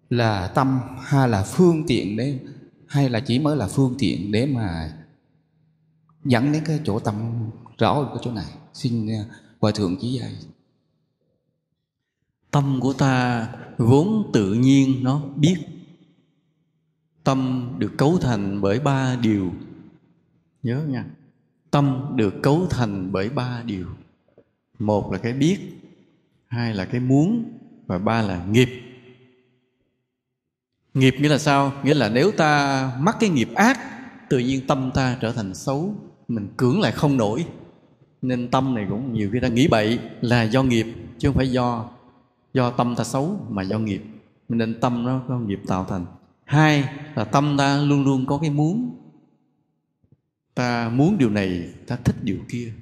là 0.10 0.48
tâm 0.48 0.80
hay 1.02 1.30
là 1.30 1.44
phương 1.44 1.84
tiện 1.88 2.18
đấy 2.18 2.40
hay 2.88 3.10
là 3.10 3.20
chỉ 3.20 3.40
mới 3.40 3.58
là 3.58 3.68
phương 3.68 3.96
tiện 4.00 4.32
để 4.32 4.46
mà 4.46 4.94
dẫn 6.26 6.52
đến 6.52 6.64
cái 6.66 6.80
chỗ 6.84 7.00
tâm 7.00 7.16
rõ 7.78 7.94
ở 7.94 8.06
cái 8.06 8.18
chỗ 8.22 8.32
này? 8.32 8.46
Xin 8.74 9.08
à, 9.10 9.26
hòa 9.60 9.72
thượng 9.72 9.98
chỉ 10.02 10.20
dạy. 10.20 10.32
Tâm 12.52 12.80
của 12.82 12.94
ta 12.94 13.48
vốn 13.78 14.30
tự 14.34 14.54
nhiên, 14.54 15.04
nó 15.04 15.22
biết 15.36 15.58
tâm 17.24 17.70
được 17.78 17.98
cấu 17.98 18.18
thành 18.18 18.62
bởi 18.62 18.80
ba 18.80 19.16
điều. 19.22 19.54
Nhớ 20.64 20.82
nha. 20.88 21.06
Tâm 21.72 22.12
được 22.16 22.34
cấu 22.44 22.68
thành 22.70 23.12
bởi 23.12 23.30
ba 23.30 23.64
điều. 23.66 23.88
Một 24.80 25.12
là 25.12 25.18
cái 25.18 25.34
biết, 25.34 25.60
hai 26.48 26.74
là 26.74 26.86
cái 26.86 27.02
muốn, 27.02 27.44
và 27.88 28.00
ba 28.00 28.22
là 28.22 28.46
nghiệp. 28.46 28.70
Nghiệp 30.94 31.16
nghĩa 31.20 31.30
là 31.30 31.38
sao? 31.38 31.72
Nghĩa 31.84 31.94
là 31.94 32.10
nếu 32.10 32.32
ta 32.32 32.92
mắc 33.00 33.18
cái 33.20 33.30
nghiệp 33.30 33.50
ác, 33.56 33.80
tự 34.30 34.40
nhiên 34.40 34.68
tâm 34.68 34.92
ta 34.94 35.18
trở 35.22 35.32
thành 35.32 35.56
xấu, 35.56 35.96
mình 36.28 36.48
cưỡng 36.58 36.82
lại 36.82 36.92
không 36.92 37.18
nổi. 37.18 37.46
Nên 38.22 38.52
tâm 38.52 38.76
này 38.76 38.86
cũng 38.90 39.14
nhiều 39.14 39.30
khi 39.34 39.40
ta 39.40 39.48
nghĩ 39.48 39.68
bậy 39.68 40.00
là 40.22 40.44
do 40.44 40.64
nghiệp, 40.64 40.86
chứ 41.18 41.28
không 41.28 41.36
phải 41.36 41.52
do 41.52 41.90
do 42.54 42.72
tâm 42.72 42.96
ta 42.96 43.04
xấu 43.04 43.40
mà 43.50 43.64
do 43.64 43.80
nghiệp. 43.80 44.02
Nên 44.50 44.80
tâm 44.80 45.06
nó 45.06 45.22
có 45.28 45.40
nghiệp 45.40 45.60
tạo 45.68 45.86
thành 45.90 46.06
hai 46.50 46.90
là 47.16 47.24
tâm 47.24 47.56
ta 47.58 47.78
luôn 47.78 48.04
luôn 48.04 48.26
có 48.26 48.38
cái 48.38 48.50
muốn. 48.50 48.96
Ta 50.56 50.90
muốn 50.90 51.18
điều 51.18 51.30
này, 51.30 51.70
ta 51.88 51.96
thích 51.96 52.16
điều 52.24 52.38
kia. 52.50 52.74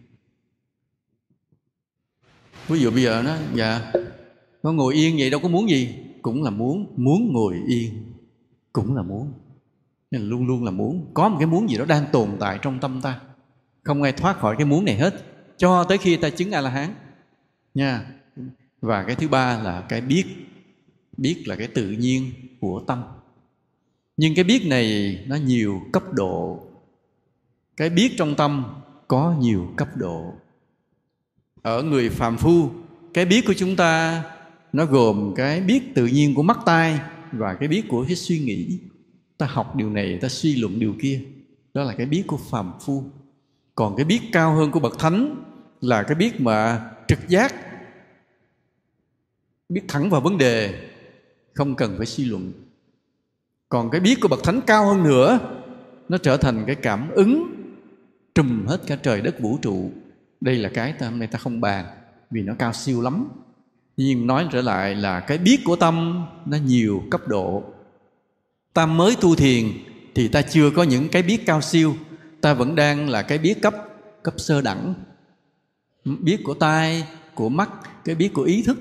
Ví 2.68 2.80
dụ 2.80 2.92
bây 2.92 3.04
giờ 3.04 3.22
nó 3.26 3.36
dạ 3.54 3.92
nó 4.64 4.72
ngồi 4.72 4.94
yên 4.94 5.16
vậy 5.20 5.30
đâu 5.30 5.40
có 5.40 5.50
muốn 5.50 5.70
gì. 5.70 5.96
Cũng 6.22 6.44
là 6.44 6.50
muốn 6.50 6.94
muốn 6.98 7.34
ngồi 7.34 7.56
yên, 7.68 8.14
cũng 8.74 8.96
là 8.96 9.02
muốn. 9.02 9.34
Nên 10.12 10.22
là 10.22 10.28
luôn 10.28 10.48
luôn 10.48 10.64
là 10.64 10.72
muốn. 10.72 11.12
Có 11.14 11.30
một 11.30 11.36
cái 11.40 11.48
muốn 11.48 11.70
gì 11.70 11.78
đó 11.78 11.86
đang 11.86 12.06
tồn 12.12 12.30
tại 12.40 12.60
trong 12.62 12.80
tâm 12.80 13.02
ta. 13.02 13.20
Không 13.84 14.04
ai 14.04 14.12
thoát 14.12 14.38
khỏi 14.38 14.56
cái 14.58 14.66
muốn 14.66 14.86
này 14.86 14.96
hết. 14.96 15.26
Cho 15.58 15.84
tới 15.84 15.98
khi 15.98 16.18
ta 16.18 16.30
chứng 16.30 16.52
a 16.52 16.62
la 16.62 16.70
hán 16.70 16.94
nha. 17.74 18.06
Và 18.82 19.04
cái 19.04 19.16
thứ 19.16 19.28
ba 19.28 19.60
là 19.60 19.82
cái 19.90 20.02
biết. 20.02 20.26
Biết 21.18 21.44
là 21.46 21.56
cái 21.56 21.68
tự 21.68 21.90
nhiên 21.90 22.32
của 22.60 22.84
tâm 22.88 23.04
nhưng 24.18 24.36
cái 24.36 24.44
biết 24.44 24.66
này 24.66 25.20
nó 25.28 25.36
nhiều 25.36 25.82
cấp 25.94 26.14
độ. 26.14 26.64
Cái 27.78 27.90
biết 27.90 28.12
trong 28.18 28.36
tâm 28.36 28.66
có 29.08 29.36
nhiều 29.40 29.68
cấp 29.78 29.98
độ. 29.98 30.34
Ở 31.62 31.84
người 31.84 32.10
phàm 32.10 32.38
phu, 32.38 32.70
cái 33.14 33.26
biết 33.26 33.46
của 33.48 33.54
chúng 33.54 33.76
ta 33.76 34.24
nó 34.74 34.86
gồm 34.86 35.34
cái 35.36 35.62
biết 35.62 35.96
tự 35.96 36.06
nhiên 36.06 36.36
của 36.36 36.44
mắt 36.44 36.60
tai 36.66 37.00
và 37.32 37.54
cái 37.54 37.68
biết 37.68 37.84
của 37.90 38.06
cái 38.08 38.16
suy 38.16 38.40
nghĩ. 38.40 38.80
Ta 39.38 39.46
học 39.46 39.76
điều 39.76 39.90
này, 39.90 40.18
ta 40.22 40.28
suy 40.28 40.56
luận 40.56 40.80
điều 40.80 40.96
kia. 41.02 41.22
Đó 41.74 41.84
là 41.84 41.94
cái 41.98 42.06
biết 42.06 42.24
của 42.28 42.38
phàm 42.38 42.72
phu. 42.86 43.04
Còn 43.76 43.96
cái 43.96 44.06
biết 44.06 44.22
cao 44.32 44.56
hơn 44.56 44.72
của 44.72 44.80
bậc 44.80 45.00
thánh 45.00 45.44
là 45.82 46.04
cái 46.04 46.16
biết 46.16 46.42
mà 46.42 46.90
trực 47.08 47.20
giác, 47.28 47.56
biết 49.70 49.82
thẳng 49.88 50.10
vào 50.10 50.22
vấn 50.22 50.38
đề, 50.38 50.90
không 51.54 51.76
cần 51.76 51.98
phải 51.98 52.06
suy 52.06 52.26
luận 52.26 52.52
còn 53.70 53.90
cái 53.90 54.02
biết 54.02 54.16
của 54.22 54.28
bậc 54.28 54.44
thánh 54.44 54.62
cao 54.62 54.86
hơn 54.86 55.04
nữa, 55.04 55.40
nó 56.10 56.18
trở 56.18 56.38
thành 56.38 56.64
cái 56.68 56.76
cảm 56.76 57.10
ứng 57.12 57.54
trùm 58.36 58.66
hết 58.66 58.82
cả 58.88 58.96
trời 58.96 59.22
đất 59.22 59.40
vũ 59.40 59.58
trụ. 59.62 59.92
Đây 60.42 60.56
là 60.56 60.70
cái 60.70 60.94
ta 60.94 61.10
hôm 61.10 61.20
nay 61.20 61.28
ta 61.28 61.40
không 61.40 61.62
bàn, 61.62 61.86
vì 62.32 62.42
nó 62.42 62.54
cao 62.60 62.74
siêu 62.74 63.02
lắm. 63.02 63.30
Nhưng 63.98 64.28
nói 64.28 64.48
trở 64.52 64.62
lại 64.62 64.96
là 64.96 65.20
cái 65.20 65.38
biết 65.38 65.60
của 65.66 65.76
tâm 65.76 66.26
nó 66.46 66.58
nhiều 66.58 67.04
cấp 67.12 67.22
độ. 67.28 67.64
Ta 68.74 68.86
mới 68.86 69.16
tu 69.22 69.36
thiền 69.36 69.66
thì 70.16 70.28
ta 70.28 70.42
chưa 70.42 70.70
có 70.70 70.84
những 70.84 71.10
cái 71.10 71.24
biết 71.24 71.46
cao 71.46 71.62
siêu. 71.62 71.96
Ta 72.42 72.54
vẫn 72.54 72.76
đang 72.76 73.10
là 73.10 73.22
cái 73.22 73.38
biết 73.38 73.62
cấp 73.62 73.76
cấp 74.24 74.34
sơ 74.38 74.62
đẳng. 74.62 74.94
Biết 76.06 76.42
của 76.44 76.54
tai, 76.54 77.08
của 77.36 77.50
mắt, 77.50 77.70
cái 78.06 78.16
biết 78.16 78.34
của 78.34 78.44
ý 78.44 78.64
thức. 78.64 78.78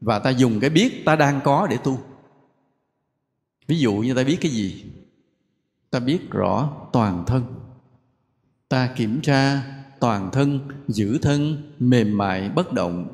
Và 0.00 0.18
ta 0.18 0.30
dùng 0.30 0.60
cái 0.60 0.70
biết 0.70 1.04
ta 1.04 1.16
đang 1.16 1.40
có 1.44 1.66
để 1.70 1.76
tu 1.84 1.98
ví 3.66 3.78
dụ 3.78 3.94
như 3.94 4.14
ta 4.14 4.24
biết 4.24 4.38
cái 4.40 4.50
gì? 4.50 4.84
Ta 5.90 6.00
biết 6.00 6.30
rõ 6.30 6.70
toàn 6.92 7.24
thân. 7.26 7.44
Ta 8.68 8.86
kiểm 8.96 9.20
tra 9.20 9.62
toàn 10.00 10.30
thân, 10.32 10.60
giữ 10.88 11.18
thân, 11.18 11.62
mềm 11.78 12.18
mại, 12.18 12.48
bất 12.48 12.72
động. 12.72 13.06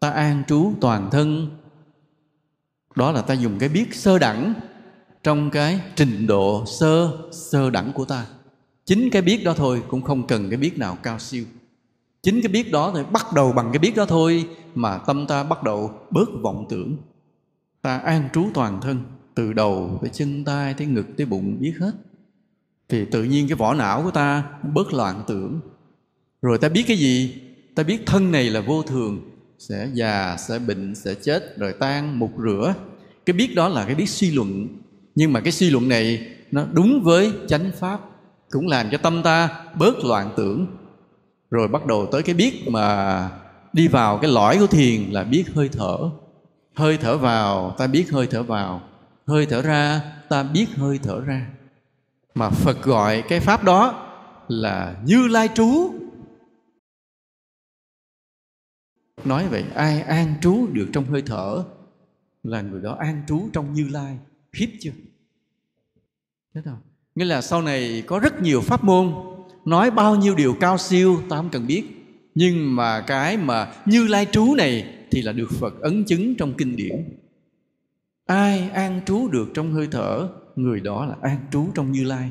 Ta 0.00 0.10
an 0.10 0.42
trú 0.48 0.72
toàn 0.80 1.10
thân. 1.10 1.50
Đó 2.96 3.12
là 3.12 3.22
ta 3.22 3.34
dùng 3.34 3.58
cái 3.58 3.68
biết 3.68 3.94
sơ 3.94 4.18
đẳng 4.18 4.54
trong 5.22 5.50
cái 5.50 5.80
trình 5.96 6.26
độ 6.26 6.64
sơ 6.66 7.10
sơ 7.32 7.70
đẳng 7.70 7.92
của 7.92 8.04
ta. 8.04 8.26
Chính 8.84 9.10
cái 9.10 9.22
biết 9.22 9.44
đó 9.44 9.54
thôi 9.56 9.82
cũng 9.88 10.02
không 10.02 10.26
cần 10.26 10.50
cái 10.50 10.58
biết 10.58 10.78
nào 10.78 10.98
cao 11.02 11.18
siêu. 11.18 11.44
Chính 12.22 12.40
cái 12.42 12.48
biết 12.48 12.72
đó 12.72 12.92
thì 12.94 13.02
bắt 13.12 13.26
đầu 13.34 13.52
bằng 13.52 13.70
cái 13.72 13.78
biết 13.78 13.96
đó 13.96 14.06
thôi 14.06 14.48
mà 14.74 14.98
tâm 14.98 15.26
ta 15.26 15.42
bắt 15.44 15.62
đầu 15.62 15.92
bớt 16.10 16.28
vọng 16.42 16.66
tưởng. 16.68 16.96
Ta 17.82 17.98
an 17.98 18.28
trú 18.32 18.46
toàn 18.54 18.80
thân 18.80 19.02
từ 19.38 19.52
đầu 19.52 19.98
tới 20.02 20.10
chân 20.12 20.44
tay 20.44 20.74
tới 20.74 20.86
ngực 20.86 21.06
tới 21.16 21.26
bụng 21.26 21.56
biết 21.60 21.72
hết. 21.80 21.92
Thì 22.88 23.04
tự 23.04 23.24
nhiên 23.24 23.48
cái 23.48 23.56
vỏ 23.56 23.74
não 23.74 24.02
của 24.02 24.10
ta 24.10 24.44
bớt 24.74 24.92
loạn 24.92 25.22
tưởng. 25.26 25.60
Rồi 26.42 26.58
ta 26.58 26.68
biết 26.68 26.84
cái 26.86 26.96
gì? 26.96 27.42
Ta 27.74 27.82
biết 27.82 28.06
thân 28.06 28.32
này 28.32 28.50
là 28.50 28.60
vô 28.60 28.82
thường, 28.82 29.20
sẽ 29.58 29.88
già, 29.92 30.36
sẽ 30.38 30.58
bệnh, 30.58 30.94
sẽ 30.94 31.14
chết, 31.14 31.58
rồi 31.58 31.72
tan, 31.72 32.18
mục 32.18 32.30
rửa. 32.44 32.74
Cái 33.26 33.34
biết 33.34 33.54
đó 33.54 33.68
là 33.68 33.84
cái 33.84 33.94
biết 33.94 34.08
suy 34.08 34.30
luận. 34.30 34.68
Nhưng 35.14 35.32
mà 35.32 35.40
cái 35.40 35.52
suy 35.52 35.70
luận 35.70 35.88
này 35.88 36.28
nó 36.50 36.64
đúng 36.72 37.00
với 37.04 37.32
chánh 37.48 37.70
pháp, 37.78 38.00
cũng 38.50 38.66
làm 38.66 38.86
cho 38.90 38.98
tâm 38.98 39.22
ta 39.22 39.64
bớt 39.78 40.04
loạn 40.04 40.30
tưởng. 40.36 40.66
Rồi 41.50 41.68
bắt 41.68 41.86
đầu 41.86 42.06
tới 42.12 42.22
cái 42.22 42.34
biết 42.34 42.68
mà 42.68 43.30
đi 43.72 43.88
vào 43.88 44.18
cái 44.18 44.30
lõi 44.30 44.58
của 44.58 44.66
thiền 44.66 45.02
là 45.10 45.24
biết 45.24 45.44
hơi 45.54 45.68
thở. 45.72 45.96
Hơi 46.74 46.96
thở 46.96 47.18
vào, 47.18 47.74
ta 47.78 47.86
biết 47.86 48.10
hơi 48.10 48.26
thở 48.26 48.42
vào 48.42 48.82
hơi 49.28 49.46
thở 49.46 49.62
ra, 49.62 50.02
ta 50.28 50.42
biết 50.42 50.66
hơi 50.76 50.98
thở 51.02 51.20
ra. 51.20 51.50
Mà 52.34 52.50
phật 52.50 52.82
gọi 52.82 53.22
cái 53.28 53.40
pháp 53.40 53.64
đó 53.64 54.04
là 54.48 54.96
như 55.04 55.28
lai 55.28 55.48
trú. 55.54 55.94
Nói 59.24 59.48
vậy, 59.48 59.64
ai 59.74 60.02
an 60.02 60.34
trú 60.40 60.66
được 60.72 60.88
trong 60.92 61.04
hơi 61.04 61.22
thở 61.22 61.64
là 62.42 62.60
người 62.60 62.80
đó 62.80 62.96
an 63.00 63.22
trú 63.28 63.48
trong 63.52 63.72
như 63.72 63.88
lai. 63.88 64.18
Khiếp 64.52 64.68
chưa? 64.80 64.92
Thế 66.54 66.60
nào 66.64 66.80
nghĩa 67.14 67.24
là 67.24 67.40
sau 67.40 67.62
này 67.62 68.02
có 68.06 68.18
rất 68.18 68.42
nhiều 68.42 68.60
pháp 68.60 68.84
môn, 68.84 69.14
nói 69.64 69.90
bao 69.90 70.16
nhiêu 70.16 70.34
điều 70.34 70.56
cao 70.60 70.78
siêu, 70.78 71.22
ta 71.28 71.36
không 71.36 71.50
cần 71.50 71.66
biết. 71.66 71.84
Nhưng 72.34 72.76
mà 72.76 73.00
cái 73.00 73.36
mà 73.36 73.72
như 73.86 74.06
lai 74.06 74.26
trú 74.32 74.54
này 74.54 74.94
thì 75.10 75.22
là 75.22 75.32
được 75.32 75.50
phật 75.60 75.80
ấn 75.80 76.04
chứng 76.04 76.34
trong 76.34 76.54
kinh 76.54 76.76
điển 76.76 77.18
ai 78.28 78.70
an 78.70 79.00
trú 79.06 79.28
được 79.28 79.48
trong 79.54 79.72
hơi 79.72 79.88
thở, 79.90 80.28
người 80.56 80.80
đó 80.80 81.06
là 81.06 81.16
an 81.22 81.38
trú 81.50 81.66
trong 81.74 81.92
như 81.92 82.04
lai. 82.04 82.30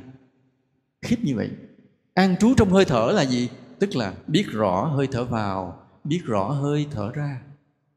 Khiếp 1.02 1.16
như 1.24 1.36
vậy. 1.36 1.50
An 2.14 2.36
trú 2.40 2.54
trong 2.58 2.70
hơi 2.70 2.86
thở 2.86 3.12
là 3.16 3.26
gì? 3.26 3.50
Tức 3.80 3.96
là 3.96 4.14
biết 4.28 4.46
rõ 4.52 4.86
hơi 4.86 5.08
thở 5.12 5.26
vào, 5.26 5.88
biết 6.04 6.22
rõ 6.26 6.44
hơi 6.44 6.88
thở 6.92 7.12
ra. 7.14 7.42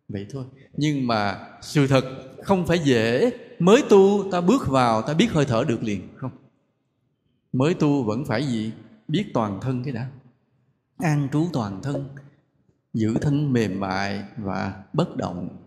Vậy 0.08 0.26
thôi. 0.30 0.44
Nhưng 0.72 1.06
mà 1.06 1.38
sự 1.62 1.86
thật 1.86 2.04
không 2.42 2.66
phải 2.66 2.78
dễ. 2.78 3.30
Mới 3.58 3.82
tu, 3.88 4.30
ta 4.32 4.40
bước 4.40 4.68
vào, 4.68 5.02
ta 5.02 5.14
biết 5.14 5.32
hơi 5.32 5.44
thở 5.44 5.64
được 5.68 5.82
liền, 5.82 6.08
không? 6.16 6.30
Mới 7.52 7.74
tu 7.74 8.02
vẫn 8.02 8.24
phải 8.24 8.46
gì? 8.46 8.72
Biết 9.08 9.24
toàn 9.34 9.58
thân 9.62 9.84
cái 9.84 9.92
đã. 9.92 10.10
An 10.98 11.28
trú 11.32 11.46
toàn 11.52 11.80
thân, 11.82 12.08
giữ 12.94 13.14
thân 13.20 13.52
mềm 13.52 13.80
mại 13.80 14.22
và 14.36 14.82
bất 14.92 15.16
động 15.16 15.59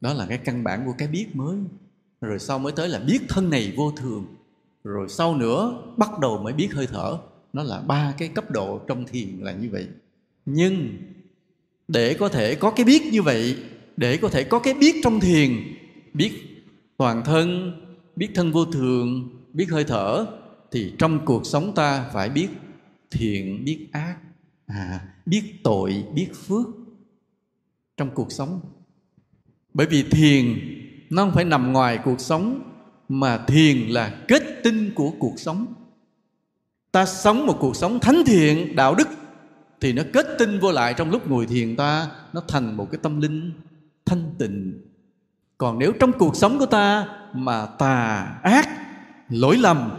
đó 0.00 0.14
là 0.14 0.26
cái 0.26 0.38
căn 0.38 0.64
bản 0.64 0.86
của 0.86 0.92
cái 0.98 1.08
biết 1.08 1.26
mới. 1.36 1.56
Rồi 2.20 2.38
sau 2.38 2.58
mới 2.58 2.72
tới 2.72 2.88
là 2.88 2.98
biết 2.98 3.18
thân 3.28 3.50
này 3.50 3.72
vô 3.76 3.92
thường. 3.96 4.26
Rồi 4.84 5.08
sau 5.08 5.34
nữa 5.34 5.82
bắt 5.96 6.18
đầu 6.20 6.38
mới 6.38 6.52
biết 6.52 6.68
hơi 6.72 6.86
thở. 6.86 7.18
Nó 7.52 7.62
là 7.62 7.80
ba 7.80 8.14
cái 8.18 8.28
cấp 8.28 8.50
độ 8.50 8.80
trong 8.86 9.04
thiền 9.04 9.28
là 9.40 9.52
như 9.52 9.68
vậy. 9.72 9.88
Nhưng 10.46 10.96
để 11.88 12.14
có 12.14 12.28
thể 12.28 12.54
có 12.54 12.70
cái 12.70 12.84
biết 12.84 13.02
như 13.12 13.22
vậy 13.22 13.56
để 13.96 14.16
có 14.16 14.28
thể 14.28 14.44
có 14.44 14.58
cái 14.58 14.74
biết 14.74 15.00
trong 15.04 15.20
thiền 15.20 15.50
biết 16.14 16.32
toàn 16.96 17.24
thân 17.24 17.72
biết 18.16 18.28
thân 18.34 18.52
vô 18.52 18.64
thường 18.64 19.28
biết 19.52 19.66
hơi 19.70 19.84
thở 19.84 20.26
thì 20.70 20.92
trong 20.98 21.24
cuộc 21.24 21.46
sống 21.46 21.74
ta 21.74 22.10
phải 22.12 22.28
biết 22.28 22.48
thiện 23.10 23.64
biết 23.64 23.86
ác 23.92 24.16
à, 24.66 25.08
biết 25.26 25.52
tội 25.64 26.04
biết 26.14 26.28
phước 26.46 26.66
trong 27.96 28.10
cuộc 28.14 28.32
sống 28.32 28.60
bởi 29.76 29.86
vì 29.86 30.02
thiền, 30.02 30.44
nó 31.10 31.22
không 31.22 31.32
phải 31.32 31.44
nằm 31.44 31.72
ngoài 31.72 31.98
cuộc 32.04 32.20
sống, 32.20 32.60
mà 33.08 33.38
thiền 33.38 33.78
là 33.78 34.12
kết 34.28 34.42
tinh 34.64 34.90
của 34.94 35.10
cuộc 35.18 35.34
sống. 35.36 35.66
Ta 36.92 37.06
sống 37.06 37.46
một 37.46 37.56
cuộc 37.60 37.76
sống 37.76 38.00
thánh 38.00 38.22
thiện, 38.26 38.76
đạo 38.76 38.94
đức, 38.94 39.08
thì 39.80 39.92
nó 39.92 40.02
kết 40.12 40.26
tinh 40.38 40.58
vô 40.60 40.72
lại 40.72 40.94
trong 40.94 41.10
lúc 41.10 41.30
ngồi 41.30 41.46
thiền 41.46 41.76
ta, 41.76 42.10
nó 42.32 42.42
thành 42.48 42.76
một 42.76 42.88
cái 42.90 42.98
tâm 43.02 43.20
linh 43.20 43.52
thanh 44.06 44.34
tịnh. 44.38 44.80
Còn 45.58 45.78
nếu 45.78 45.92
trong 46.00 46.12
cuộc 46.12 46.36
sống 46.36 46.58
của 46.58 46.66
ta 46.66 47.06
mà 47.34 47.66
tà 47.66 48.26
ác, 48.42 48.68
lỗi 49.28 49.56
lầm, 49.56 49.90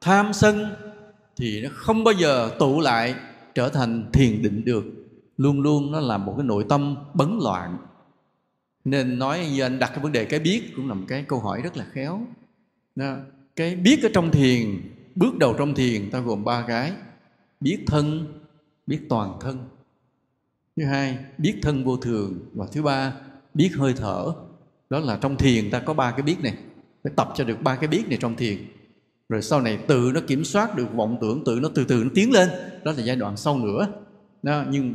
tham 0.00 0.32
sân, 0.32 0.74
thì 1.36 1.60
nó 1.62 1.68
không 1.72 2.04
bao 2.04 2.14
giờ 2.14 2.50
tụ 2.58 2.80
lại 2.80 3.14
trở 3.54 3.68
thành 3.68 4.10
thiền 4.12 4.42
định 4.42 4.64
được. 4.64 4.84
Luôn 5.36 5.60
luôn 5.60 5.92
nó 5.92 6.00
là 6.00 6.18
một 6.18 6.34
cái 6.36 6.46
nội 6.46 6.64
tâm 6.68 6.96
bấn 7.14 7.38
loạn 7.42 7.76
nên 8.84 9.18
nói 9.18 9.48
như 9.52 9.62
anh 9.62 9.78
đặt 9.78 9.88
cái 9.88 9.98
vấn 10.02 10.12
đề 10.12 10.24
cái 10.24 10.40
biết 10.40 10.62
cũng 10.76 10.88
là 10.88 10.94
một 10.94 11.04
cái 11.08 11.24
câu 11.28 11.38
hỏi 11.38 11.60
rất 11.62 11.76
là 11.76 11.84
khéo. 11.92 12.26
Cái 13.56 13.76
biết 13.76 14.02
ở 14.02 14.08
trong 14.14 14.30
thiền 14.30 14.80
bước 15.14 15.38
đầu 15.38 15.54
trong 15.58 15.74
thiền 15.74 16.10
ta 16.10 16.18
gồm 16.18 16.44
ba 16.44 16.64
cái. 16.68 16.92
Biết 17.60 17.78
thân 17.86 18.26
biết 18.86 19.00
toàn 19.08 19.38
thân. 19.40 19.68
Thứ 20.76 20.84
hai 20.84 21.18
biết 21.38 21.54
thân 21.62 21.84
vô 21.84 21.96
thường. 21.96 22.38
Và 22.54 22.66
thứ 22.72 22.82
ba 22.82 23.12
biết 23.54 23.70
hơi 23.76 23.94
thở. 23.96 24.32
Đó 24.90 24.98
là 24.98 25.18
trong 25.20 25.36
thiền 25.36 25.70
ta 25.70 25.80
có 25.80 25.94
ba 25.94 26.10
cái 26.10 26.22
biết 26.22 26.36
này. 26.42 26.54
Phải 27.04 27.12
tập 27.16 27.32
cho 27.34 27.44
được 27.44 27.62
ba 27.62 27.76
cái 27.76 27.88
biết 27.88 28.08
này 28.08 28.18
trong 28.20 28.36
thiền. 28.36 28.58
Rồi 29.28 29.42
sau 29.42 29.60
này 29.60 29.78
tự 29.86 30.10
nó 30.14 30.20
kiểm 30.26 30.44
soát 30.44 30.76
được 30.76 30.94
vọng 30.94 31.18
tưởng 31.20 31.44
tự 31.44 31.58
nó 31.62 31.68
từ 31.74 31.84
từ 31.84 32.04
nó 32.04 32.10
tiến 32.14 32.32
lên. 32.32 32.48
Đó 32.84 32.92
là 32.92 33.02
giai 33.02 33.16
đoạn 33.16 33.36
sau 33.36 33.58
nữa. 33.58 33.88
Đó, 34.42 34.64
nhưng 34.70 34.94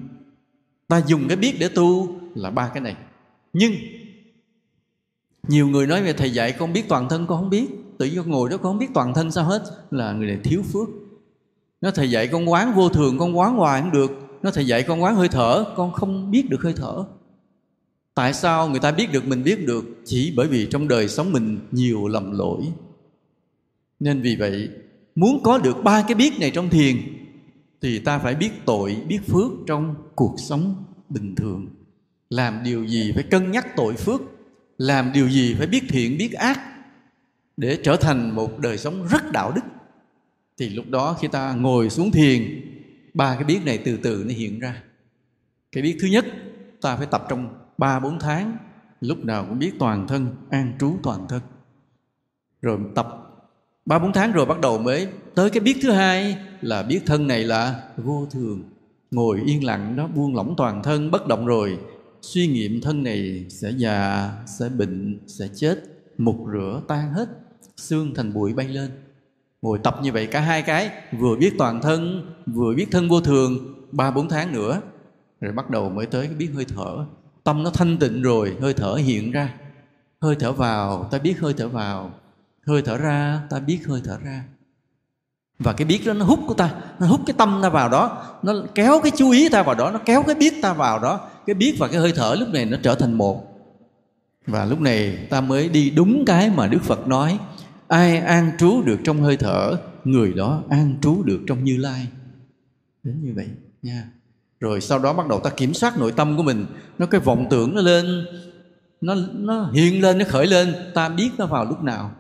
ta 0.87 1.01
dùng 1.07 1.27
cái 1.27 1.37
biết 1.37 1.55
để 1.59 1.69
tu 1.75 2.19
là 2.35 2.49
ba 2.49 2.69
cái 2.73 2.81
này 2.81 2.95
nhưng, 3.57 3.73
nhiều 5.47 5.67
người 5.67 5.87
nói 5.87 6.03
về 6.03 6.13
thầy 6.13 6.33
dạy, 6.33 6.51
con 6.51 6.73
biết 6.73 6.83
toàn 6.89 7.09
thân, 7.09 7.27
con 7.27 7.39
không 7.39 7.49
biết. 7.49 7.67
Tự 7.97 8.05
nhiên 8.05 8.17
con 8.17 8.29
ngồi 8.29 8.49
đó, 8.49 8.57
con 8.57 8.63
không 8.63 8.79
biết 8.79 8.93
toàn 8.93 9.13
thân 9.13 9.31
sao 9.31 9.43
hết. 9.43 9.63
Là 9.91 10.13
người 10.13 10.27
này 10.27 10.39
thiếu 10.43 10.61
phước. 10.73 10.87
Nó 11.81 11.91
thầy 11.91 12.11
dạy 12.11 12.27
con 12.27 12.49
quán 12.49 12.73
vô 12.75 12.89
thường, 12.89 13.17
con 13.17 13.37
quán 13.37 13.55
hoài 13.55 13.81
cũng 13.81 13.91
được. 13.91 14.11
Nó 14.41 14.51
thầy 14.51 14.67
dạy 14.67 14.83
con 14.83 15.03
quán 15.03 15.15
hơi 15.15 15.27
thở, 15.27 15.65
con 15.75 15.91
không 15.91 16.31
biết 16.31 16.49
được 16.49 16.61
hơi 16.61 16.73
thở. 16.75 17.05
Tại 18.13 18.33
sao 18.33 18.69
người 18.69 18.79
ta 18.79 18.91
biết 18.91 19.11
được, 19.11 19.27
mình 19.27 19.43
biết 19.43 19.65
được? 19.65 19.85
Chỉ 20.05 20.33
bởi 20.35 20.47
vì 20.47 20.67
trong 20.71 20.87
đời 20.87 21.07
sống 21.07 21.31
mình 21.31 21.59
nhiều 21.71 22.07
lầm 22.07 22.37
lỗi. 22.37 22.61
Nên 23.99 24.21
vì 24.21 24.35
vậy, 24.35 24.69
muốn 25.15 25.43
có 25.43 25.57
được 25.57 25.83
ba 25.83 26.03
cái 26.07 26.15
biết 26.15 26.39
này 26.39 26.51
trong 26.51 26.69
thiền, 26.69 26.95
thì 27.81 27.99
ta 27.99 28.19
phải 28.19 28.35
biết 28.35 28.49
tội, 28.65 28.97
biết 29.07 29.19
phước 29.27 29.51
trong 29.67 29.95
cuộc 30.15 30.35
sống 30.37 30.75
bình 31.09 31.35
thường 31.35 31.67
làm 32.29 32.63
điều 32.63 32.85
gì 32.85 33.11
phải 33.15 33.23
cân 33.23 33.51
nhắc 33.51 33.67
tội 33.75 33.93
phước, 33.93 34.21
làm 34.77 35.11
điều 35.13 35.29
gì 35.29 35.55
phải 35.57 35.67
biết 35.67 35.83
thiện, 35.89 36.17
biết 36.17 36.33
ác 36.33 36.59
để 37.57 37.79
trở 37.83 37.95
thành 37.95 38.35
một 38.35 38.59
đời 38.59 38.77
sống 38.77 39.07
rất 39.07 39.31
đạo 39.31 39.51
đức? 39.51 39.61
Thì 40.57 40.69
lúc 40.69 40.85
đó 40.89 41.17
khi 41.21 41.27
ta 41.27 41.53
ngồi 41.53 41.89
xuống 41.89 42.11
thiền, 42.11 42.61
ba 43.13 43.35
cái 43.35 43.43
biết 43.43 43.59
này 43.65 43.77
từ 43.77 43.97
từ 43.97 44.23
nó 44.27 44.33
hiện 44.33 44.59
ra. 44.59 44.83
Cái 45.71 45.83
biết 45.83 45.97
thứ 46.01 46.07
nhất, 46.07 46.25
ta 46.81 46.95
phải 46.95 47.07
tập 47.11 47.25
trong 47.29 47.49
ba 47.77 47.99
bốn 47.99 48.19
tháng, 48.19 48.57
lúc 49.01 49.25
nào 49.25 49.45
cũng 49.49 49.59
biết 49.59 49.71
toàn 49.79 50.07
thân, 50.07 50.35
an 50.49 50.73
trú 50.79 50.97
toàn 51.03 51.25
thân. 51.29 51.41
Rồi 52.61 52.79
tập 52.95 53.07
ba 53.85 53.99
bốn 53.99 54.13
tháng 54.13 54.31
rồi 54.31 54.45
bắt 54.45 54.59
đầu 54.59 54.77
mới 54.77 55.07
tới 55.35 55.49
cái 55.49 55.59
biết 55.59 55.77
thứ 55.81 55.91
hai 55.91 56.37
là 56.61 56.83
biết 56.83 57.01
thân 57.05 57.27
này 57.27 57.43
là 57.43 57.89
vô 57.97 58.27
thường, 58.31 58.63
ngồi 59.11 59.41
yên 59.45 59.63
lặng 59.63 59.95
đó, 59.95 60.07
buông 60.07 60.35
lỏng 60.35 60.53
toàn 60.57 60.83
thân, 60.83 61.11
bất 61.11 61.27
động 61.27 61.45
rồi 61.45 61.79
suy 62.21 62.47
nghiệm 62.47 62.81
thân 62.81 63.03
này 63.03 63.45
sẽ 63.49 63.71
già, 63.71 64.31
sẽ 64.59 64.69
bệnh, 64.69 65.19
sẽ 65.27 65.47
chết, 65.55 65.83
mục 66.17 66.37
rửa 66.53 66.81
tan 66.87 67.13
hết, 67.13 67.29
xương 67.77 68.13
thành 68.15 68.33
bụi 68.33 68.53
bay 68.53 68.67
lên. 68.67 68.91
Ngồi 69.61 69.79
tập 69.83 69.99
như 70.01 70.11
vậy 70.11 70.27
cả 70.27 70.39
hai 70.39 70.61
cái, 70.61 70.89
vừa 71.19 71.35
biết 71.35 71.53
toàn 71.57 71.81
thân, 71.81 72.25
vừa 72.45 72.73
biết 72.75 72.87
thân 72.91 73.09
vô 73.09 73.21
thường, 73.21 73.57
ba 73.91 74.11
bốn 74.11 74.29
tháng 74.29 74.53
nữa, 74.53 74.81
rồi 75.41 75.53
bắt 75.53 75.69
đầu 75.69 75.89
mới 75.89 76.05
tới 76.05 76.27
cái 76.27 76.35
biết 76.35 76.49
hơi 76.55 76.65
thở. 76.65 77.05
Tâm 77.43 77.63
nó 77.63 77.69
thanh 77.69 77.97
tịnh 77.97 78.21
rồi, 78.21 78.57
hơi 78.61 78.73
thở 78.73 78.93
hiện 78.93 79.31
ra. 79.31 79.53
Hơi 80.21 80.35
thở 80.39 80.51
vào, 80.51 81.07
ta 81.11 81.17
biết 81.17 81.39
hơi 81.39 81.53
thở 81.57 81.67
vào. 81.67 82.11
Hơi 82.67 82.81
thở 82.81 82.97
ra, 82.97 83.41
ta 83.49 83.59
biết 83.59 83.79
hơi 83.87 84.01
thở 84.03 84.17
ra. 84.23 84.43
Và 85.59 85.73
cái 85.73 85.85
biết 85.85 86.01
đó, 86.05 86.13
nó 86.13 86.25
hút 86.25 86.39
của 86.47 86.53
ta, 86.53 86.73
nó 86.99 87.07
hút 87.07 87.21
cái 87.25 87.35
tâm 87.37 87.59
ta 87.63 87.69
vào 87.69 87.89
đó. 87.89 88.23
Nó 88.43 88.53
kéo 88.75 88.99
cái 89.03 89.11
chú 89.15 89.31
ý 89.31 89.49
ta 89.49 89.63
vào 89.63 89.75
đó, 89.75 89.91
nó 89.91 89.99
kéo 90.05 90.23
cái 90.23 90.35
biết 90.35 90.53
ta 90.61 90.73
vào 90.73 90.99
đó 90.99 91.29
cái 91.47 91.53
biết 91.53 91.75
và 91.79 91.87
cái 91.87 91.99
hơi 91.99 92.11
thở 92.15 92.35
lúc 92.39 92.49
này 92.49 92.65
nó 92.65 92.77
trở 92.83 92.95
thành 92.95 93.13
một. 93.13 93.43
Và 94.47 94.65
lúc 94.65 94.81
này 94.81 95.17
ta 95.29 95.41
mới 95.41 95.69
đi 95.69 95.89
đúng 95.89 96.25
cái 96.25 96.49
mà 96.49 96.67
đức 96.67 96.83
phật 96.83 97.07
nói, 97.07 97.39
ai 97.87 98.17
an 98.17 98.51
trú 98.59 98.81
được 98.81 98.97
trong 99.03 99.21
hơi 99.21 99.37
thở, 99.37 99.77
người 100.03 100.33
đó 100.33 100.63
an 100.69 100.95
trú 101.01 101.23
được 101.23 101.39
trong 101.47 101.63
như 101.63 101.77
lai. 101.77 102.07
Đến 103.03 103.21
như 103.23 103.33
vậy 103.35 103.47
nha. 103.81 104.03
Rồi 104.59 104.81
sau 104.81 104.99
đó 104.99 105.13
bắt 105.13 105.27
đầu 105.27 105.39
ta 105.39 105.49
kiểm 105.49 105.73
soát 105.73 105.97
nội 105.97 106.11
tâm 106.11 106.37
của 106.37 106.43
mình. 106.43 106.65
Nó 106.97 107.05
cái 107.05 107.21
vọng 107.21 107.47
tưởng 107.49 107.75
nó 107.75 107.81
lên, 107.81 108.25
nó 109.01 109.15
nó 109.33 109.71
hiện 109.73 110.01
lên, 110.01 110.17
nó 110.17 110.25
khởi 110.27 110.47
lên. 110.47 110.75
Ta 110.93 111.09
biết 111.09 111.29
nó 111.37 111.45
vào 111.45 111.65
lúc 111.65 111.83
nào. 111.83 112.11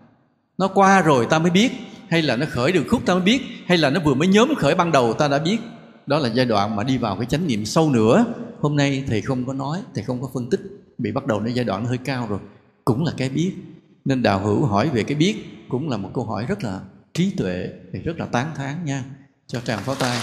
Nó 0.57 0.67
qua 0.67 1.01
rồi 1.01 1.27
ta 1.29 1.39
mới 1.39 1.51
biết. 1.51 1.71
Hay 2.09 2.21
là 2.21 2.35
nó 2.35 2.45
khởi 2.49 2.71
được 2.71 2.83
khúc 2.89 3.05
ta 3.05 3.13
mới 3.13 3.23
biết. 3.23 3.41
Hay 3.65 3.77
là 3.77 3.89
nó 3.89 3.99
vừa 3.99 4.13
mới 4.13 4.27
nhóm 4.27 4.55
khởi 4.57 4.75
ban 4.75 4.91
đầu 4.91 5.13
ta 5.13 5.27
đã 5.27 5.39
biết. 5.39 5.57
Đó 6.05 6.19
là 6.19 6.29
giai 6.29 6.45
đoạn 6.45 6.75
mà 6.75 6.83
đi 6.83 6.97
vào 6.97 7.15
cái 7.15 7.25
chánh 7.25 7.47
niệm 7.47 7.65
sâu 7.65 7.89
nữa 7.91 8.25
hôm 8.61 8.75
nay 8.75 9.03
thầy 9.07 9.21
không 9.21 9.45
có 9.45 9.53
nói 9.53 9.83
thầy 9.95 10.03
không 10.03 10.21
có 10.21 10.29
phân 10.33 10.49
tích 10.49 10.61
bị 10.97 11.11
bắt 11.11 11.25
đầu 11.27 11.39
đến 11.39 11.53
giai 11.53 11.65
đoạn 11.65 11.85
hơi 11.85 11.97
cao 11.97 12.27
rồi. 12.29 12.39
Cũng 12.85 13.05
là 13.05 13.13
cái 13.17 13.29
biết. 13.29 13.53
Nên 14.05 14.23
đào 14.23 14.39
hữu 14.39 14.65
hỏi 14.65 14.89
về 14.89 15.03
cái 15.03 15.17
biết 15.17 15.35
cũng 15.69 15.89
là 15.89 15.97
một 15.97 16.11
câu 16.13 16.23
hỏi 16.23 16.45
rất 16.45 16.63
là 16.63 16.81
trí 17.13 17.33
tuệ 17.37 17.69
thì 17.93 17.99
rất 17.99 18.17
là 18.17 18.25
tán 18.25 18.51
thán 18.55 18.85
nha. 18.85 19.03
Cho 19.47 19.59
tràng 19.59 19.79
pháo 19.79 19.95
tay. 19.95 20.17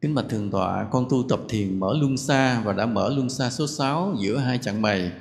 Kính 0.00 0.14
bạch 0.14 0.28
Thượng 0.28 0.50
Tọa, 0.50 0.86
con 0.90 1.06
tu 1.10 1.24
tập 1.28 1.40
thiền 1.48 1.80
mở 1.80 1.96
luân 2.00 2.16
xa 2.16 2.60
và 2.64 2.72
đã 2.72 2.86
mở 2.86 3.12
luân 3.14 3.30
xa 3.30 3.50
số 3.50 3.66
6 3.66 4.14
giữa 4.20 4.38
hai 4.38 4.58
chặng 4.58 4.82
mày. 4.82 5.12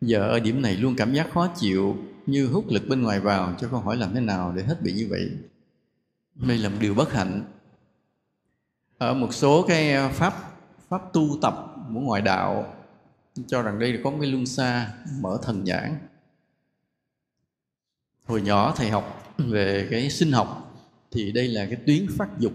Giờ 0.00 0.28
ở 0.28 0.40
điểm 0.40 0.62
này 0.62 0.76
luôn 0.76 0.94
cảm 0.96 1.14
giác 1.14 1.30
khó 1.32 1.48
chịu, 1.56 1.96
như 2.26 2.46
hút 2.46 2.64
lực 2.68 2.82
bên 2.88 3.02
ngoài 3.02 3.20
vào, 3.20 3.54
cho 3.60 3.68
con 3.68 3.84
hỏi 3.84 3.96
làm 3.96 4.14
thế 4.14 4.20
nào 4.20 4.52
để 4.56 4.62
hết 4.62 4.82
bị 4.82 4.92
như 4.92 5.06
vậy. 5.10 5.30
Đây 6.34 6.58
là 6.58 6.68
một 6.68 6.76
điều 6.80 6.94
bất 6.94 7.12
hạnh. 7.12 7.42
Ở 8.98 9.14
một 9.14 9.34
số 9.34 9.64
cái 9.68 9.92
ờ, 9.92 10.08
pháp 10.08 10.34
pháp 10.88 11.12
tu 11.12 11.38
tập 11.42 11.74
của 11.94 12.00
ngoại 12.00 12.22
đạo 12.22 12.74
cho 13.46 13.62
rằng 13.62 13.78
đây 13.78 13.92
là 13.92 14.00
có 14.04 14.12
cái 14.20 14.30
luân 14.30 14.46
xa 14.46 14.92
mở 15.20 15.38
thần 15.42 15.64
nhãn. 15.64 15.98
Hồi 18.26 18.42
nhỏ 18.42 18.74
thầy 18.76 18.90
học 18.90 19.34
về 19.38 19.88
cái 19.90 20.10
sinh 20.10 20.32
học 20.32 20.70
thì 21.10 21.32
đây 21.32 21.48
là 21.48 21.66
cái 21.66 21.76
tuyến 21.86 22.06
phát 22.18 22.28
dục 22.38 22.52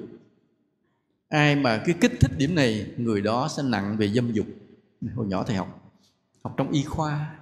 ai 1.30 1.56
mà 1.56 1.84
cứ 1.86 1.94
kích 1.94 2.12
thích 2.20 2.32
điểm 2.38 2.56
này 2.56 2.92
người 2.98 3.22
đó 3.22 3.48
sẽ 3.58 3.64
nặng 3.64 3.98
về 3.98 4.08
dâm 4.08 4.32
dục 4.32 4.46
hồi 5.16 5.28
nhỏ 5.28 5.44
thầy 5.44 5.56
học 5.56 5.85
học 6.46 6.54
trong 6.58 6.72
y 6.72 6.84
khoa. 6.84 7.36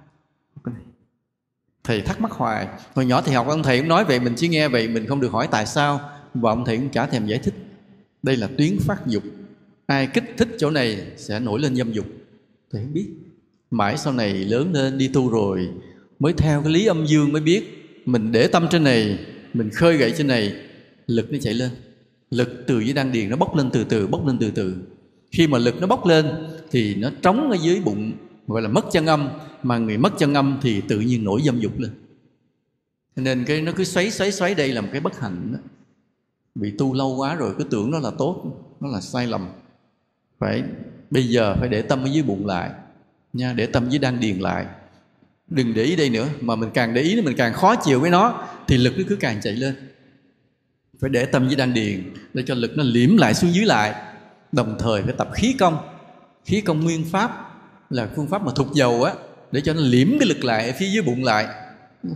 Thầy 1.84 2.00
thắc 2.00 2.20
mắc 2.20 2.32
hoài. 2.32 2.68
Hồi 2.94 3.06
nhỏ 3.06 3.22
thì 3.22 3.32
học, 3.32 3.46
ông 3.48 3.62
thầy 3.62 3.78
cũng 3.78 3.88
nói 3.88 4.04
vậy, 4.04 4.20
mình 4.20 4.34
chỉ 4.36 4.48
nghe 4.48 4.68
vậy, 4.68 4.88
mình 4.88 5.06
không 5.06 5.20
được 5.20 5.32
hỏi 5.32 5.48
tại 5.50 5.66
sao. 5.66 6.00
Và 6.34 6.50
ông 6.50 6.64
thầy 6.64 6.76
cũng 6.76 6.88
chả 6.88 7.06
thèm 7.06 7.26
giải 7.26 7.38
thích. 7.38 7.54
Đây 8.22 8.36
là 8.36 8.48
tuyến 8.58 8.78
phát 8.80 9.06
dục. 9.06 9.22
Ai 9.86 10.06
kích 10.06 10.24
thích 10.36 10.48
chỗ 10.58 10.70
này 10.70 11.06
sẽ 11.16 11.40
nổi 11.40 11.60
lên 11.60 11.76
dâm 11.76 11.92
dục. 11.92 12.06
Thầy 12.72 12.82
không 12.82 12.92
biết. 12.92 13.08
Mãi 13.70 13.98
sau 13.98 14.12
này 14.12 14.32
lớn 14.32 14.72
lên, 14.72 14.98
đi 14.98 15.08
tu 15.08 15.30
rồi, 15.30 15.68
mới 16.18 16.32
theo 16.32 16.62
cái 16.62 16.72
lý 16.72 16.86
âm 16.86 17.06
dương 17.06 17.32
mới 17.32 17.42
biết, 17.42 17.86
mình 18.04 18.32
để 18.32 18.46
tâm 18.46 18.66
trên 18.70 18.84
này, 18.84 19.18
mình 19.54 19.70
khơi 19.70 19.96
gậy 19.96 20.14
trên 20.16 20.26
này, 20.26 20.54
lực 21.06 21.32
nó 21.32 21.38
chạy 21.42 21.54
lên. 21.54 21.70
Lực 22.30 22.64
từ 22.66 22.80
dưới 22.80 22.94
đan 22.94 23.12
điền 23.12 23.30
nó 23.30 23.36
bốc 23.36 23.56
lên 23.56 23.70
từ 23.70 23.84
từ, 23.84 24.06
bốc 24.06 24.26
lên 24.26 24.38
từ 24.38 24.50
từ. 24.50 24.76
Khi 25.32 25.46
mà 25.46 25.58
lực 25.58 25.80
nó 25.80 25.86
bốc 25.86 26.06
lên 26.06 26.26
thì 26.70 26.94
nó 26.94 27.10
trống 27.22 27.50
ở 27.50 27.56
dưới 27.62 27.80
bụng 27.84 28.12
gọi 28.46 28.62
là 28.62 28.68
mất 28.68 28.84
chân 28.92 29.06
âm, 29.06 29.28
mà 29.62 29.78
người 29.78 29.98
mất 29.98 30.12
chân 30.18 30.34
âm 30.34 30.58
thì 30.62 30.80
tự 30.80 31.00
nhiên 31.00 31.24
nổi 31.24 31.42
dâm 31.44 31.60
dục 31.60 31.78
lên. 31.78 31.90
Nên 33.16 33.44
cái 33.44 33.62
nó 33.62 33.72
cứ 33.76 33.84
xoáy 33.84 34.10
xoáy 34.10 34.32
xoáy 34.32 34.54
đây 34.54 34.72
là 34.72 34.80
một 34.80 34.88
cái 34.92 35.00
bất 35.00 35.20
hạnh 35.20 35.52
đó. 35.52 35.58
bị 36.54 36.72
tu 36.78 36.94
lâu 36.94 37.16
quá 37.16 37.34
rồi, 37.34 37.54
cứ 37.58 37.64
tưởng 37.64 37.90
nó 37.90 37.98
là 37.98 38.10
tốt, 38.18 38.44
nó 38.80 38.88
là 38.88 39.00
sai 39.00 39.26
lầm. 39.26 39.48
Phải, 40.38 40.62
bây 41.10 41.28
giờ 41.28 41.56
phải 41.60 41.68
để 41.68 41.82
tâm 41.82 42.02
ở 42.02 42.06
dưới 42.06 42.22
bụng 42.22 42.46
lại, 42.46 42.70
nha, 43.32 43.52
để 43.52 43.66
tâm 43.66 43.90
dưới 43.90 43.98
đan 43.98 44.20
điền 44.20 44.38
lại. 44.38 44.66
Đừng 45.48 45.74
để 45.74 45.82
ý 45.82 45.96
đây 45.96 46.10
nữa, 46.10 46.28
mà 46.40 46.56
mình 46.56 46.70
càng 46.74 46.94
để 46.94 47.02
ý 47.02 47.20
mình 47.22 47.36
càng 47.36 47.52
khó 47.52 47.76
chịu 47.76 48.00
với 48.00 48.10
nó, 48.10 48.46
thì 48.68 48.76
lực 48.76 48.94
nó 48.96 49.04
cứ 49.08 49.16
càng 49.16 49.40
chạy 49.42 49.52
lên. 49.52 49.74
Phải 51.00 51.10
để 51.10 51.24
tâm 51.24 51.48
dưới 51.48 51.56
đan 51.56 51.74
điền, 51.74 52.12
để 52.34 52.42
cho 52.46 52.54
lực 52.54 52.70
nó 52.76 52.82
liễm 52.82 53.16
lại 53.16 53.34
xuống 53.34 53.54
dưới 53.54 53.64
lại. 53.64 53.94
Đồng 54.52 54.76
thời 54.78 55.02
phải 55.02 55.14
tập 55.18 55.30
khí 55.34 55.56
công. 55.58 55.78
Khí 56.44 56.60
công 56.60 56.80
nguyên 56.80 57.04
pháp 57.04 57.53
là 57.90 58.08
phương 58.16 58.26
pháp 58.26 58.42
mà 58.42 58.52
thuộc 58.56 58.74
dầu 58.74 59.02
á, 59.02 59.14
để 59.52 59.60
cho 59.60 59.74
nó 59.74 59.80
liễm 59.80 60.08
cái 60.18 60.28
lực 60.28 60.44
lại 60.44 60.66
ở 60.66 60.72
phía 60.78 60.88
dưới 60.88 61.02
bụng 61.02 61.24
lại. 61.24 61.46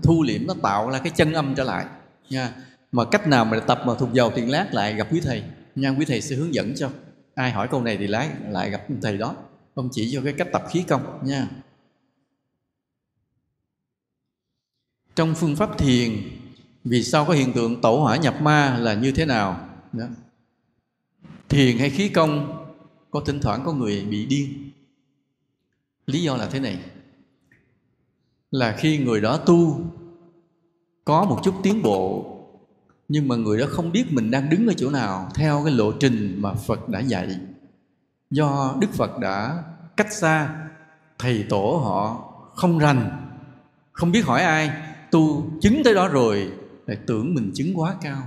Thu 0.02 0.22
liễm 0.22 0.46
nó 0.46 0.54
tạo 0.62 0.90
ra 0.90 0.98
cái 0.98 1.12
chân 1.16 1.32
âm 1.32 1.54
trở 1.54 1.64
lại, 1.64 1.86
nha. 2.30 2.52
Mà 2.92 3.04
cách 3.04 3.26
nào 3.26 3.44
mà 3.44 3.60
tập 3.60 3.82
mà 3.86 3.94
thuộc 3.98 4.12
dầu 4.12 4.32
thì 4.36 4.42
lát 4.46 4.74
lại 4.74 4.94
gặp 4.94 5.08
quý 5.12 5.20
thầy, 5.20 5.42
nha. 5.74 5.90
Quý 5.98 6.04
thầy 6.04 6.20
sẽ 6.20 6.36
hướng 6.36 6.54
dẫn 6.54 6.74
cho. 6.76 6.90
Ai 7.34 7.50
hỏi 7.50 7.68
câu 7.70 7.82
này 7.82 7.96
thì 7.96 8.06
lát 8.06 8.30
lại 8.48 8.70
gặp 8.70 8.86
thầy 9.02 9.18
đó. 9.18 9.36
Ông 9.74 9.88
chỉ 9.92 10.10
cho 10.14 10.20
cái 10.24 10.32
cách 10.32 10.48
tập 10.52 10.64
khí 10.70 10.84
công, 10.88 11.20
nha. 11.24 11.48
Trong 15.16 15.34
phương 15.34 15.56
pháp 15.56 15.78
thiền, 15.78 16.10
vì 16.84 17.02
sao 17.02 17.24
có 17.24 17.32
hiện 17.32 17.52
tượng 17.52 17.80
tẩu 17.80 18.00
hỏa 18.00 18.16
nhập 18.16 18.42
ma 18.42 18.78
là 18.78 18.94
như 18.94 19.12
thế 19.12 19.24
nào? 19.24 19.68
Đó. 19.92 20.04
thiền 21.48 21.78
hay 21.78 21.90
khí 21.90 22.08
công 22.08 22.64
có 23.10 23.20
thỉnh 23.26 23.40
thoảng 23.40 23.62
có 23.64 23.72
người 23.72 24.00
bị 24.00 24.26
điên 24.26 24.67
lý 26.08 26.22
do 26.22 26.36
là 26.36 26.46
thế 26.46 26.60
này. 26.60 26.78
Là 28.50 28.76
khi 28.78 28.98
người 28.98 29.20
đó 29.20 29.36
tu, 29.36 29.80
có 31.04 31.24
một 31.24 31.40
chút 31.44 31.54
tiến 31.62 31.82
bộ, 31.82 32.34
nhưng 33.08 33.28
mà 33.28 33.36
người 33.36 33.58
đó 33.58 33.66
không 33.68 33.92
biết 33.92 34.04
mình 34.10 34.30
đang 34.30 34.50
đứng 34.50 34.66
ở 34.66 34.72
chỗ 34.76 34.90
nào 34.90 35.28
theo 35.34 35.62
cái 35.64 35.74
lộ 35.74 35.92
trình 35.92 36.34
mà 36.38 36.54
Phật 36.54 36.88
đã 36.88 37.00
dạy. 37.00 37.36
Do 38.30 38.76
Đức 38.80 38.92
Phật 38.92 39.18
đã 39.18 39.62
cách 39.96 40.12
xa, 40.12 40.66
thầy 41.18 41.46
tổ 41.48 41.80
họ 41.84 42.32
không 42.54 42.78
rành, 42.78 43.30
không 43.92 44.12
biết 44.12 44.24
hỏi 44.24 44.42
ai, 44.42 44.70
tu 45.10 45.50
chứng 45.60 45.82
tới 45.84 45.94
đó 45.94 46.08
rồi 46.08 46.52
lại 46.86 46.98
tưởng 47.06 47.34
mình 47.34 47.50
chứng 47.54 47.72
quá 47.74 47.96
cao. 48.02 48.22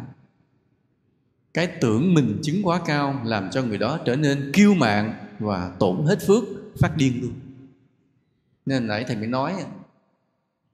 Cái 1.54 1.68
tưởng 1.68 2.14
mình 2.14 2.40
chứng 2.44 2.62
quá 2.64 2.82
cao 2.86 3.22
làm 3.26 3.50
cho 3.52 3.64
người 3.64 3.78
đó 3.78 4.00
trở 4.06 4.16
nên 4.16 4.52
kiêu 4.54 4.74
mạn 4.74 5.14
và 5.40 5.72
tổn 5.80 6.06
hết 6.06 6.20
phước, 6.28 6.44
phát 6.80 6.98
điên 6.98 7.20
luôn 7.22 7.34
nên 8.66 8.88
nãy 8.88 9.06
thầy 9.08 9.16
mới 9.16 9.28
nói, 9.28 9.56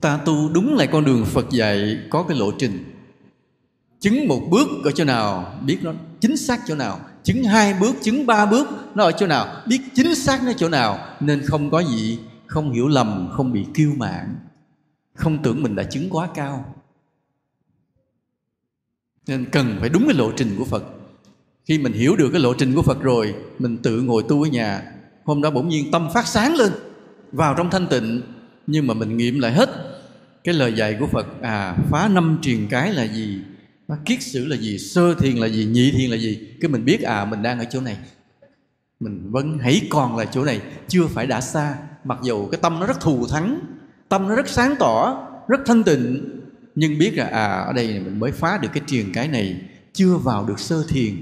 ta 0.02 0.20
tu 0.26 0.50
đúng 0.50 0.76
lại 0.76 0.88
con 0.92 1.06
đường 1.06 1.26
phật 1.26 1.50
dạy 1.50 1.98
có 2.10 2.24
cái 2.24 2.38
lộ 2.38 2.52
trình. 2.60 2.94
Chứng 4.00 4.28
một 4.28 4.42
bước 4.50 4.68
ở 4.84 4.92
chỗ 4.92 5.04
nào, 5.04 5.60
biết 5.66 5.78
nó 5.82 5.94
chính 6.20 6.38
xác 6.38 6.60
chỗ 6.68 6.76
nào. 6.76 7.00
Chứng 7.24 7.44
hai 7.44 7.74
bước, 7.74 7.96
chứng 8.02 8.26
ba 8.26 8.46
bước, 8.46 8.68
nó 8.96 9.04
ở 9.04 9.12
chỗ 9.12 9.28
nào, 9.28 9.64
biết 9.68 9.80
chính 9.94 10.16
xác 10.16 10.44
nó 10.44 10.54
chỗ 10.58 10.70
nào. 10.70 11.16
Nên 11.20 11.42
không 11.46 11.70
có 11.72 11.80
gì, 11.84 12.20
không 12.46 12.72
hiểu 12.72 12.88
lầm, 12.88 13.30
không 13.34 13.54
bị 13.54 13.66
kiêu 13.74 13.92
mạn. 13.98 14.36
Không 15.14 15.44
tưởng 15.44 15.64
mình 15.64 15.76
đã 15.76 15.84
chứng 15.84 16.10
quá 16.10 16.30
cao. 16.36 16.76
Nên 19.28 19.46
cần 19.52 19.78
phải 19.80 19.90
đúng 19.90 20.04
cái 20.08 20.18
lộ 20.18 20.32
trình 20.32 20.56
của 20.58 20.66
phật. 20.66 20.84
Khi 21.66 21.78
mình 21.78 21.94
hiểu 21.94 22.16
được 22.16 22.30
cái 22.32 22.42
lộ 22.42 22.54
trình 22.54 22.76
của 22.76 22.82
phật 22.82 23.02
rồi, 23.02 23.36
mình 23.60 23.78
tự 23.78 24.02
ngồi 24.02 24.24
tu 24.30 24.44
ở 24.44 24.50
nhà. 24.50 24.94
Hôm 25.26 25.42
đó 25.42 25.50
bỗng 25.50 25.70
nhiên 25.70 25.92
tâm 25.92 26.10
phát 26.14 26.28
sáng 26.28 26.56
lên 26.56 26.72
vào 27.32 27.54
trong 27.58 27.70
thanh 27.70 27.88
tịnh, 27.88 28.22
nhưng 28.68 28.88
mà 28.88 28.94
mình 28.94 29.18
nghiệm 29.18 29.40
lại 29.40 29.52
hết. 29.52 29.70
Cái 30.44 30.54
lời 30.54 30.74
dạy 30.74 30.98
của 31.00 31.08
phật 31.08 31.42
à 31.42 31.76
phá 31.92 32.08
năm 32.08 32.40
truyền 32.42 32.68
cái 32.68 32.94
là 32.94 33.04
gì? 33.04 33.38
Kiết 34.06 34.22
sử 34.22 34.46
là 34.46 34.56
gì? 34.56 34.78
Sơ 34.78 35.14
thiền 35.14 35.36
là 35.36 35.48
gì? 35.48 35.66
Nhị 35.66 35.92
thiền 35.92 36.10
là 36.10 36.18
gì? 36.18 36.40
Cái 36.62 36.70
mình 36.70 36.86
biết 36.86 37.02
à 37.02 37.26
mình 37.26 37.42
đang 37.42 37.60
ở 37.60 37.66
chỗ 37.70 37.82
này. 37.82 37.98
Mình 39.00 39.32
vẫn 39.32 39.58
hãy 39.62 39.82
còn 39.90 40.18
là 40.18 40.26
chỗ 40.26 40.44
này, 40.44 40.62
chưa 40.88 41.08
phải 41.08 41.28
đã 41.28 41.42
xa. 41.42 41.76
Mặc 42.04 42.18
dù 42.24 42.48
cái 42.48 42.60
tâm 42.62 42.80
nó 42.80 42.86
rất 42.86 43.00
thù 43.00 43.28
thắng, 43.28 43.60
tâm 44.10 44.28
nó 44.28 44.36
rất 44.36 44.50
sáng 44.50 44.76
tỏ, 44.80 45.28
rất 45.48 45.60
thanh 45.66 45.84
tịnh, 45.84 46.30
nhưng 46.76 46.98
biết 46.98 47.18
là 47.18 47.26
à 47.26 47.48
ở 47.48 47.74
đây 47.74 47.88
mình 47.88 48.20
mới 48.20 48.32
phá 48.32 48.60
được 48.62 48.70
cái 48.74 48.84
truyền 48.88 49.14
cái 49.14 49.28
này, 49.28 49.62
chưa 49.94 50.16
vào 50.16 50.46
được 50.46 50.60
sơ 50.60 50.84
thiền. 50.90 51.14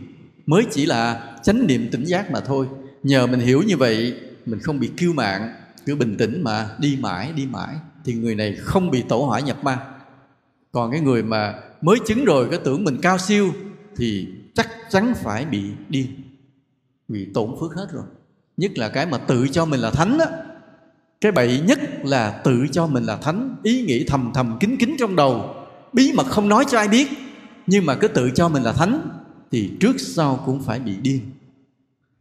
Mới 0.46 0.64
chỉ 0.72 0.86
là 0.86 1.34
chánh 1.44 1.68
niệm 1.68 1.88
tỉnh 1.92 2.04
giác 2.04 2.32
mà 2.32 2.40
thôi. 2.40 2.68
Nhờ 3.04 3.28
mình 3.28 3.40
hiểu 3.40 3.62
như 3.62 3.78
vậy, 3.78 4.14
mình 4.46 4.60
không 4.60 4.80
bị 4.80 4.90
kiêu 4.98 5.14
mạng 5.14 5.54
cứ 5.86 5.96
bình 5.96 6.18
tĩnh 6.18 6.44
mà, 6.44 6.70
đi 6.80 6.98
mãi 7.02 7.34
đi 7.36 7.46
mãi, 7.46 7.76
thì 8.06 8.14
người 8.14 8.36
này 8.36 8.56
không 8.60 8.92
bị 8.92 9.04
tổ 9.10 9.26
hỏa 9.26 9.40
nhập 9.40 9.64
ma. 9.64 9.80
Còn 10.72 10.92
cái 10.92 11.00
người 11.00 11.24
mà 11.24 11.60
mới 11.82 11.98
chứng 12.08 12.26
rồi, 12.26 12.48
cái 12.52 12.60
tưởng 12.64 12.84
mình 12.84 12.98
cao 13.02 13.18
siêu, 13.18 13.54
thì 13.98 14.28
chắc 14.54 14.70
chắn 14.90 15.14
phải 15.16 15.46
bị 15.46 15.64
điên 15.90 16.08
vì 17.08 17.28
tổn 17.34 17.50
phước 17.60 17.76
hết 17.76 17.88
rồi. 17.92 18.04
Nhất 18.58 18.78
là 18.78 18.90
cái 18.90 19.06
mà 19.06 19.18
tự 19.18 19.48
cho 19.48 19.66
mình 19.66 19.80
là 19.80 19.92
thánh 19.92 20.20
á. 20.20 20.28
Cái 21.22 21.32
bậy 21.32 21.60
nhất 21.60 21.80
là 22.04 22.42
tự 22.44 22.68
cho 22.72 22.88
mình 22.88 23.04
là 23.04 23.18
thánh, 23.18 23.56
ý 23.64 23.86
nghĩ 23.86 24.06
thầm 24.08 24.32
thầm 24.34 24.58
kín 24.60 24.78
kín 24.80 24.96
trong 25.00 25.16
đầu. 25.16 25.56
Bí 25.94 26.14
mật 26.14 26.26
không 26.28 26.50
nói 26.50 26.66
cho 26.70 26.78
ai 26.78 26.88
biết, 26.88 27.08
nhưng 27.68 27.86
mà 27.86 27.96
cứ 27.96 28.08
tự 28.08 28.32
cho 28.36 28.50
mình 28.50 28.64
là 28.64 28.74
thánh, 28.74 29.10
thì 29.52 29.72
trước 29.80 30.00
sau 30.00 30.44
cũng 30.46 30.64
phải 30.64 30.80
bị 30.80 30.96
điên. 31.02 31.20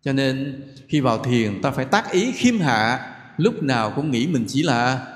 Cho 0.03 0.12
nên 0.12 0.62
khi 0.89 1.01
vào 1.01 1.19
thiền, 1.25 1.62
ta 1.62 1.71
phải 1.71 1.85
tác 1.85 2.11
ý 2.11 2.33
khiêm 2.33 2.59
hạ 2.59 3.14
lúc 3.37 3.62
nào 3.62 3.93
cũng 3.97 4.11
nghĩ 4.11 4.26
mình 4.26 4.45
chỉ 4.49 4.62
là 4.62 5.07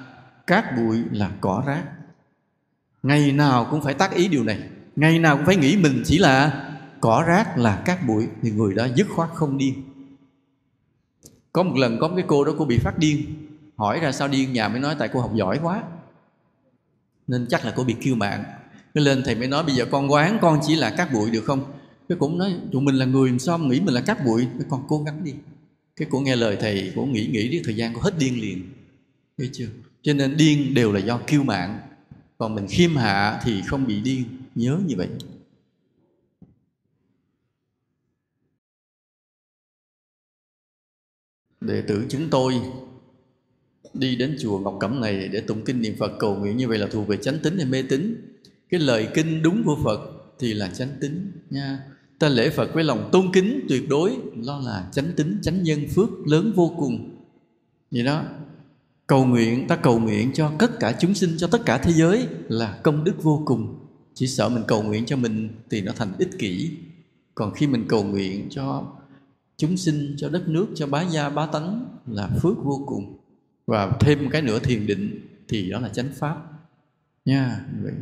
cát 0.46 0.76
bụi 0.76 0.98
là 1.12 1.30
cỏ 1.40 1.62
rác. 1.66 1.84
Ngày 3.02 3.32
nào 3.32 3.66
cũng 3.70 3.82
phải 3.82 3.94
tác 3.94 4.14
ý 4.14 4.28
điều 4.28 4.44
này. 4.44 4.58
Ngày 4.96 5.18
nào 5.18 5.36
cũng 5.36 5.46
phải 5.46 5.56
nghĩ 5.56 5.76
mình 5.76 6.02
chỉ 6.04 6.18
là 6.18 6.64
cỏ 7.00 7.24
rác, 7.26 7.58
là 7.58 7.82
cát 7.84 8.06
bụi, 8.06 8.26
thì 8.42 8.50
người 8.50 8.74
đó 8.74 8.86
dứt 8.94 9.06
khoát 9.10 9.28
không 9.34 9.58
điên. 9.58 9.74
Có 11.52 11.62
một 11.62 11.76
lần 11.76 11.98
có 12.00 12.08
một 12.08 12.14
cái 12.16 12.24
cô 12.28 12.44
đó 12.44 12.52
cô 12.58 12.64
bị 12.64 12.78
phát 12.78 12.98
điên, 12.98 13.46
hỏi 13.76 14.00
ra 14.00 14.12
sao 14.12 14.28
điên, 14.28 14.52
nhà 14.52 14.68
mới 14.68 14.80
nói 14.80 14.96
tại 14.98 15.08
cô 15.12 15.20
học 15.20 15.30
giỏi 15.34 15.60
quá. 15.62 15.82
Nên 17.26 17.46
chắc 17.50 17.64
là 17.64 17.72
cô 17.76 17.84
bị 17.84 17.96
kiêu 18.00 18.14
mạng. 18.14 18.44
Cái 18.94 19.04
lên 19.04 19.22
thầy 19.24 19.34
mới 19.34 19.48
nói 19.48 19.64
bây 19.64 19.74
giờ 19.74 19.84
con 19.90 20.12
quán 20.12 20.38
con 20.42 20.60
chỉ 20.66 20.76
là 20.76 20.90
cát 20.90 21.12
bụi 21.12 21.30
được 21.30 21.44
không? 21.44 21.64
Cái 22.08 22.18
cũng 22.18 22.38
nói, 22.38 22.54
tụi 22.72 22.82
mình 22.82 22.94
là 22.94 23.04
người 23.04 23.38
sao 23.38 23.58
nghĩ 23.58 23.80
mình 23.80 23.94
là 23.94 24.00
cát 24.00 24.24
bụi? 24.24 24.46
Cái 24.58 24.66
con 24.70 24.84
cố 24.88 25.02
gắng 25.02 25.24
đi 25.24 25.34
cái 25.98 26.08
cô 26.10 26.20
nghe 26.20 26.36
lời 26.36 26.56
thầy 26.60 26.92
cô 26.96 27.06
nghĩ 27.06 27.26
nghĩ 27.26 27.48
đi 27.48 27.60
thời 27.64 27.76
gian 27.76 27.92
cô 27.94 28.00
hết 28.00 28.14
điên 28.18 28.40
liền. 28.40 28.68
Thấy 29.38 29.50
chưa? 29.52 29.68
Cho 30.02 30.12
nên 30.14 30.36
điên 30.36 30.74
đều 30.74 30.92
là 30.92 31.00
do 31.00 31.20
kiêu 31.26 31.42
mạng 31.42 31.78
còn 32.38 32.54
mình 32.54 32.66
khiêm 32.70 32.96
hạ 32.96 33.40
thì 33.44 33.62
không 33.66 33.86
bị 33.86 34.00
điên. 34.00 34.24
Nhớ 34.54 34.80
như 34.86 34.94
vậy. 34.96 35.08
Đệ 41.60 41.82
tử 41.82 42.06
chúng 42.08 42.30
tôi 42.30 42.54
đi 43.94 44.16
đến 44.16 44.36
chùa 44.40 44.58
Ngọc 44.58 44.76
Cẩm 44.80 45.00
này 45.00 45.28
để 45.28 45.40
tụng 45.40 45.64
kinh 45.64 45.82
niệm 45.82 45.94
Phật 45.98 46.12
cầu 46.18 46.36
nguyện. 46.36 46.56
Như 46.56 46.68
vậy 46.68 46.78
là 46.78 46.86
thuộc 46.90 47.08
về 47.08 47.16
chánh 47.16 47.38
tính 47.42 47.56
hay 47.56 47.66
mê 47.66 47.82
tín. 47.82 48.16
Cái 48.68 48.80
lời 48.80 49.08
kinh 49.14 49.42
đúng 49.42 49.62
của 49.64 49.78
Phật 49.84 50.00
thì 50.38 50.54
là 50.54 50.70
chánh 50.74 50.90
tính 51.00 51.32
nha 51.50 51.80
ta 52.18 52.28
lễ 52.28 52.50
Phật 52.50 52.74
với 52.74 52.84
lòng 52.84 53.08
tôn 53.12 53.32
kính, 53.32 53.66
tuyệt 53.68 53.88
đối 53.88 54.16
đó 54.46 54.60
là 54.64 54.88
chánh 54.92 55.12
tính, 55.16 55.38
chánh 55.42 55.62
nhân, 55.62 55.86
phước 55.94 56.08
lớn 56.26 56.52
vô 56.56 56.74
cùng. 56.78 57.10
Vậy 57.90 58.04
đó, 58.04 58.24
cầu 59.06 59.26
nguyện, 59.26 59.68
ta 59.68 59.76
cầu 59.76 59.98
nguyện 59.98 60.30
cho 60.34 60.52
tất 60.58 60.80
cả 60.80 60.96
chúng 61.00 61.14
sinh, 61.14 61.34
cho 61.38 61.46
tất 61.46 61.62
cả 61.66 61.78
thế 61.78 61.92
giới 61.92 62.26
là 62.48 62.80
công 62.82 63.04
đức 63.04 63.22
vô 63.22 63.42
cùng. 63.46 63.74
Chỉ 64.14 64.26
sợ 64.26 64.48
mình 64.48 64.62
cầu 64.66 64.82
nguyện 64.82 65.04
cho 65.06 65.16
mình 65.16 65.48
thì 65.70 65.80
nó 65.80 65.92
thành 65.96 66.12
ích 66.18 66.38
kỷ. 66.38 66.70
Còn 67.34 67.54
khi 67.54 67.66
mình 67.66 67.84
cầu 67.88 68.04
nguyện 68.04 68.46
cho 68.50 68.84
chúng 69.56 69.76
sinh, 69.76 70.14
cho 70.18 70.28
đất 70.28 70.48
nước, 70.48 70.66
cho 70.74 70.86
bá 70.86 71.02
gia, 71.02 71.28
bá 71.30 71.46
tánh 71.46 71.86
là 72.06 72.28
phước 72.42 72.64
vô 72.64 72.84
cùng. 72.86 73.18
Và 73.66 73.96
thêm 74.00 74.22
một 74.22 74.28
cái 74.32 74.42
nữa 74.42 74.58
thiền 74.58 74.86
định 74.86 75.20
thì 75.48 75.70
đó 75.70 75.80
là 75.80 75.88
chánh 75.88 76.08
pháp. 76.14 76.36
Nha, 77.24 77.66
vậy. 77.82 77.92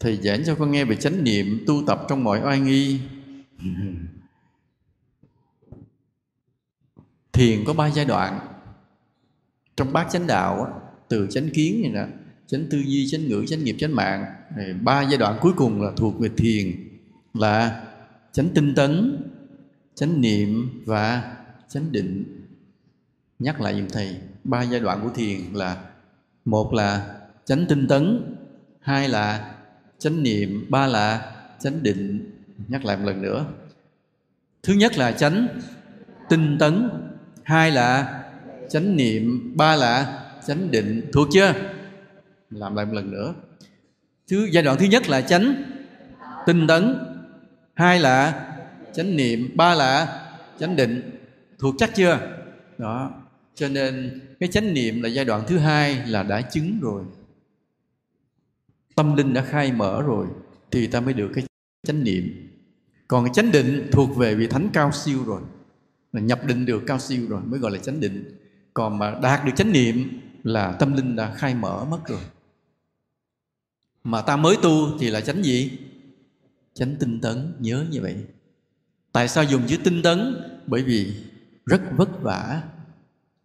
Thầy 0.00 0.16
giảng 0.16 0.44
cho 0.44 0.54
con 0.54 0.70
nghe 0.70 0.84
về 0.84 0.96
chánh 0.96 1.24
niệm 1.24 1.64
tu 1.66 1.82
tập 1.86 2.00
trong 2.08 2.24
mọi 2.24 2.40
oai 2.44 2.60
nghi. 2.60 3.00
Thiền 7.32 7.64
có 7.66 7.74
ba 7.74 7.86
giai 7.86 8.04
đoạn. 8.04 8.38
Trong 9.76 9.92
bát 9.92 10.06
chánh 10.10 10.26
đạo 10.26 10.82
từ 11.08 11.26
chánh 11.30 11.50
kiến 11.50 11.82
này 11.82 11.90
nè, 11.90 12.14
chánh 12.46 12.66
tư 12.70 12.78
duy, 12.78 13.08
chánh 13.10 13.28
ngữ, 13.28 13.44
chánh 13.46 13.64
nghiệp, 13.64 13.76
chánh 13.78 13.94
mạng 13.94 14.24
ba 14.82 15.02
giai 15.02 15.18
đoạn 15.18 15.38
cuối 15.40 15.52
cùng 15.56 15.82
là 15.82 15.92
thuộc 15.96 16.20
về 16.20 16.28
thiền, 16.36 16.88
là 17.34 17.86
chánh 18.32 18.48
tinh 18.54 18.74
tấn, 18.74 19.22
chánh 19.94 20.20
niệm 20.20 20.70
và 20.84 21.36
chánh 21.68 21.92
định. 21.92 22.42
Nhắc 23.38 23.60
lại 23.60 23.74
giùm 23.74 23.88
thầy, 23.88 24.16
ba 24.44 24.62
giai 24.62 24.80
đoạn 24.80 25.00
của 25.02 25.10
thiền 25.14 25.40
là, 25.52 25.84
một 26.44 26.74
là 26.74 27.18
chánh 27.44 27.66
tinh 27.68 27.88
tấn, 27.88 28.34
hai 28.80 29.08
là 29.08 29.55
chánh 29.98 30.22
niệm 30.22 30.66
ba 30.68 30.86
là 30.86 31.32
chánh 31.60 31.82
định, 31.82 32.30
nhắc 32.68 32.84
lại 32.84 32.96
một 32.96 33.04
lần 33.06 33.22
nữa. 33.22 33.46
Thứ 34.62 34.72
nhất 34.74 34.98
là 34.98 35.12
chánh 35.12 35.48
tinh 36.28 36.56
tấn, 36.58 36.90
hai 37.42 37.70
là 37.70 38.22
chánh 38.68 38.96
niệm 38.96 39.52
ba 39.56 39.76
là 39.76 40.22
chánh 40.46 40.70
định. 40.70 41.10
Thuộc 41.12 41.28
chưa? 41.32 41.52
Làm 42.50 42.76
lại 42.76 42.86
một 42.86 42.92
lần 42.92 43.10
nữa. 43.10 43.34
Thứ, 44.28 44.48
giai 44.52 44.62
đoạn 44.62 44.78
thứ 44.78 44.86
nhất 44.86 45.08
là 45.08 45.20
chánh 45.20 45.62
tinh 46.46 46.66
tấn, 46.66 46.98
hai 47.74 48.00
là 48.00 48.46
chánh 48.92 49.16
niệm 49.16 49.50
ba 49.54 49.74
là 49.74 50.22
chánh 50.60 50.76
định. 50.76 51.10
Thuộc 51.58 51.74
chắc 51.78 51.94
chưa? 51.94 52.18
Đó. 52.78 53.10
Cho 53.54 53.68
nên 53.68 54.20
cái 54.40 54.48
chánh 54.48 54.74
niệm 54.74 55.02
là 55.02 55.08
giai 55.08 55.24
đoạn 55.24 55.44
thứ 55.46 55.58
hai 55.58 56.02
là 56.06 56.22
đã 56.22 56.40
chứng 56.40 56.78
rồi 56.82 57.02
tâm 58.96 59.16
linh 59.16 59.34
đã 59.34 59.42
khai 59.42 59.72
mở 59.72 60.02
rồi, 60.02 60.26
thì 60.70 60.86
ta 60.86 61.00
mới 61.00 61.14
được 61.14 61.30
cái 61.34 61.44
chánh 61.86 62.04
niệm. 62.04 62.50
Còn 63.08 63.24
cái 63.24 63.34
chánh 63.34 63.52
định 63.52 63.88
thuộc 63.92 64.16
về 64.16 64.34
vị 64.34 64.46
thánh 64.46 64.68
cao 64.72 64.92
siêu 64.92 65.24
rồi, 65.24 65.40
là 66.12 66.20
nhập 66.20 66.46
định 66.46 66.66
được 66.66 66.82
cao 66.86 66.98
siêu 66.98 67.26
rồi 67.28 67.40
mới 67.44 67.60
gọi 67.60 67.70
là 67.70 67.78
chánh 67.78 68.00
định. 68.00 68.38
Còn 68.74 68.98
mà 68.98 69.18
đạt 69.22 69.44
được 69.44 69.52
chánh 69.56 69.72
niệm 69.72 70.20
là 70.42 70.72
tâm 70.72 70.92
linh 70.92 71.16
đã 71.16 71.34
khai 71.34 71.54
mở 71.54 71.84
mất 71.84 72.08
rồi. 72.08 72.20
Mà 74.04 74.22
ta 74.22 74.36
mới 74.36 74.56
tu 74.62 74.98
thì 74.98 75.10
là 75.10 75.20
chánh 75.20 75.44
gì? 75.44 75.78
Chánh 76.74 76.96
tinh 77.00 77.20
tấn, 77.20 77.52
nhớ 77.60 77.84
như 77.90 78.02
vậy. 78.02 78.16
Tại 79.12 79.28
sao 79.28 79.44
dùng 79.44 79.62
chữ 79.66 79.76
tinh 79.84 80.02
tấn? 80.02 80.36
Bởi 80.66 80.82
vì 80.82 81.14
rất 81.66 81.80
vất 81.96 82.22
vả, 82.22 82.62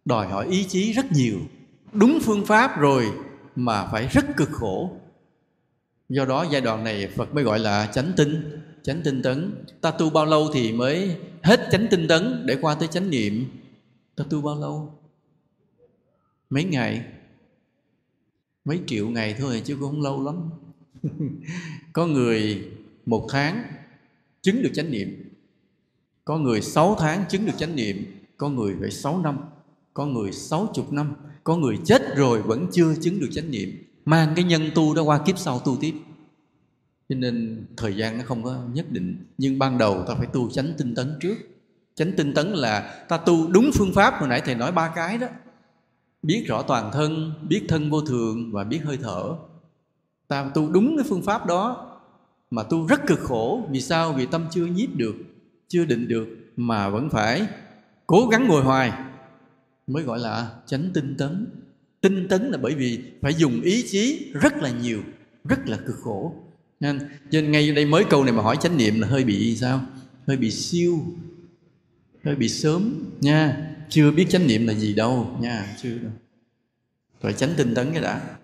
đòi 0.04 0.28
hỏi 0.28 0.46
ý 0.46 0.64
chí 0.64 0.92
rất 0.92 1.12
nhiều. 1.12 1.38
Đúng 1.92 2.18
phương 2.22 2.46
pháp 2.46 2.80
rồi 2.80 3.12
mà 3.56 3.86
phải 3.86 4.08
rất 4.12 4.24
cực 4.36 4.50
khổ 4.50 5.00
do 6.12 6.24
đó 6.24 6.46
giai 6.50 6.60
đoạn 6.60 6.84
này 6.84 7.08
phật 7.16 7.34
mới 7.34 7.44
gọi 7.44 7.58
là 7.58 7.86
chánh 7.86 8.12
tinh 8.16 8.58
chánh 8.82 9.00
tinh 9.04 9.22
tấn. 9.22 9.64
Ta 9.80 9.90
tu 9.90 10.10
bao 10.10 10.26
lâu 10.26 10.50
thì 10.54 10.72
mới 10.72 11.16
hết 11.42 11.68
chánh 11.70 11.86
tinh 11.90 12.08
tấn 12.08 12.46
để 12.46 12.58
qua 12.60 12.74
tới 12.74 12.88
chánh 12.88 13.10
niệm? 13.10 13.44
Ta 14.16 14.24
tu 14.30 14.42
bao 14.42 14.60
lâu? 14.60 14.94
Mấy 16.50 16.64
ngày? 16.64 17.04
Mấy 18.64 18.80
triệu 18.86 19.08
ngày 19.08 19.36
thôi, 19.38 19.62
chứ 19.64 19.76
cũng 19.80 19.90
không 19.90 20.02
lâu 20.02 20.24
lắm. 20.24 20.50
Có 21.92 22.06
người 22.06 22.64
một 23.06 23.26
tháng 23.30 23.64
chứng 24.42 24.62
được 24.62 24.70
chánh 24.74 24.90
niệm, 24.90 25.30
có 26.24 26.38
người 26.38 26.62
sáu 26.62 26.96
tháng 26.98 27.24
chứng 27.28 27.46
được 27.46 27.52
chánh 27.58 27.76
niệm, 27.76 28.24
có 28.36 28.48
người 28.48 28.74
phải 28.80 28.90
sáu 28.90 29.18
năm, 29.18 29.38
có 29.94 30.06
người 30.06 30.32
sáu 30.32 30.68
chục 30.74 30.92
năm, 30.92 31.14
có 31.44 31.56
người 31.56 31.78
chết 31.84 32.02
rồi 32.16 32.42
vẫn 32.42 32.66
chưa 32.72 32.94
chứng 33.00 33.20
được 33.20 33.28
chánh 33.32 33.50
niệm 33.50 33.91
mang 34.04 34.32
cái 34.36 34.44
nhân 34.44 34.62
tu 34.74 34.94
đó 34.94 35.02
qua 35.02 35.18
kiếp 35.18 35.38
sau 35.38 35.58
tu 35.58 35.76
tiếp. 35.80 35.94
Cho 37.08 37.14
nên 37.14 37.66
thời 37.76 37.96
gian 37.96 38.18
nó 38.18 38.24
không 38.26 38.42
có 38.42 38.56
nhất 38.72 38.86
định. 38.90 39.26
Nhưng 39.38 39.58
ban 39.58 39.78
đầu 39.78 40.04
ta 40.08 40.14
phải 40.14 40.26
tu 40.26 40.50
chánh 40.50 40.72
tinh 40.78 40.94
tấn 40.94 41.18
trước. 41.20 41.34
Chánh 41.94 42.12
tinh 42.16 42.34
tấn 42.34 42.48
là 42.48 43.04
ta 43.08 43.16
tu 43.16 43.48
đúng 43.48 43.70
phương 43.74 43.92
pháp 43.94 44.14
hồi 44.14 44.28
nãy 44.28 44.42
thầy 44.44 44.54
nói 44.54 44.72
ba 44.72 44.92
cái 44.94 45.18
đó. 45.18 45.26
Biết 46.22 46.44
rõ 46.48 46.62
toàn 46.62 46.90
thân, 46.92 47.32
biết 47.48 47.64
thân 47.68 47.90
vô 47.90 48.00
thường 48.00 48.52
và 48.52 48.64
biết 48.64 48.80
hơi 48.84 48.98
thở. 49.02 49.34
Ta 50.28 50.50
tu 50.54 50.70
đúng 50.70 50.96
cái 50.96 51.06
phương 51.08 51.22
pháp 51.22 51.46
đó 51.46 51.88
mà 52.50 52.62
tu 52.62 52.86
rất 52.86 53.06
cực 53.06 53.20
khổ. 53.20 53.66
Vì 53.70 53.80
sao? 53.80 54.12
Vì 54.12 54.26
tâm 54.26 54.46
chưa 54.50 54.66
nhiếp 54.66 54.94
được, 54.94 55.14
chưa 55.68 55.84
định 55.84 56.08
được 56.08 56.28
mà 56.56 56.88
vẫn 56.88 57.10
phải 57.10 57.46
cố 58.06 58.28
gắng 58.30 58.48
ngồi 58.48 58.62
hoài. 58.62 58.92
Mới 59.86 60.02
gọi 60.02 60.18
là 60.18 60.50
chánh 60.66 60.90
tinh 60.94 61.14
tấn 61.18 61.46
tinh 62.02 62.28
tấn 62.28 62.50
là 62.50 62.58
bởi 62.58 62.74
vì 62.74 63.00
phải 63.20 63.34
dùng 63.34 63.60
ý 63.60 63.84
chí 63.88 64.32
rất 64.34 64.56
là 64.56 64.70
nhiều, 64.70 65.02
rất 65.44 65.68
là 65.68 65.76
cực 65.76 65.96
khổ. 65.96 66.34
Nên 66.80 67.00
trên 67.30 67.50
ngay 67.50 67.72
đây 67.72 67.86
mới 67.86 68.04
câu 68.10 68.24
này 68.24 68.32
mà 68.32 68.42
hỏi 68.42 68.56
chánh 68.60 68.76
niệm 68.76 69.00
là 69.00 69.08
hơi 69.08 69.24
bị 69.24 69.56
sao? 69.56 69.86
Hơi 70.26 70.36
bị 70.36 70.50
siêu, 70.50 70.98
hơi 72.24 72.36
bị 72.36 72.48
sớm. 72.48 73.10
Nha. 73.20 73.68
Chưa 73.88 74.10
biết 74.10 74.26
chánh 74.28 74.46
niệm 74.46 74.66
là 74.66 74.74
gì 74.74 74.94
đâu. 74.94 75.38
Nha, 75.40 75.76
chưa 75.82 75.98
đâu. 75.98 76.12
Phải 77.20 77.32
tránh 77.32 77.50
tinh 77.56 77.74
tấn 77.74 77.92
cái 77.92 78.02
đã. 78.02 78.36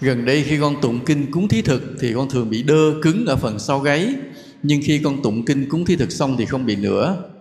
Gần 0.00 0.24
đây 0.24 0.42
khi 0.42 0.58
con 0.60 0.80
tụng 0.82 1.04
kinh 1.06 1.30
cúng 1.30 1.48
thí 1.48 1.62
thực 1.62 1.82
thì 2.00 2.12
con 2.14 2.30
thường 2.30 2.50
bị 2.50 2.62
đơ 2.62 3.00
cứng 3.02 3.26
ở 3.26 3.36
phần 3.36 3.58
sau 3.58 3.80
gáy, 3.80 4.14
Nhưng 4.62 4.80
khi 4.84 5.00
con 5.04 5.22
tụng 5.22 5.44
kinh 5.44 5.68
cúng 5.68 5.84
thí 5.84 5.96
thực 5.96 6.12
xong 6.12 6.36
thì 6.38 6.46
không 6.46 6.66
bị 6.66 6.76
nữa 6.76 7.32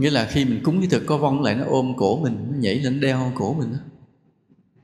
Nghĩa 0.00 0.10
là 0.10 0.26
khi 0.30 0.44
mình 0.44 0.60
cúng 0.62 0.80
cái 0.80 0.88
thực, 0.88 1.06
có 1.06 1.18
vong 1.18 1.42
lại 1.42 1.54
nó 1.54 1.64
ôm 1.66 1.92
cổ 1.96 2.20
mình, 2.22 2.46
Nó 2.50 2.56
nhảy 2.58 2.74
lên 2.74 3.00
đeo 3.00 3.32
cổ 3.34 3.54
mình 3.54 3.72
đó. 3.72 3.78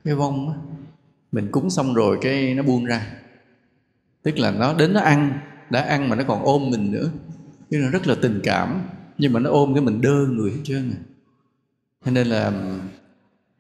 Cái 0.05 0.15
vong 0.15 0.47
đó. 0.47 0.55
mình 1.33 1.49
cúng 1.51 1.71
xong 1.71 1.95
rồi 1.95 2.19
cái 2.21 2.55
nó 2.55 2.63
buông 2.63 2.85
ra. 2.85 3.07
Tức 4.23 4.39
là 4.39 4.51
nó 4.51 4.75
đến 4.75 4.93
nó 4.93 5.01
ăn, 5.01 5.39
đã 5.71 5.81
ăn 5.81 6.09
mà 6.09 6.17
nó 6.17 6.25
còn 6.25 6.43
ôm 6.43 6.71
mình 6.71 6.93
nữa. 6.93 7.11
Nghĩa 7.71 7.79
là 7.79 7.89
rất 7.89 8.07
là 8.07 8.15
tình 8.23 8.41
cảm, 8.45 8.83
nhưng 9.19 9.33
mà 9.33 9.41
nó 9.41 9.51
ôm 9.51 9.75
cái 9.75 9.83
mình 9.83 10.01
đơ 10.01 10.27
người 10.31 10.51
hết 10.51 10.61
trơn 10.65 10.91
à. 10.91 10.99
Cho 12.05 12.11
nên 12.11 12.27
là 12.27 12.53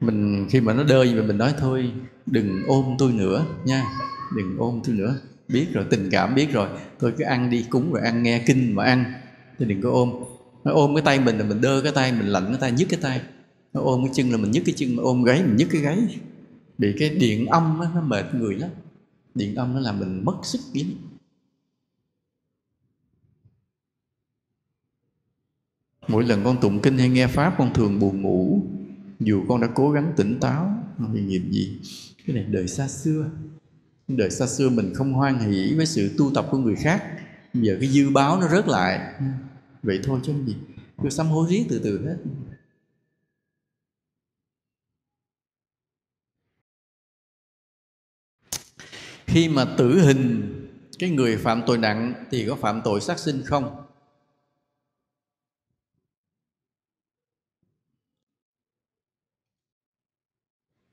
mình 0.01 0.47
khi 0.51 0.61
mà 0.61 0.75
nó 0.75 0.83
đơ 0.85 1.05
mà 1.17 1.23
mình 1.23 1.39
nói, 1.39 1.55
thôi, 1.59 1.93
đừng 2.27 2.63
ôm 2.67 2.85
tôi 2.99 3.13
nữa 3.13 3.47
nha, 3.65 3.85
đừng 4.37 4.57
ôm 4.59 4.81
tôi 4.85 4.95
nữa. 4.95 5.17
Biết 5.49 5.67
rồi, 5.73 5.85
tình 5.91 6.09
cảm 6.11 6.35
biết 6.35 6.53
rồi. 6.53 6.69
Tôi 6.99 7.13
cứ 7.19 7.25
ăn 7.25 7.51
đi, 7.51 7.67
cúng 7.71 7.93
rồi 7.93 8.03
ăn, 8.03 8.23
nghe 8.23 8.45
kinh 8.47 8.75
mà 8.75 8.85
ăn 8.85 9.05
chứ 9.59 9.65
đừng 9.65 9.83
có 9.83 9.91
ôm 9.91 10.11
nó 10.67 10.73
ôm 10.73 10.95
cái 10.95 11.03
tay 11.03 11.21
mình 11.21 11.39
là 11.39 11.45
mình 11.45 11.61
đơ 11.61 11.81
cái 11.83 11.93
tay 11.93 12.13
mình 12.13 12.27
lạnh 12.27 12.45
cái 12.49 12.59
tay 12.61 12.73
nhức 12.73 12.89
cái 12.89 13.01
tay. 13.03 13.23
Nó 13.73 13.81
ôm 13.81 14.05
cái 14.05 14.15
chân 14.15 14.31
là 14.31 14.37
mình 14.37 14.51
nhức 14.51 14.63
cái 14.67 14.75
chân 14.79 14.97
mà 14.97 15.03
ôm 15.03 15.25
gáy 15.25 15.43
mình 15.43 15.57
nhức 15.57 15.69
cái 15.73 15.81
gáy. 15.81 16.21
Bị 16.79 16.95
cái 16.99 17.11
điện 17.11 17.47
âm 17.47 17.79
đó, 17.81 17.91
nó 17.95 18.01
mệt 18.01 18.35
người 18.35 18.55
lắm. 18.55 18.71
Điện 19.35 19.55
âm 19.55 19.75
nó 19.75 19.81
làm 19.81 20.01
mình 20.01 20.25
mất 20.25 20.37
sức 20.43 20.61
lắm. 20.75 20.87
Mỗi 26.09 26.25
lần 26.25 26.45
con 26.45 26.61
tụng 26.61 26.81
kinh 26.83 26.99
hay 26.99 27.09
nghe 27.09 27.27
pháp 27.27 27.55
con 27.59 27.75
thường 27.75 27.99
buồn 27.99 28.23
ngủ. 28.23 28.63
Dù 29.21 29.45
con 29.49 29.61
đã 29.61 29.69
cố 29.75 29.91
gắng 29.91 30.13
tỉnh 30.17 30.41
táo 30.41 30.83
vì 30.99 31.21
nghiệp 31.21 31.43
gì. 31.51 31.81
Cái 32.27 32.37
này 32.37 32.45
đời 32.45 32.69
xa 32.69 32.89
xưa. 32.89 33.31
Đời 34.09 34.31
xa 34.31 34.47
xưa 34.47 34.69
mình 34.69 34.95
không 34.95 35.13
hoan 35.13 35.39
hỷ 35.39 35.75
với 35.77 35.87
sự 35.87 36.15
tu 36.19 36.31
tập 36.35 36.47
của 36.51 36.59
người 36.59 36.77
khác. 36.77 37.03
Giờ 37.55 37.77
cái 37.81 37.89
dư 37.89 38.11
báo 38.11 38.41
nó 38.41 38.49
rớt 38.49 38.69
lại 38.69 39.15
vậy 39.83 40.01
thôi 40.05 40.21
chứ 40.25 40.35
gì. 40.47 40.57
Cứ 41.03 41.11
sám 41.11 41.27
hối 41.27 41.51
riết 41.51 41.67
từ 41.69 41.81
từ 41.85 42.07
hết. 42.07 42.17
Khi 49.27 49.49
mà 49.49 49.75
tử 49.79 50.01
hình, 50.01 50.53
cái 50.99 51.11
người 51.11 51.37
phạm 51.37 51.63
tội 51.67 51.79
nặng 51.79 52.27
thì 52.31 52.47
có 52.49 52.57
phạm 52.57 52.81
tội 52.85 53.01
sát 53.01 53.19
sinh 53.19 53.43
không? 53.45 53.87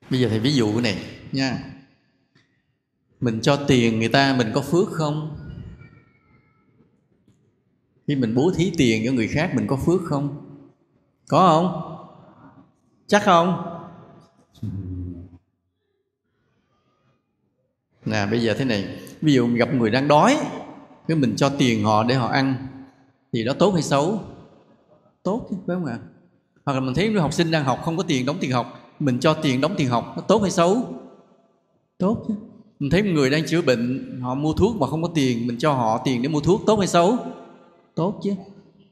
Bây 0.10 0.20
giờ 0.20 0.30
thầy 0.30 0.40
ví 0.40 0.54
dụ 0.54 0.80
này 0.80 1.20
nha. 1.32 1.74
Mình 3.20 3.40
cho 3.42 3.66
tiền 3.68 4.00
người 4.00 4.10
ta 4.10 4.36
mình 4.38 4.52
có 4.54 4.62
phước 4.62 4.90
không? 4.92 5.43
Khi 8.08 8.16
mình 8.16 8.36
bố 8.36 8.52
thí 8.56 8.74
tiền 8.78 9.04
cho 9.06 9.12
người 9.12 9.28
khác 9.28 9.52
mình 9.56 9.68
có 9.68 9.76
phước 9.76 10.02
không? 10.06 10.38
Có 11.30 11.48
không? 11.48 11.90
Chắc 13.08 13.24
không? 13.24 13.70
Nè, 18.06 18.26
bây 18.32 18.42
giờ 18.42 18.54
thế 18.58 18.66
này. 18.66 19.00
Ví 19.22 19.34
dụ 19.34 19.48
mình 19.48 19.56
gặp 19.56 19.74
người 19.74 19.90
đang 19.90 20.08
đói, 20.08 20.38
cái 21.08 21.18
mình 21.18 21.36
cho 21.36 21.50
tiền 21.50 21.84
họ 21.84 22.04
để 22.04 22.16
họ 22.16 22.28
ăn, 22.28 22.68
thì 23.34 23.44
đó 23.44 23.54
tốt 23.60 23.72
hay 23.72 23.82
xấu? 23.82 24.20
Tốt 25.24 25.48
chứ, 25.50 25.56
phải 25.68 25.76
không 25.76 25.86
ạ? 25.86 26.00
Hoặc 26.66 26.74
là 26.74 26.80
mình 26.80 26.94
thấy 26.94 27.10
đứa 27.10 27.20
học 27.20 27.34
sinh 27.34 27.52
đang 27.52 27.64
học 27.64 27.80
không 27.84 27.98
có 27.98 28.04
tiền 28.04 28.26
đóng 28.26 28.38
tiền 28.40 28.52
học, 28.52 28.94
mình 29.00 29.20
cho 29.20 29.34
tiền 29.34 29.62
đóng 29.62 29.76
tiền 29.78 29.90
học, 29.90 30.14
nó 30.16 30.22
tốt 30.22 30.42
hay 30.42 30.52
xấu? 30.52 30.78
Tốt 31.98 32.26
chứ. 32.28 32.34
Mình 32.80 32.90
thấy 32.90 33.02
người 33.02 33.30
đang 33.30 33.46
chữa 33.46 33.62
bệnh, 33.62 34.20
họ 34.22 34.36
mua 34.36 34.54
thuốc 34.54 34.76
mà 34.76 34.88
không 34.88 35.02
có 35.02 35.10
tiền, 35.16 35.48
mình 35.48 35.58
cho 35.58 35.74
họ 35.74 36.02
tiền 36.06 36.22
để 36.22 36.30
mua 36.30 36.40
thuốc, 36.40 36.62
tốt 36.66 36.76
hay 36.76 36.88
xấu? 36.88 37.18
Tốt 37.96 38.20
chứ. 38.24 38.34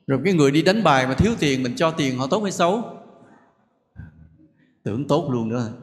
Rồi 0.07 0.19
cái 0.25 0.33
người 0.33 0.51
đi 0.51 0.61
đánh 0.61 0.83
bài 0.83 1.07
mà 1.07 1.13
thiếu 1.13 1.31
tiền, 1.39 1.63
mình 1.63 1.75
cho 1.75 1.91
tiền 1.91 2.17
họ 2.17 2.27
tốt 2.27 2.43
hay 2.43 2.51
xấu? 2.51 2.83
Tưởng 4.83 5.07
tốt 5.07 5.29
luôn 5.31 5.49
nữa 5.49 5.73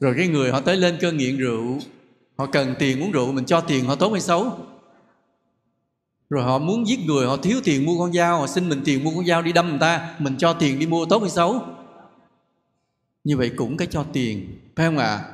rồi 0.00 0.14
cái 0.16 0.28
người 0.28 0.50
họ 0.50 0.60
tới 0.60 0.76
lên 0.76 0.96
cơn 1.00 1.16
nghiện 1.16 1.38
rượu, 1.38 1.78
họ 2.36 2.46
cần 2.46 2.74
tiền 2.78 3.02
uống 3.02 3.12
rượu, 3.12 3.32
mình 3.32 3.44
cho 3.44 3.60
tiền 3.60 3.84
họ 3.84 3.94
tốt 3.94 4.12
hay 4.12 4.20
xấu? 4.20 4.58
Rồi 6.30 6.44
họ 6.44 6.58
muốn 6.58 6.88
giết 6.88 6.98
người, 7.06 7.26
họ 7.26 7.36
thiếu 7.36 7.60
tiền 7.64 7.86
mua 7.86 7.98
con 7.98 8.12
dao, 8.12 8.40
họ 8.40 8.46
xin 8.46 8.68
mình 8.68 8.80
tiền 8.84 9.04
mua 9.04 9.10
con 9.16 9.26
dao 9.26 9.42
đi 9.42 9.52
đâm 9.52 9.68
người 9.68 9.78
ta, 9.78 10.14
mình 10.18 10.36
cho 10.38 10.52
tiền 10.52 10.78
đi 10.78 10.86
mua 10.86 11.06
tốt 11.06 11.18
hay 11.18 11.30
xấu? 11.30 11.62
Như 13.24 13.36
vậy 13.36 13.50
cũng 13.56 13.76
cái 13.76 13.88
cho 13.90 14.04
tiền, 14.12 14.58
phải 14.76 14.86
không 14.86 14.98
ạ? 14.98 15.06
À? 15.06 15.24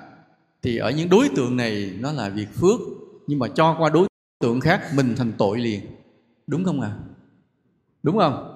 thì 0.63 0.77
ở 0.77 0.91
những 0.91 1.09
đối 1.09 1.29
tượng 1.37 1.57
này, 1.57 1.93
nó 1.99 2.13
là 2.13 2.29
việc 2.29 2.47
phước, 2.55 2.81
nhưng 3.27 3.39
mà 3.39 3.49
cho 3.49 3.77
qua 3.79 3.91
đối 3.91 4.09
tượng 4.41 4.61
khác, 4.61 4.81
mình 4.95 5.15
thành 5.17 5.33
tội 5.39 5.59
liền 5.59 5.81
đúng 6.47 6.65
không 6.65 6.81
ạ? 6.81 6.89
À? 6.89 7.15
đúng 8.05 8.19
không? 8.19 8.51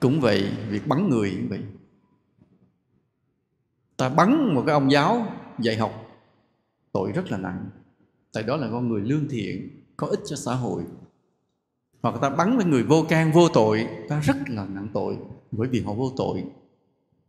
Cũng 0.00 0.20
vậy, 0.20 0.52
việc 0.68 0.86
bắn 0.86 1.08
người 1.08 1.30
cũng 1.30 1.48
vậy. 1.48 1.60
Ta 3.96 4.08
bắn 4.08 4.54
một 4.54 4.62
cái 4.66 4.72
ông 4.72 4.90
giáo 4.90 5.26
dạy 5.58 5.76
học, 5.76 5.92
tội 6.92 7.12
rất 7.12 7.30
là 7.30 7.38
nặng. 7.38 7.70
Tại 8.32 8.42
đó 8.42 8.56
là 8.56 8.68
con 8.70 8.88
người 8.88 9.00
lương 9.00 9.28
thiện, 9.28 9.70
có 9.96 10.06
ích 10.06 10.20
cho 10.26 10.36
xã 10.36 10.54
hội. 10.54 10.82
Hoặc 12.02 12.14
ta 12.20 12.30
bắn 12.30 12.56
với 12.56 12.66
người 12.66 12.82
vô 12.82 13.04
can, 13.08 13.32
vô 13.32 13.48
tội, 13.48 13.86
ta 14.08 14.20
rất 14.20 14.36
là 14.46 14.66
nặng 14.74 14.88
tội, 14.94 15.16
bởi 15.50 15.68
vì 15.68 15.82
họ 15.82 15.92
vô 15.92 16.12
tội. 16.16 16.44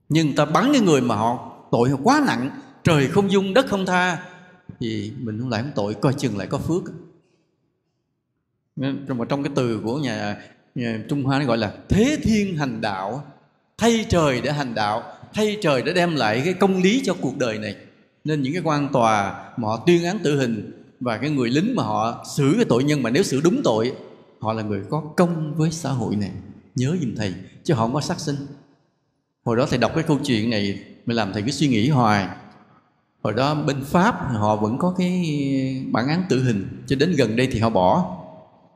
Nhưng 0.10 0.36
ta 0.36 0.45
bắn 0.45 0.70
cái 0.72 0.82
người 0.82 1.02
mà 1.02 1.16
họ 1.16 1.58
tội 1.72 1.89
họ 1.89 1.97
quá 2.04 2.24
nặng, 2.28 2.62
trời 2.84 3.08
không 3.08 3.32
dung, 3.32 3.54
đất 3.54 3.66
không 3.70 3.86
tha, 3.86 4.26
thì 4.80 5.14
mình 5.20 5.39
không 5.39 5.49
lại 5.49 5.62
không 5.62 5.72
tội, 5.76 5.93
coi 5.93 6.14
chừng 6.14 6.38
lại 6.38 6.47
có 6.47 6.58
phước 6.58 6.84
trong 8.78 9.28
trong 9.30 9.43
cái 9.43 9.51
từ 9.55 9.80
của 9.84 9.97
nhà, 9.99 10.38
nhà 10.76 10.99
Trung 11.09 11.24
Hoa 11.24 11.39
nó 11.39 11.45
gọi 11.45 11.57
là 11.57 11.74
thế 11.89 12.17
thiên 12.24 12.57
hành 12.57 12.82
đạo 12.82 13.24
thay 13.78 14.05
trời 14.09 14.41
để 14.41 14.51
hành 14.51 14.76
đạo 14.76 15.03
thay 15.34 15.57
trời 15.61 15.82
để 15.82 15.93
đem 15.93 16.15
lại 16.15 16.41
cái 16.45 16.53
công 16.53 16.82
lý 16.82 17.01
cho 17.05 17.15
cuộc 17.22 17.38
đời 17.38 17.59
này. 17.59 17.76
Nên 18.24 18.41
những 18.41 18.53
cái 18.53 18.61
quan 18.65 18.89
tòa 18.93 19.45
mà 19.57 19.67
họ 19.67 19.84
tuyên 19.86 20.03
án 20.03 20.19
tử 20.19 20.39
hình 20.39 20.84
và 20.99 21.17
cái 21.17 21.30
người 21.30 21.49
lính 21.49 21.76
mà 21.76 21.84
họ 21.84 22.26
xử 22.36 22.53
cái 22.55 22.65
tội 22.65 22.84
nhân 22.84 23.03
mà 23.03 23.09
nếu 23.09 23.24
xử 23.24 23.41
đúng 23.43 23.61
tội 23.63 23.93
họ 24.39 24.53
là 24.53 24.63
người 24.63 24.82
có 24.89 25.03
công 25.17 25.55
với 25.55 25.72
xã 25.72 25.89
hội 25.89 26.15
này. 26.15 26.32
Nhớ 26.76 26.97
giùm 27.01 27.15
thầy 27.15 27.34
chứ 27.63 27.74
họ 27.74 27.86
không 27.86 27.93
có 27.93 28.01
sát 28.01 28.19
sinh. 28.19 28.36
Hồi 29.45 29.57
đó 29.57 29.65
thầy 29.69 29.80
đọc 29.80 29.91
cái 29.95 30.03
câu 30.03 30.19
chuyện 30.26 30.49
này 30.49 30.80
mình 31.05 31.17
làm 31.17 31.34
thầy 31.34 31.41
cứ 31.41 31.51
suy 31.51 31.67
nghĩ 31.67 31.89
hoài. 31.89 32.28
Hồi 33.24 33.34
đó 33.34 33.55
bên 33.55 33.84
pháp 33.84 34.15
họ 34.34 34.55
vẫn 34.55 34.78
có 34.78 34.95
cái 34.97 35.24
bản 35.91 36.07
án 36.07 36.24
tử 36.30 36.43
hình 36.43 36.84
cho 36.88 36.95
đến 36.95 37.13
gần 37.17 37.36
đây 37.36 37.47
thì 37.51 37.59
họ 37.59 37.69
bỏ 37.69 38.17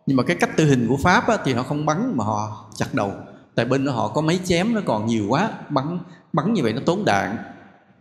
nhưng 0.05 0.17
mà 0.17 0.23
cái 0.23 0.35
cách 0.35 0.57
tư 0.57 0.65
hình 0.65 0.87
của 0.87 0.97
pháp 0.97 1.27
á, 1.27 1.37
thì 1.45 1.53
họ 1.53 1.63
không 1.63 1.85
bắn 1.85 2.13
mà 2.15 2.23
họ 2.23 2.65
chặt 2.75 2.93
đầu. 2.93 3.11
Tại 3.55 3.65
bên 3.65 3.85
đó 3.85 3.91
họ 3.91 4.07
có 4.07 4.21
mấy 4.21 4.39
chém 4.43 4.73
nó 4.73 4.81
còn 4.85 5.05
nhiều 5.05 5.25
quá 5.29 5.51
bắn 5.69 5.99
bắn 6.33 6.53
như 6.53 6.63
vậy 6.63 6.73
nó 6.73 6.81
tốn 6.85 7.05
đạn. 7.05 7.37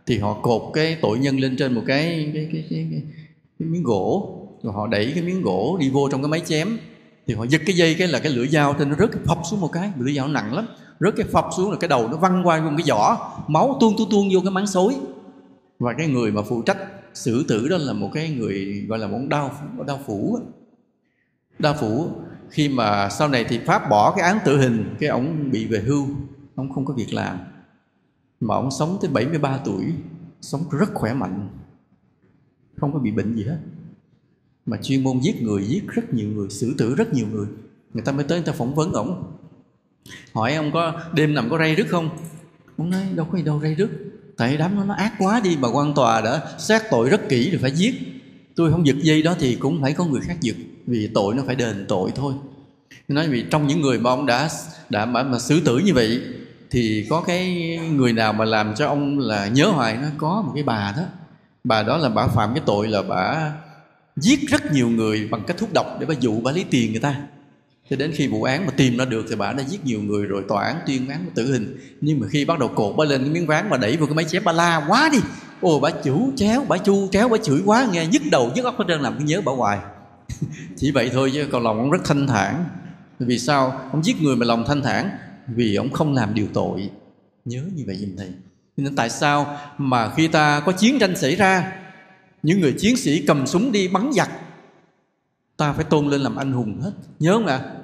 Thì 0.05 0.19
họ 0.19 0.33
cột 0.33 0.61
cái 0.73 0.97
tội 1.01 1.19
nhân 1.19 1.39
lên 1.39 1.57
trên 1.57 1.73
một 1.73 1.81
cái 1.87 2.31
cái 2.33 2.49
cái 2.51 2.65
cái, 2.69 2.87
cái, 2.91 3.01
cái 3.59 3.69
miếng 3.69 3.83
gỗ. 3.83 4.39
Rồi 4.63 4.73
họ 4.73 4.87
đẩy 4.87 5.11
cái 5.15 5.23
miếng 5.23 5.41
gỗ 5.41 5.77
đi 5.79 5.89
vô 5.89 6.09
trong 6.11 6.21
cái 6.21 6.29
máy 6.29 6.41
chém. 6.45 6.77
Thì 7.27 7.33
họ 7.33 7.43
giật 7.43 7.61
cái 7.65 7.75
dây 7.75 7.95
cái 7.95 8.07
là 8.07 8.19
cái 8.19 8.31
lưỡi 8.31 8.47
dao 8.47 8.73
trên 8.73 8.89
nó 8.89 8.95
rớt 8.95 9.11
cái 9.11 9.21
phập 9.25 9.37
xuống 9.49 9.61
một 9.61 9.69
cái. 9.71 9.91
Lưỡi 9.99 10.15
dao 10.15 10.27
nặng 10.27 10.53
lắm. 10.53 10.67
Rớt 10.99 11.13
cái 11.17 11.25
phập 11.31 11.45
xuống 11.57 11.71
là 11.71 11.77
cái 11.77 11.87
đầu 11.87 12.07
nó 12.07 12.17
văng 12.17 12.47
qua 12.47 12.59
trong 12.59 12.77
cái 12.77 12.85
vỏ 12.89 13.31
máu 13.47 13.77
tuôn 13.79 13.93
tuôn 13.97 14.09
tuôn 14.11 14.29
vô 14.33 14.39
cái 14.43 14.51
máng 14.51 14.67
xối. 14.67 14.95
Và 15.79 15.93
cái 15.93 16.07
người 16.07 16.31
mà 16.31 16.41
phụ 16.41 16.61
trách 16.61 16.77
xử 17.13 17.45
tử 17.47 17.67
đó 17.67 17.77
là 17.77 17.93
một 17.93 18.09
cái 18.13 18.29
người 18.29 18.85
gọi 18.87 18.99
là 18.99 19.07
một 19.07 19.19
đau 19.29 19.51
đau 19.87 19.99
phủ 20.05 20.39
đa 21.59 21.73
phủ, 21.73 22.11
khi 22.49 22.69
mà 22.69 23.09
sau 23.09 23.27
này 23.27 23.45
thì 23.49 23.59
pháp 23.65 23.89
bỏ 23.89 24.13
cái 24.17 24.25
án 24.29 24.39
tử 24.45 24.57
hình, 24.57 24.95
cái 24.99 25.09
ông 25.09 25.51
bị 25.51 25.67
về 25.67 25.79
hưu 25.79 26.07
ông 26.55 26.73
không 26.73 26.85
có 26.85 26.93
việc 26.93 27.13
làm. 27.13 27.37
Mà 28.39 28.55
ông 28.55 28.71
sống 28.71 28.97
tới 29.01 29.11
73 29.11 29.57
tuổi, 29.57 29.85
sống 30.41 30.61
rất 30.71 30.93
khỏe 30.93 31.13
mạnh, 31.13 31.49
không 32.77 32.93
có 32.93 32.99
bị 32.99 33.11
bệnh 33.11 33.35
gì 33.35 33.43
hết. 33.43 33.57
Mà 34.65 34.77
chuyên 34.81 35.03
môn 35.03 35.19
giết 35.19 35.41
người, 35.41 35.63
giết 35.63 35.87
rất 35.87 36.13
nhiều 36.13 36.29
người, 36.29 36.49
xử 36.49 36.75
tử 36.77 36.95
rất 36.95 37.13
nhiều 37.13 37.27
người. 37.31 37.47
Người 37.93 38.03
ta 38.03 38.11
mới 38.11 38.23
tới, 38.23 38.37
người 38.37 38.47
ta 38.47 38.53
phỏng 38.53 38.75
vấn 38.75 38.93
ổng. 38.93 39.37
Hỏi 40.33 40.55
ông 40.55 40.71
có 40.73 41.01
đêm 41.13 41.33
nằm 41.33 41.49
có 41.49 41.57
ray 41.57 41.75
rứt 41.75 41.87
không? 41.89 42.09
Ông 42.77 42.89
nói, 42.89 43.07
đâu 43.15 43.27
có 43.31 43.37
gì 43.37 43.43
đâu, 43.43 43.59
ray 43.61 43.75
rứt. 43.75 43.89
Tại 44.37 44.57
đám 44.57 44.75
nó 44.75 44.85
nó 44.85 44.93
ác 44.93 45.13
quá 45.19 45.41
đi 45.43 45.57
mà 45.59 45.67
quan 45.73 45.93
tòa 45.93 46.21
đã 46.21 46.41
xét 46.59 46.81
tội 46.91 47.09
rất 47.09 47.29
kỹ 47.29 47.51
rồi 47.51 47.59
phải 47.61 47.71
giết 47.71 47.93
tôi 48.55 48.71
không 48.71 48.87
giật 48.87 48.95
dây 49.01 49.21
đó 49.21 49.35
thì 49.39 49.55
cũng 49.55 49.81
phải 49.81 49.93
có 49.93 50.05
người 50.05 50.21
khác 50.21 50.41
giật 50.41 50.55
vì 50.87 51.09
tội 51.13 51.35
nó 51.35 51.43
phải 51.45 51.55
đền 51.55 51.85
tội 51.87 52.11
thôi. 52.15 52.33
Nói 53.07 53.27
vì 53.27 53.45
trong 53.51 53.67
những 53.67 53.81
người 53.81 53.99
mà 53.99 54.09
ông 54.09 54.25
đã 54.25 54.49
đã 54.89 55.05
mà, 55.05 55.23
mà 55.23 55.39
xử 55.39 55.59
tử 55.59 55.77
như 55.77 55.93
vậy 55.93 56.21
thì 56.71 57.07
có 57.09 57.21
cái 57.21 57.77
người 57.91 58.13
nào 58.13 58.33
mà 58.33 58.45
làm 58.45 58.75
cho 58.75 58.87
ông 58.87 59.19
là 59.19 59.47
nhớ 59.47 59.65
hoài 59.65 59.97
nó 59.97 60.07
có 60.17 60.43
một 60.45 60.51
cái 60.55 60.63
bà 60.63 60.93
đó. 60.97 61.03
Bà 61.63 61.83
đó 61.83 61.97
là 61.97 62.09
bà 62.09 62.27
phạm 62.27 62.53
cái 62.53 62.63
tội 62.65 62.87
là 62.87 63.01
bà 63.01 63.51
giết 64.15 64.39
rất 64.49 64.73
nhiều 64.73 64.89
người 64.89 65.27
bằng 65.31 65.43
cách 65.47 65.57
thuốc 65.57 65.73
độc 65.73 65.97
để 65.99 66.05
bà 66.05 66.15
dụ 66.19 66.41
bà 66.41 66.51
lấy 66.51 66.65
tiền 66.69 66.91
người 66.91 67.01
ta 67.01 67.15
cho 67.89 67.95
đến 67.95 68.11
khi 68.15 68.27
vụ 68.27 68.43
án 68.43 68.65
mà 68.65 68.71
tìm 68.77 68.97
ra 68.97 69.05
được 69.05 69.25
thì 69.29 69.35
bà 69.35 69.53
đã 69.53 69.63
giết 69.63 69.85
nhiều 69.85 70.01
người 70.01 70.25
rồi, 70.25 70.43
tòa 70.47 70.63
án 70.63 70.79
tuyên 70.87 71.09
án 71.09 71.25
tử 71.35 71.53
hình. 71.53 71.77
Nhưng 72.01 72.19
mà 72.19 72.27
khi 72.27 72.45
bắt 72.45 72.59
đầu 72.59 72.69
cột 72.75 72.95
bà 72.97 73.05
lên 73.05 73.21
cái 73.21 73.29
miếng 73.29 73.47
ván 73.47 73.69
mà 73.69 73.77
đẩy 73.77 73.97
vào 73.97 74.07
cái 74.07 74.15
máy 74.15 74.25
chém 74.25 74.43
bà 74.45 74.51
la 74.51 74.85
quá 74.87 75.09
đi. 75.11 75.19
Ồ 75.61 75.79
bà 75.79 75.89
chủ 76.03 76.31
chéo, 76.35 76.65
bà 76.67 76.77
chu 76.77 77.07
chéo, 77.11 77.29
bà 77.29 77.37
chửi 77.37 77.61
quá, 77.65 77.87
nghe 77.91 78.07
nhức 78.07 78.21
đầu 78.31 78.51
nhức 78.55 78.65
óc 78.65 78.79
hết 78.79 78.85
trơn, 78.87 79.01
làm 79.01 79.13
cái 79.13 79.23
nhớ 79.23 79.41
bà 79.45 79.51
hoài. 79.51 79.79
Chỉ 80.77 80.91
vậy 80.91 81.09
thôi 81.13 81.31
chứ 81.33 81.47
còn 81.51 81.63
lòng 81.63 81.77
ông 81.77 81.91
rất 81.91 82.01
thanh 82.05 82.27
thản. 82.27 82.65
Vì 83.19 83.39
sao? 83.39 83.81
Ông 83.91 84.03
giết 84.03 84.21
người 84.21 84.35
mà 84.35 84.45
lòng 84.45 84.63
thanh 84.67 84.81
thản, 84.81 85.09
vì 85.47 85.75
ông 85.75 85.91
không 85.91 86.13
làm 86.13 86.33
điều 86.33 86.47
tội. 86.53 86.89
Nhớ 87.45 87.61
như 87.75 87.83
vậy 87.87 87.95
giùm 87.95 88.15
thầy. 88.17 88.29
Nên 88.77 88.95
tại 88.95 89.09
sao 89.09 89.57
mà 89.77 90.13
khi 90.15 90.27
ta 90.27 90.59
có 90.59 90.71
chiến 90.71 90.99
tranh 90.99 91.15
xảy 91.15 91.35
ra, 91.35 91.71
những 92.43 92.61
người 92.61 92.73
chiến 92.77 92.97
sĩ 92.97 93.23
cầm 93.27 93.47
súng 93.47 93.71
đi 93.71 93.87
bắn 93.87 94.11
giặc 94.13 94.29
ta 95.57 95.73
phải 95.73 95.85
tôn 95.85 96.07
lên 96.07 96.21
làm 96.21 96.35
anh 96.35 96.51
hùng 96.51 96.81
hết. 96.81 96.91
Nhớ 97.19 97.33
không 97.33 97.45
ạ? 97.45 97.75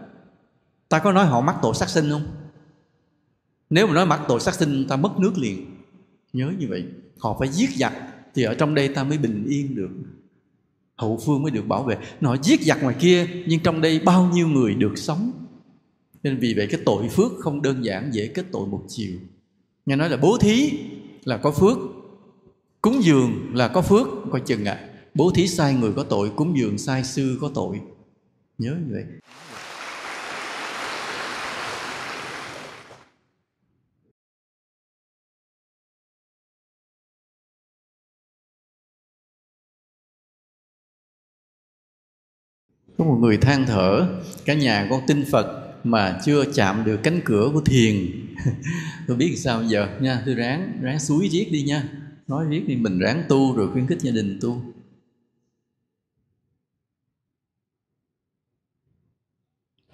Ta 0.90 1.00
có 1.00 1.12
nói 1.12 1.26
họ 1.26 1.42
mắc 1.42 1.56
tội 1.62 1.74
sát 1.76 1.90
sinh 1.90 2.10
không? 2.10 2.26
Nếu 3.70 3.88
mà 3.88 3.94
nói 3.94 4.06
mắc 4.06 4.22
tội 4.28 4.40
sát 4.40 4.56
sinh, 4.56 4.86
ta 4.88 4.96
mất 4.96 5.20
nước 5.20 5.38
liền. 5.38 5.66
Nhớ 6.34 6.52
như 6.60 6.68
vậy. 6.70 6.86
Họ 7.20 7.36
phải 7.40 7.48
giết 7.48 7.70
giặc 7.70 7.94
thì 8.36 8.44
ở 8.44 8.54
trong 8.54 8.76
đây 8.76 8.88
ta 8.88 9.04
mới 9.04 9.18
bình 9.18 9.46
yên 9.50 9.76
được. 9.76 9.90
Hậu 10.96 11.20
phương 11.26 11.42
mới 11.42 11.52
được 11.52 11.68
bảo 11.68 11.84
vệ. 11.84 11.98
Nó 12.22 12.36
giết 12.44 12.62
giặc 12.62 12.84
ngoài 12.84 12.96
kia, 13.00 13.28
nhưng 13.48 13.60
trong 13.60 13.82
đây 13.82 14.00
bao 14.00 14.30
nhiêu 14.34 14.48
người 14.48 14.76
được 14.76 14.94
sống? 14.96 15.32
Nên 16.24 16.38
vì 16.38 16.54
vậy 16.58 16.68
cái 16.72 16.82
tội 16.86 17.10
phước 17.10 17.32
không 17.40 17.62
đơn 17.62 17.86
giản 17.86 18.14
dễ 18.14 18.28
kết 18.28 18.46
tội 18.52 18.68
một 18.68 18.84
chiều. 18.88 19.20
Nghe 19.86 19.96
nói 19.96 20.10
là 20.10 20.18
bố 20.18 20.38
thí 20.38 20.80
là 21.24 21.38
có 21.38 21.52
phước, 21.52 21.78
cúng 22.82 23.04
dường 23.04 23.56
là 23.56 23.68
có 23.68 23.82
phước, 23.82 24.08
coi 24.32 24.42
chừng 24.42 24.66
ạ. 24.66 24.74
à 24.74 24.91
bố 25.16 25.32
thí 25.32 25.48
sai 25.48 25.74
người 25.74 25.94
có 25.96 26.04
tội, 26.04 26.32
cúng 26.36 26.58
dường 26.58 26.78
sai 26.78 27.04
sư 27.04 27.38
có 27.42 27.52
tội. 27.54 27.82
Nhớ 28.58 28.76
như 28.88 28.94
vậy. 28.94 29.04
Có 42.98 43.06
một 43.06 43.18
người 43.22 43.38
than 43.38 43.66
thở, 43.68 44.08
cả 44.46 44.54
nhà 44.54 44.88
con 44.90 45.02
tin 45.08 45.26
phật 45.32 45.74
mà 45.84 46.20
chưa 46.26 46.46
chạm 46.54 46.84
được 46.86 47.00
cánh 47.04 47.22
cửa 47.26 47.50
của 47.54 47.62
thiền. 47.62 47.96
Tôi 49.08 49.18
biết 49.18 49.36
sao 49.38 49.64
giờ 49.64 49.88
nha, 50.02 50.22
tôi 50.26 50.36
ráng 50.36 50.80
ráng 50.82 51.00
suối 51.00 51.30
viết 51.32 51.48
đi 51.52 51.64
nha. 51.64 51.84
Nói 52.28 52.48
viết 52.48 52.64
đi, 52.68 52.76
mình 52.76 53.00
ráng 53.00 53.24
tu 53.30 53.56
rồi 53.56 53.72
khuyến 53.72 53.88
khích 53.88 54.02
gia 54.02 54.12
đình 54.12 54.40
tu. 54.42 54.62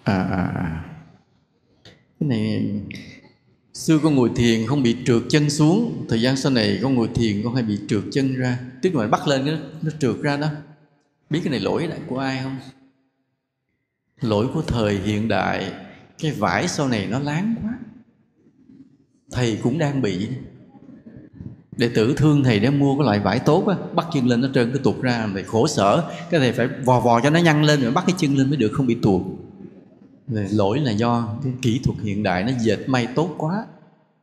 À 0.08 0.22
à 0.22 0.52
à. 0.54 0.84
Cái 2.20 2.28
này 2.28 2.70
xưa 3.74 3.98
con 4.02 4.14
ngồi 4.14 4.30
thiền 4.36 4.66
không 4.66 4.82
bị 4.82 4.96
trượt 5.06 5.22
chân 5.28 5.50
xuống. 5.50 6.06
Thời 6.08 6.22
gian 6.22 6.36
sau 6.36 6.52
này 6.52 6.78
con 6.82 6.94
ngồi 6.94 7.08
thiền 7.14 7.42
con 7.44 7.54
hay 7.54 7.62
bị 7.62 7.78
trượt 7.88 8.02
chân 8.12 8.34
ra. 8.34 8.58
Tức 8.82 8.94
là 8.94 9.06
bắt 9.06 9.28
lên 9.28 9.46
nó, 9.46 9.52
nó 9.82 9.90
trượt 10.00 10.16
ra 10.22 10.36
đó. 10.36 10.48
Biết 11.30 11.40
cái 11.44 11.50
này 11.50 11.60
lỗi 11.60 11.86
lại 11.86 11.98
của 12.06 12.18
ai 12.18 12.40
không? 12.42 12.56
Lỗi 14.20 14.46
của 14.54 14.62
thời 14.62 14.98
hiện 14.98 15.28
đại. 15.28 15.72
Cái 16.18 16.32
vải 16.32 16.68
sau 16.68 16.88
này 16.88 17.06
nó 17.06 17.18
láng 17.18 17.54
quá. 17.62 17.78
Thầy 19.32 19.58
cũng 19.62 19.78
đang 19.78 20.02
bị. 20.02 20.28
Đệ 21.76 21.88
tử 21.94 22.14
thương 22.16 22.44
thầy 22.44 22.60
để 22.60 22.70
mua 22.70 22.98
cái 22.98 23.04
loại 23.04 23.20
vải 23.20 23.38
tốt 23.38 23.66
á 23.66 23.76
bắt 23.94 24.06
chân 24.12 24.26
lên 24.26 24.40
nó 24.40 24.48
trơn 24.54 24.72
cái 24.72 24.80
tuột 24.84 25.02
ra 25.02 25.28
thầy 25.34 25.42
khổ 25.42 25.66
sở. 25.66 26.10
Cái 26.30 26.40
thầy 26.40 26.52
phải 26.52 26.68
vò 26.84 27.00
vò 27.00 27.20
cho 27.20 27.30
nó 27.30 27.38
nhăn 27.38 27.62
lên 27.62 27.80
rồi 27.80 27.92
bắt 27.92 28.04
cái 28.06 28.14
chân 28.18 28.36
lên 28.36 28.48
mới 28.48 28.56
được 28.56 28.70
không 28.72 28.86
bị 28.86 28.96
tuột 29.02 29.22
lỗi 30.30 30.80
là 30.80 30.90
do 30.92 31.36
cái 31.44 31.52
kỹ 31.62 31.80
thuật 31.84 31.98
hiện 32.02 32.22
đại 32.22 32.44
nó 32.44 32.50
dệt 32.60 32.78
may 32.86 33.08
tốt 33.14 33.34
quá. 33.38 33.66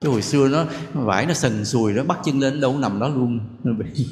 Cái 0.01 0.11
hồi 0.11 0.21
xưa 0.21 0.47
nó 0.47 0.65
vải 0.93 1.25
nó 1.25 1.33
sần 1.33 1.65
sùi, 1.65 1.93
nó 1.93 2.03
bắt 2.03 2.19
chân 2.25 2.39
lên 2.39 2.61
đâu 2.61 2.77
nằm 2.77 2.99
đó 2.99 3.09
luôn. 3.09 3.39
Nó 3.63 3.73
bị 3.73 4.05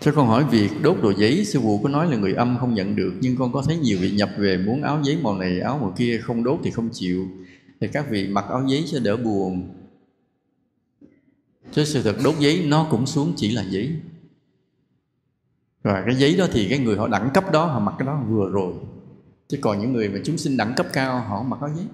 Cho 0.00 0.12
con 0.12 0.26
hỏi 0.26 0.44
việc 0.50 0.70
đốt 0.82 0.96
đồ 1.02 1.12
giấy, 1.18 1.44
Sư 1.44 1.60
phụ 1.62 1.80
có 1.82 1.88
nói 1.88 2.10
là 2.10 2.16
người 2.16 2.34
âm 2.34 2.56
không 2.60 2.74
nhận 2.74 2.96
được, 2.96 3.14
Nhưng 3.20 3.36
con 3.36 3.52
có 3.52 3.62
thấy 3.62 3.76
nhiều 3.76 3.98
vị 4.00 4.10
nhập 4.10 4.30
về 4.38 4.56
muốn 4.56 4.82
áo 4.82 5.00
giấy 5.02 5.18
màu 5.22 5.38
này, 5.38 5.60
Áo 5.60 5.78
màu 5.78 5.94
kia 5.98 6.20
không 6.24 6.44
đốt 6.44 6.60
thì 6.64 6.70
không 6.70 6.88
chịu. 6.92 7.28
Thì 7.80 7.88
các 7.92 8.06
vị 8.10 8.28
mặc 8.28 8.44
áo 8.48 8.64
giấy 8.68 8.84
cho 8.86 8.98
đỡ 9.00 9.16
buồn. 9.16 9.81
Chứ 11.72 11.84
sự 11.84 12.02
thật 12.02 12.16
đốt 12.24 12.34
giấy 12.38 12.64
nó 12.66 12.86
cũng 12.90 13.06
xuống 13.06 13.32
chỉ 13.36 13.50
là 13.50 13.62
giấy. 13.62 14.00
Và 15.82 16.02
cái 16.06 16.14
giấy 16.16 16.36
đó 16.36 16.46
thì 16.52 16.68
cái 16.68 16.78
người 16.78 16.96
họ 16.96 17.08
đẳng 17.08 17.30
cấp 17.34 17.52
đó, 17.52 17.66
Họ 17.66 17.80
mặc 17.80 17.94
cái 17.98 18.06
đó 18.06 18.22
vừa 18.28 18.50
rồi. 18.50 18.74
Chứ 19.48 19.58
còn 19.60 19.80
những 19.80 19.92
người 19.92 20.08
mà 20.08 20.18
chúng 20.24 20.38
sinh 20.38 20.56
đẳng 20.56 20.74
cấp 20.76 20.86
cao, 20.92 21.20
Họ 21.20 21.42
mặc 21.42 21.60
áo 21.60 21.70
giấy. 21.76 21.86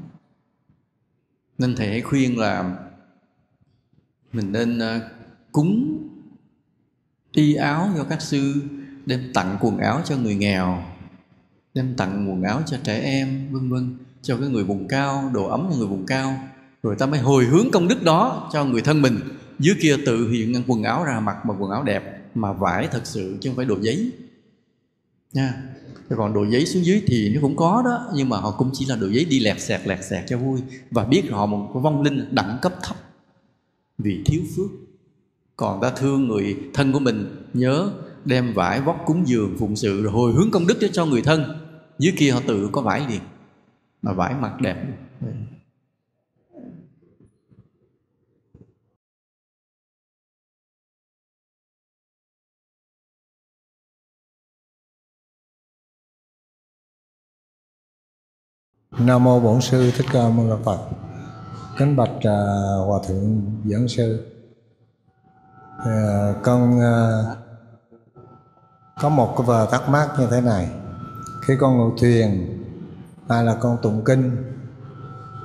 Nên 1.59 1.76
thầy 1.76 1.89
hãy 1.89 2.01
khuyên 2.01 2.39
là 2.39 2.79
Mình 4.33 4.53
nên 4.53 4.79
ờ, 4.79 5.01
cúng 5.53 5.99
y 7.33 7.55
áo 7.55 7.89
cho 7.97 8.05
các 8.05 8.22
sư, 8.22 8.55
đem 9.07 9.33
tặng 9.35 9.59
quần 9.61 9.79
áo 9.79 10.01
cho 10.05 10.16
người 10.16 10.35
nghèo, 10.35 10.83
đem 11.74 11.95
tặng 11.97 12.31
quần 12.31 12.43
áo 12.43 12.62
cho 12.66 12.76
trẻ 12.85 13.01
em, 13.01 13.53
vân 13.53 13.70
vân, 13.70 13.97
cho 14.22 14.37
cái 14.37 14.49
người 14.49 14.64
vùng 14.64 14.89
cao, 14.89 15.31
đồ 15.35 15.49
ấm 15.49 15.68
cho 15.70 15.76
người 15.76 15.87
vùng 15.87 16.07
cao. 16.07 16.35
Rồi 16.83 16.97
ta 16.99 17.07
mới 17.07 17.20
hồi 17.20 17.45
hướng 17.45 17.70
công 17.72 17.89
đức 17.89 18.03
đó 18.03 18.51
cho 18.53 18.64
người 18.64 18.83
thân 18.83 19.03
mình 19.03 19.18
dưới 19.59 19.75
kia 19.81 19.97
tự 20.07 20.31
hiện 20.31 20.63
quần 20.67 20.83
áo 20.83 21.05
ra 21.05 21.21
mặc 21.21 21.37
mà 21.47 21.55
quần 21.59 21.71
áo 21.71 21.83
đẹp 21.83 22.23
mà 22.35 22.53
vải 22.53 22.89
thật 22.93 23.01
sự 23.05 23.39
chứ 23.41 23.51
không 23.51 23.57
phải 23.57 23.67
đồ 23.67 23.77
giấy. 23.81 24.11
Nha. 25.33 25.63
Còn 26.17 26.35
đồ 26.35 26.47
giấy 26.47 26.67
xuống 26.67 26.85
dưới 26.85 27.03
thì 27.07 27.35
nó 27.35 27.41
cũng 27.41 27.57
có 27.57 27.83
đó 27.85 28.11
nhưng 28.15 28.29
mà 28.29 28.37
họ 28.37 28.51
cũng 28.59 28.71
chỉ 28.73 28.87
là 28.87 28.97
đồ 28.97 29.09
giấy 29.09 29.25
đi 29.25 29.41
lẹt 29.41 29.61
xẹt 29.61 29.81
lẹt 29.87 30.05
xẹt 30.05 30.25
cho 30.29 30.39
vui. 30.39 30.61
Và 30.91 31.05
biết 31.05 31.23
họ 31.31 31.47
một 31.47 31.71
cái 31.75 31.83
vong 31.83 32.03
linh 32.03 32.35
đẳng 32.35 32.59
cấp 32.63 32.75
thấp. 32.83 32.97
Vì 33.99 34.23
thiếu 34.27 34.43
phước. 34.57 34.71
Còn 35.57 35.81
ta 35.81 35.91
thương 35.91 36.29
người 36.29 36.57
thân 36.75 36.93
của 36.93 36.99
mình 36.99 37.45
nhớ 37.55 37.91
đem 38.25 38.53
vải 38.55 38.81
vóc 38.81 39.03
cúng 39.07 39.29
dường 39.29 39.57
phụng 39.59 39.77
sự 39.77 40.03
rồi 40.03 40.13
hồi 40.13 40.33
hướng 40.33 40.51
công 40.51 40.67
đức 40.67 40.79
cho, 40.81 40.89
cho 40.93 41.07
người 41.07 41.23
thân. 41.23 41.45
Dưới 41.99 42.13
kia 42.17 42.31
họ 42.31 42.41
tự 42.47 42.69
có 42.73 42.83
vải 42.83 43.03
liền. 43.09 43.21
Mà 44.03 44.13
vải 44.13 44.35
mặc 44.35 44.61
đẹp. 44.61 44.85
Nam 58.99 59.24
mô 59.24 59.40
Bổn 59.40 59.61
sư 59.61 59.90
Thích 59.96 60.07
Ca 60.12 60.28
Mâu 60.28 60.46
Ni 60.46 60.55
Phật. 60.64 60.78
Kính 61.78 61.96
bạch 61.96 62.11
uh, 62.16 62.86
hòa 62.86 63.01
thượng 63.09 63.42
giảng 63.64 63.88
sư. 63.88 64.26
À, 65.84 66.34
con 66.42 66.80
à, 66.80 67.22
có 69.01 69.09
một 69.09 69.34
cái 69.36 69.46
vờ 69.46 69.66
thắc 69.70 69.88
mắc 69.88 70.09
như 70.18 70.26
thế 70.30 70.40
này 70.40 70.70
khi 71.42 71.55
con 71.61 71.76
ngồi 71.76 71.90
thuyền 72.01 72.62
hay 73.28 73.44
là 73.44 73.55
con 73.55 73.76
tụng 73.82 74.03
kinh 74.05 74.36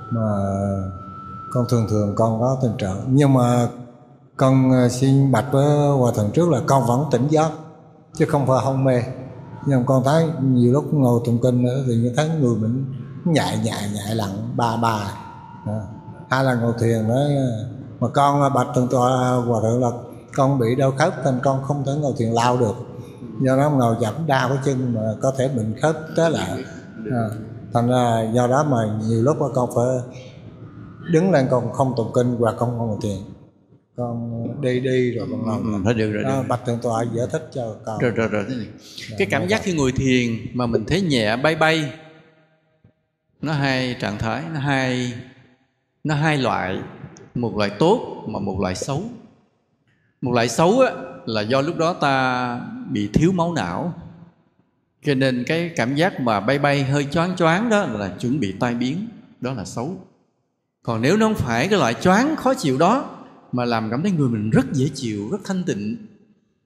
mà 0.10 0.22
con 1.54 1.66
thường 1.70 1.86
thường 1.90 2.14
con 2.16 2.40
có 2.40 2.58
tình 2.62 2.78
trạng 2.78 3.04
nhưng 3.08 3.34
mà 3.34 3.68
con 4.38 4.72
à, 4.72 4.90
xin 4.90 5.32
bạch 5.32 5.46
với 5.52 5.88
hòa 5.98 6.12
thượng 6.16 6.32
trước 6.34 6.50
là 6.50 6.60
con 6.68 6.88
vẫn 6.88 7.06
tỉnh 7.12 7.28
giấc 7.28 7.52
chứ 8.18 8.26
không 8.26 8.48
phải 8.48 8.66
hôn 8.66 8.84
mê 8.84 9.04
nhưng 9.66 9.86
con 9.86 10.04
thấy 10.04 10.30
nhiều 10.42 10.74
lúc 10.74 10.94
ngồi 10.94 11.22
tụng 11.26 11.40
kinh 11.44 11.64
nữa 11.64 11.84
thì 11.88 11.96
như 11.96 12.14
thấy 12.18 12.30
người 12.40 12.56
mình 12.56 12.86
nhạy 13.26 13.60
nhạy 13.64 13.90
nhạy 13.94 14.16
lặng 14.16 14.54
ba 14.56 14.78
ba. 14.78 15.14
Hay 16.30 16.44
là 16.44 16.54
ngồi 16.56 16.74
thuyền 16.80 17.08
đó 17.08 17.16
mà 18.00 18.08
con 18.08 18.54
bạch 18.54 18.68
thượng 18.76 18.88
tọa 18.92 19.36
hòa 19.36 19.60
thượng 19.62 19.82
là 19.82 19.90
con 20.36 20.60
bị 20.60 20.76
đau 20.76 20.92
khớp 20.92 21.26
nên 21.26 21.40
con 21.44 21.64
không 21.64 21.84
thể 21.86 21.92
ngồi 22.02 22.14
thiền 22.18 22.30
lao 22.30 22.58
được. 22.58 22.76
Do 23.42 23.58
đó 23.58 23.70
ngồi 23.70 23.96
chậm 24.02 24.14
đau 24.28 24.50
cái 24.50 24.58
chân 24.66 24.94
mà 24.94 25.02
có 25.22 25.34
thể 25.38 25.48
bệnh 25.48 25.74
khớp 25.82 25.96
tới 26.16 26.32
lại. 26.32 26.64
À, 27.12 27.30
thành 27.74 27.90
ra 27.90 28.22
do 28.34 28.48
đó 28.48 28.64
mà 28.64 28.78
nhiều 29.08 29.22
lúc 29.24 29.38
con 29.54 29.70
phải 29.76 30.16
đứng 31.12 31.32
lên 31.32 31.48
con 31.52 31.74
không 31.74 31.94
tụng 31.98 32.12
kinh 32.14 32.38
và 32.38 32.54
không 32.58 32.78
ngồi 32.78 32.98
thiền. 33.02 33.18
Con 33.98 34.62
đi 34.62 34.80
đi 34.80 35.12
rồi 35.12 35.28
con 35.32 35.46
ngồi. 35.46 35.84
Ừ, 35.84 35.90
ừ 35.90 35.94
được 35.94 36.12
rồi, 36.12 36.24
à, 36.24 36.44
bạch 36.48 36.66
thượng 36.66 36.80
tọa 36.82 37.04
giải 37.14 37.28
thích 37.32 37.50
cho 37.54 37.76
con. 37.86 38.00
Rồi 38.00 38.12
rồi 38.12 38.28
rồi 38.28 38.46
này. 38.50 38.68
cái 39.18 39.28
cảm 39.32 39.48
giác 39.48 39.62
khi 39.64 39.74
ngồi 39.74 39.92
thiền 39.92 40.30
mà 40.54 40.66
mình 40.66 40.86
thấy 40.88 41.02
nhẹ 41.02 41.36
bay 41.36 41.56
bay 41.56 41.90
nó 43.44 43.54
hai 43.54 43.96
trạng 44.00 44.18
thái 44.18 44.44
nó 44.54 44.60
hai 44.60 45.14
nó 46.04 46.16
hai 46.16 46.38
loại. 46.38 46.80
Một 47.36 47.58
loại 47.58 47.70
tốt 47.80 48.26
mà 48.28 48.40
một 48.40 48.60
loại 48.62 48.76
xấu. 48.76 49.04
Một 50.22 50.32
loại 50.32 50.50
xấu 50.50 50.80
á, 50.80 50.92
là 51.26 51.42
do 51.42 51.62
lúc 51.62 51.78
đó 51.78 51.94
ta 51.94 52.60
bị 52.90 53.10
thiếu 53.14 53.32
máu 53.32 53.54
não. 53.54 53.94
Cho 55.06 55.14
nên 55.14 55.44
cái 55.48 55.72
cảm 55.76 55.96
giác 55.96 56.20
mà 56.20 56.40
bay 56.40 56.60
bay 56.60 56.84
hơi 56.84 57.08
choáng 57.12 57.36
choáng 57.36 57.70
đó 57.70 57.86
là 57.86 58.16
chuẩn 58.20 58.40
bị 58.40 58.52
tai 58.60 58.76
biến. 58.76 59.08
Đó 59.42 59.54
là 59.54 59.66
xấu. 59.66 59.98
Còn 60.84 61.02
nếu 61.02 61.18
nó 61.18 61.26
không 61.26 61.36
phải 61.36 61.68
cái 61.68 61.80
loại 61.80 61.94
choáng 61.94 62.36
khó 62.36 62.54
chịu 62.54 62.78
đó 62.78 63.10
mà 63.52 63.66
làm 63.66 63.90
cảm 63.92 64.02
thấy 64.02 64.12
người 64.12 64.30
mình 64.30 64.50
rất 64.50 64.74
dễ 64.74 64.90
chịu 64.94 65.30
rất 65.32 65.42
thanh 65.46 65.64
tịnh 65.64 65.98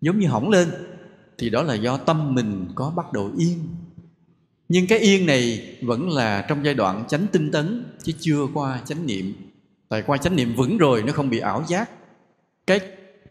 giống 0.02 0.20
như 0.20 0.28
hỏng 0.28 0.50
lên 0.50 0.70
thì 1.38 1.50
đó 1.50 1.62
là 1.62 1.74
do 1.74 1.98
tâm 1.98 2.36
mình 2.36 2.68
có 2.76 2.94
bắt 2.96 3.14
đầu 3.14 3.32
yên 3.38 3.68
nhưng 4.70 4.88
cái 4.88 5.00
yên 5.00 5.26
này 5.26 5.76
vẫn 5.82 6.10
là 6.10 6.46
trong 6.50 6.66
giai 6.66 6.74
đoạn 6.74 7.04
chánh 7.08 7.28
tinh 7.32 7.52
tấn, 7.52 7.86
chứ 8.04 8.12
chưa 8.20 8.48
qua 8.54 8.82
chánh 8.86 9.06
niệm. 9.06 9.34
Tại 9.90 10.02
qua 10.02 10.18
chánh 10.18 10.36
niệm 10.36 10.56
vững 10.56 10.78
rồi, 10.78 11.04
nó 11.04 11.14
không 11.14 11.30
bị 11.30 11.40
ảo 11.40 11.64
giác. 11.68 11.90
Cái 12.68 12.80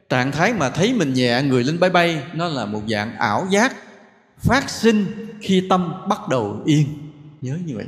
trạng 0.09 0.32
thái 0.32 0.53
mà 0.53 0.70
thấy 0.70 0.95
mình 0.95 1.14
nhẹ, 1.14 1.43
người 1.43 1.64
lên 1.64 1.80
bay 1.80 1.91
bay, 1.91 2.22
nó 2.34 2.49
là 2.49 2.66
một 2.66 2.82
dạng 2.89 3.16
ảo 3.16 3.47
giác 3.51 3.76
phát 4.39 4.70
sinh 4.70 5.05
khi 5.41 5.66
tâm 5.68 5.93
bắt 6.09 6.18
đầu 6.30 6.62
yên. 6.66 6.87
Nhớ 7.43 7.59
như 7.66 7.76
vậy. 7.76 7.87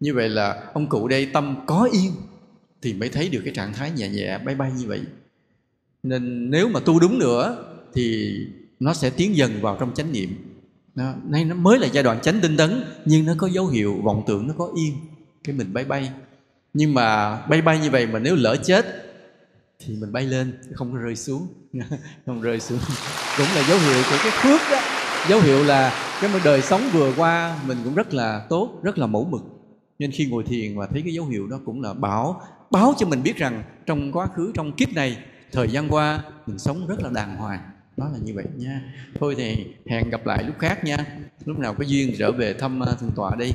Như 0.00 0.14
vậy 0.14 0.28
là 0.28 0.62
ông 0.74 0.86
cụ 0.86 1.08
đây 1.08 1.26
tâm 1.26 1.56
có 1.66 1.88
yên 1.92 2.12
thì 2.82 2.92
mới 2.92 3.08
thấy 3.08 3.28
được 3.28 3.40
cái 3.44 3.54
trạng 3.54 3.72
thái 3.72 3.90
nhẹ 3.90 4.08
nhẹ, 4.08 4.38
bay 4.38 4.54
bay 4.54 4.72
như 4.78 4.86
vậy. 4.86 5.00
Nên 6.02 6.50
nếu 6.50 6.68
mà 6.68 6.80
tu 6.80 7.00
đúng 7.00 7.18
nữa 7.18 7.64
thì 7.94 8.36
nó 8.80 8.94
sẽ 8.94 9.10
tiến 9.10 9.36
dần 9.36 9.60
vào 9.60 9.76
trong 9.80 9.94
chánh 9.94 10.12
niệm 10.12 10.57
đó. 10.98 11.14
nay 11.28 11.44
nó 11.44 11.54
mới 11.54 11.78
là 11.78 11.86
giai 11.86 12.04
đoạn 12.04 12.20
chánh 12.20 12.40
tinh 12.40 12.56
tấn, 12.56 12.84
nhưng 13.04 13.26
nó 13.26 13.34
có 13.38 13.46
dấu 13.46 13.66
hiệu, 13.66 14.00
vọng 14.02 14.22
tưởng 14.26 14.46
nó 14.46 14.54
có 14.58 14.68
yên, 14.76 14.94
cái 15.44 15.56
mình 15.56 15.72
bay 15.72 15.84
bay. 15.84 16.10
Nhưng 16.74 16.94
mà 16.94 17.36
bay 17.46 17.62
bay 17.62 17.80
như 17.80 17.90
vậy 17.90 18.06
mà 18.06 18.18
nếu 18.18 18.36
lỡ 18.36 18.56
chết, 18.56 18.86
thì 19.78 19.96
mình 19.96 20.12
bay 20.12 20.24
lên, 20.24 20.58
không 20.74 20.92
có 20.92 20.98
rơi 20.98 21.16
xuống. 21.16 21.46
Không 22.26 22.40
rơi 22.40 22.60
xuống. 22.60 22.78
Cũng 23.36 23.46
là 23.54 23.68
dấu 23.68 23.78
hiệu 23.78 24.02
của 24.10 24.16
cái 24.22 24.32
phước 24.42 24.60
đó. 24.70 24.80
Dấu 25.28 25.40
hiệu 25.40 25.64
là 25.64 25.92
cái 26.20 26.30
đời 26.44 26.62
sống 26.62 26.82
vừa 26.92 27.12
qua 27.16 27.58
mình 27.66 27.78
cũng 27.84 27.94
rất 27.94 28.14
là 28.14 28.46
tốt, 28.48 28.80
rất 28.82 28.98
là 28.98 29.06
mẫu 29.06 29.24
mực. 29.24 29.42
Nên 29.98 30.10
khi 30.10 30.26
ngồi 30.26 30.44
thiền 30.44 30.78
và 30.78 30.86
thấy 30.86 31.02
cái 31.02 31.14
dấu 31.14 31.24
hiệu 31.26 31.46
đó 31.46 31.60
cũng 31.64 31.82
là 31.82 31.94
báo 31.94 32.42
báo 32.70 32.94
cho 32.98 33.06
mình 33.06 33.22
biết 33.22 33.36
rằng 33.36 33.62
trong 33.86 34.12
quá 34.12 34.26
khứ, 34.34 34.52
trong 34.54 34.72
kiếp 34.72 34.92
này, 34.92 35.18
thời 35.52 35.68
gian 35.68 35.88
qua, 35.88 36.22
mình 36.46 36.58
sống 36.58 36.86
rất 36.86 37.00
là 37.02 37.10
đàng 37.10 37.36
hoàng 37.36 37.60
nó 37.98 38.08
là 38.12 38.18
như 38.24 38.32
vậy 38.34 38.44
nha. 38.56 38.82
Thôi 39.20 39.34
thì 39.38 39.66
hẹn 39.86 40.10
gặp 40.10 40.26
lại 40.26 40.44
lúc 40.44 40.58
khác 40.58 40.84
nha. 40.84 40.96
Lúc 41.44 41.58
nào 41.58 41.74
có 41.74 41.84
duyên 41.84 42.14
trở 42.18 42.32
về 42.32 42.54
thăm 42.54 42.82
à, 42.82 42.92
thượng 43.00 43.12
tọa 43.16 43.34
đây 43.38 43.54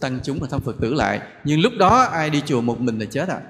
tăng 0.00 0.18
chúng 0.22 0.38
và 0.40 0.48
thăm 0.50 0.60
phật 0.60 0.76
tử 0.80 0.94
lại. 0.94 1.20
Nhưng 1.44 1.60
lúc 1.60 1.72
đó 1.78 2.02
ai 2.02 2.30
đi 2.30 2.42
chùa 2.46 2.60
một 2.60 2.80
mình 2.80 2.98
là 2.98 3.04
chết 3.04 3.28
à? 3.28 3.40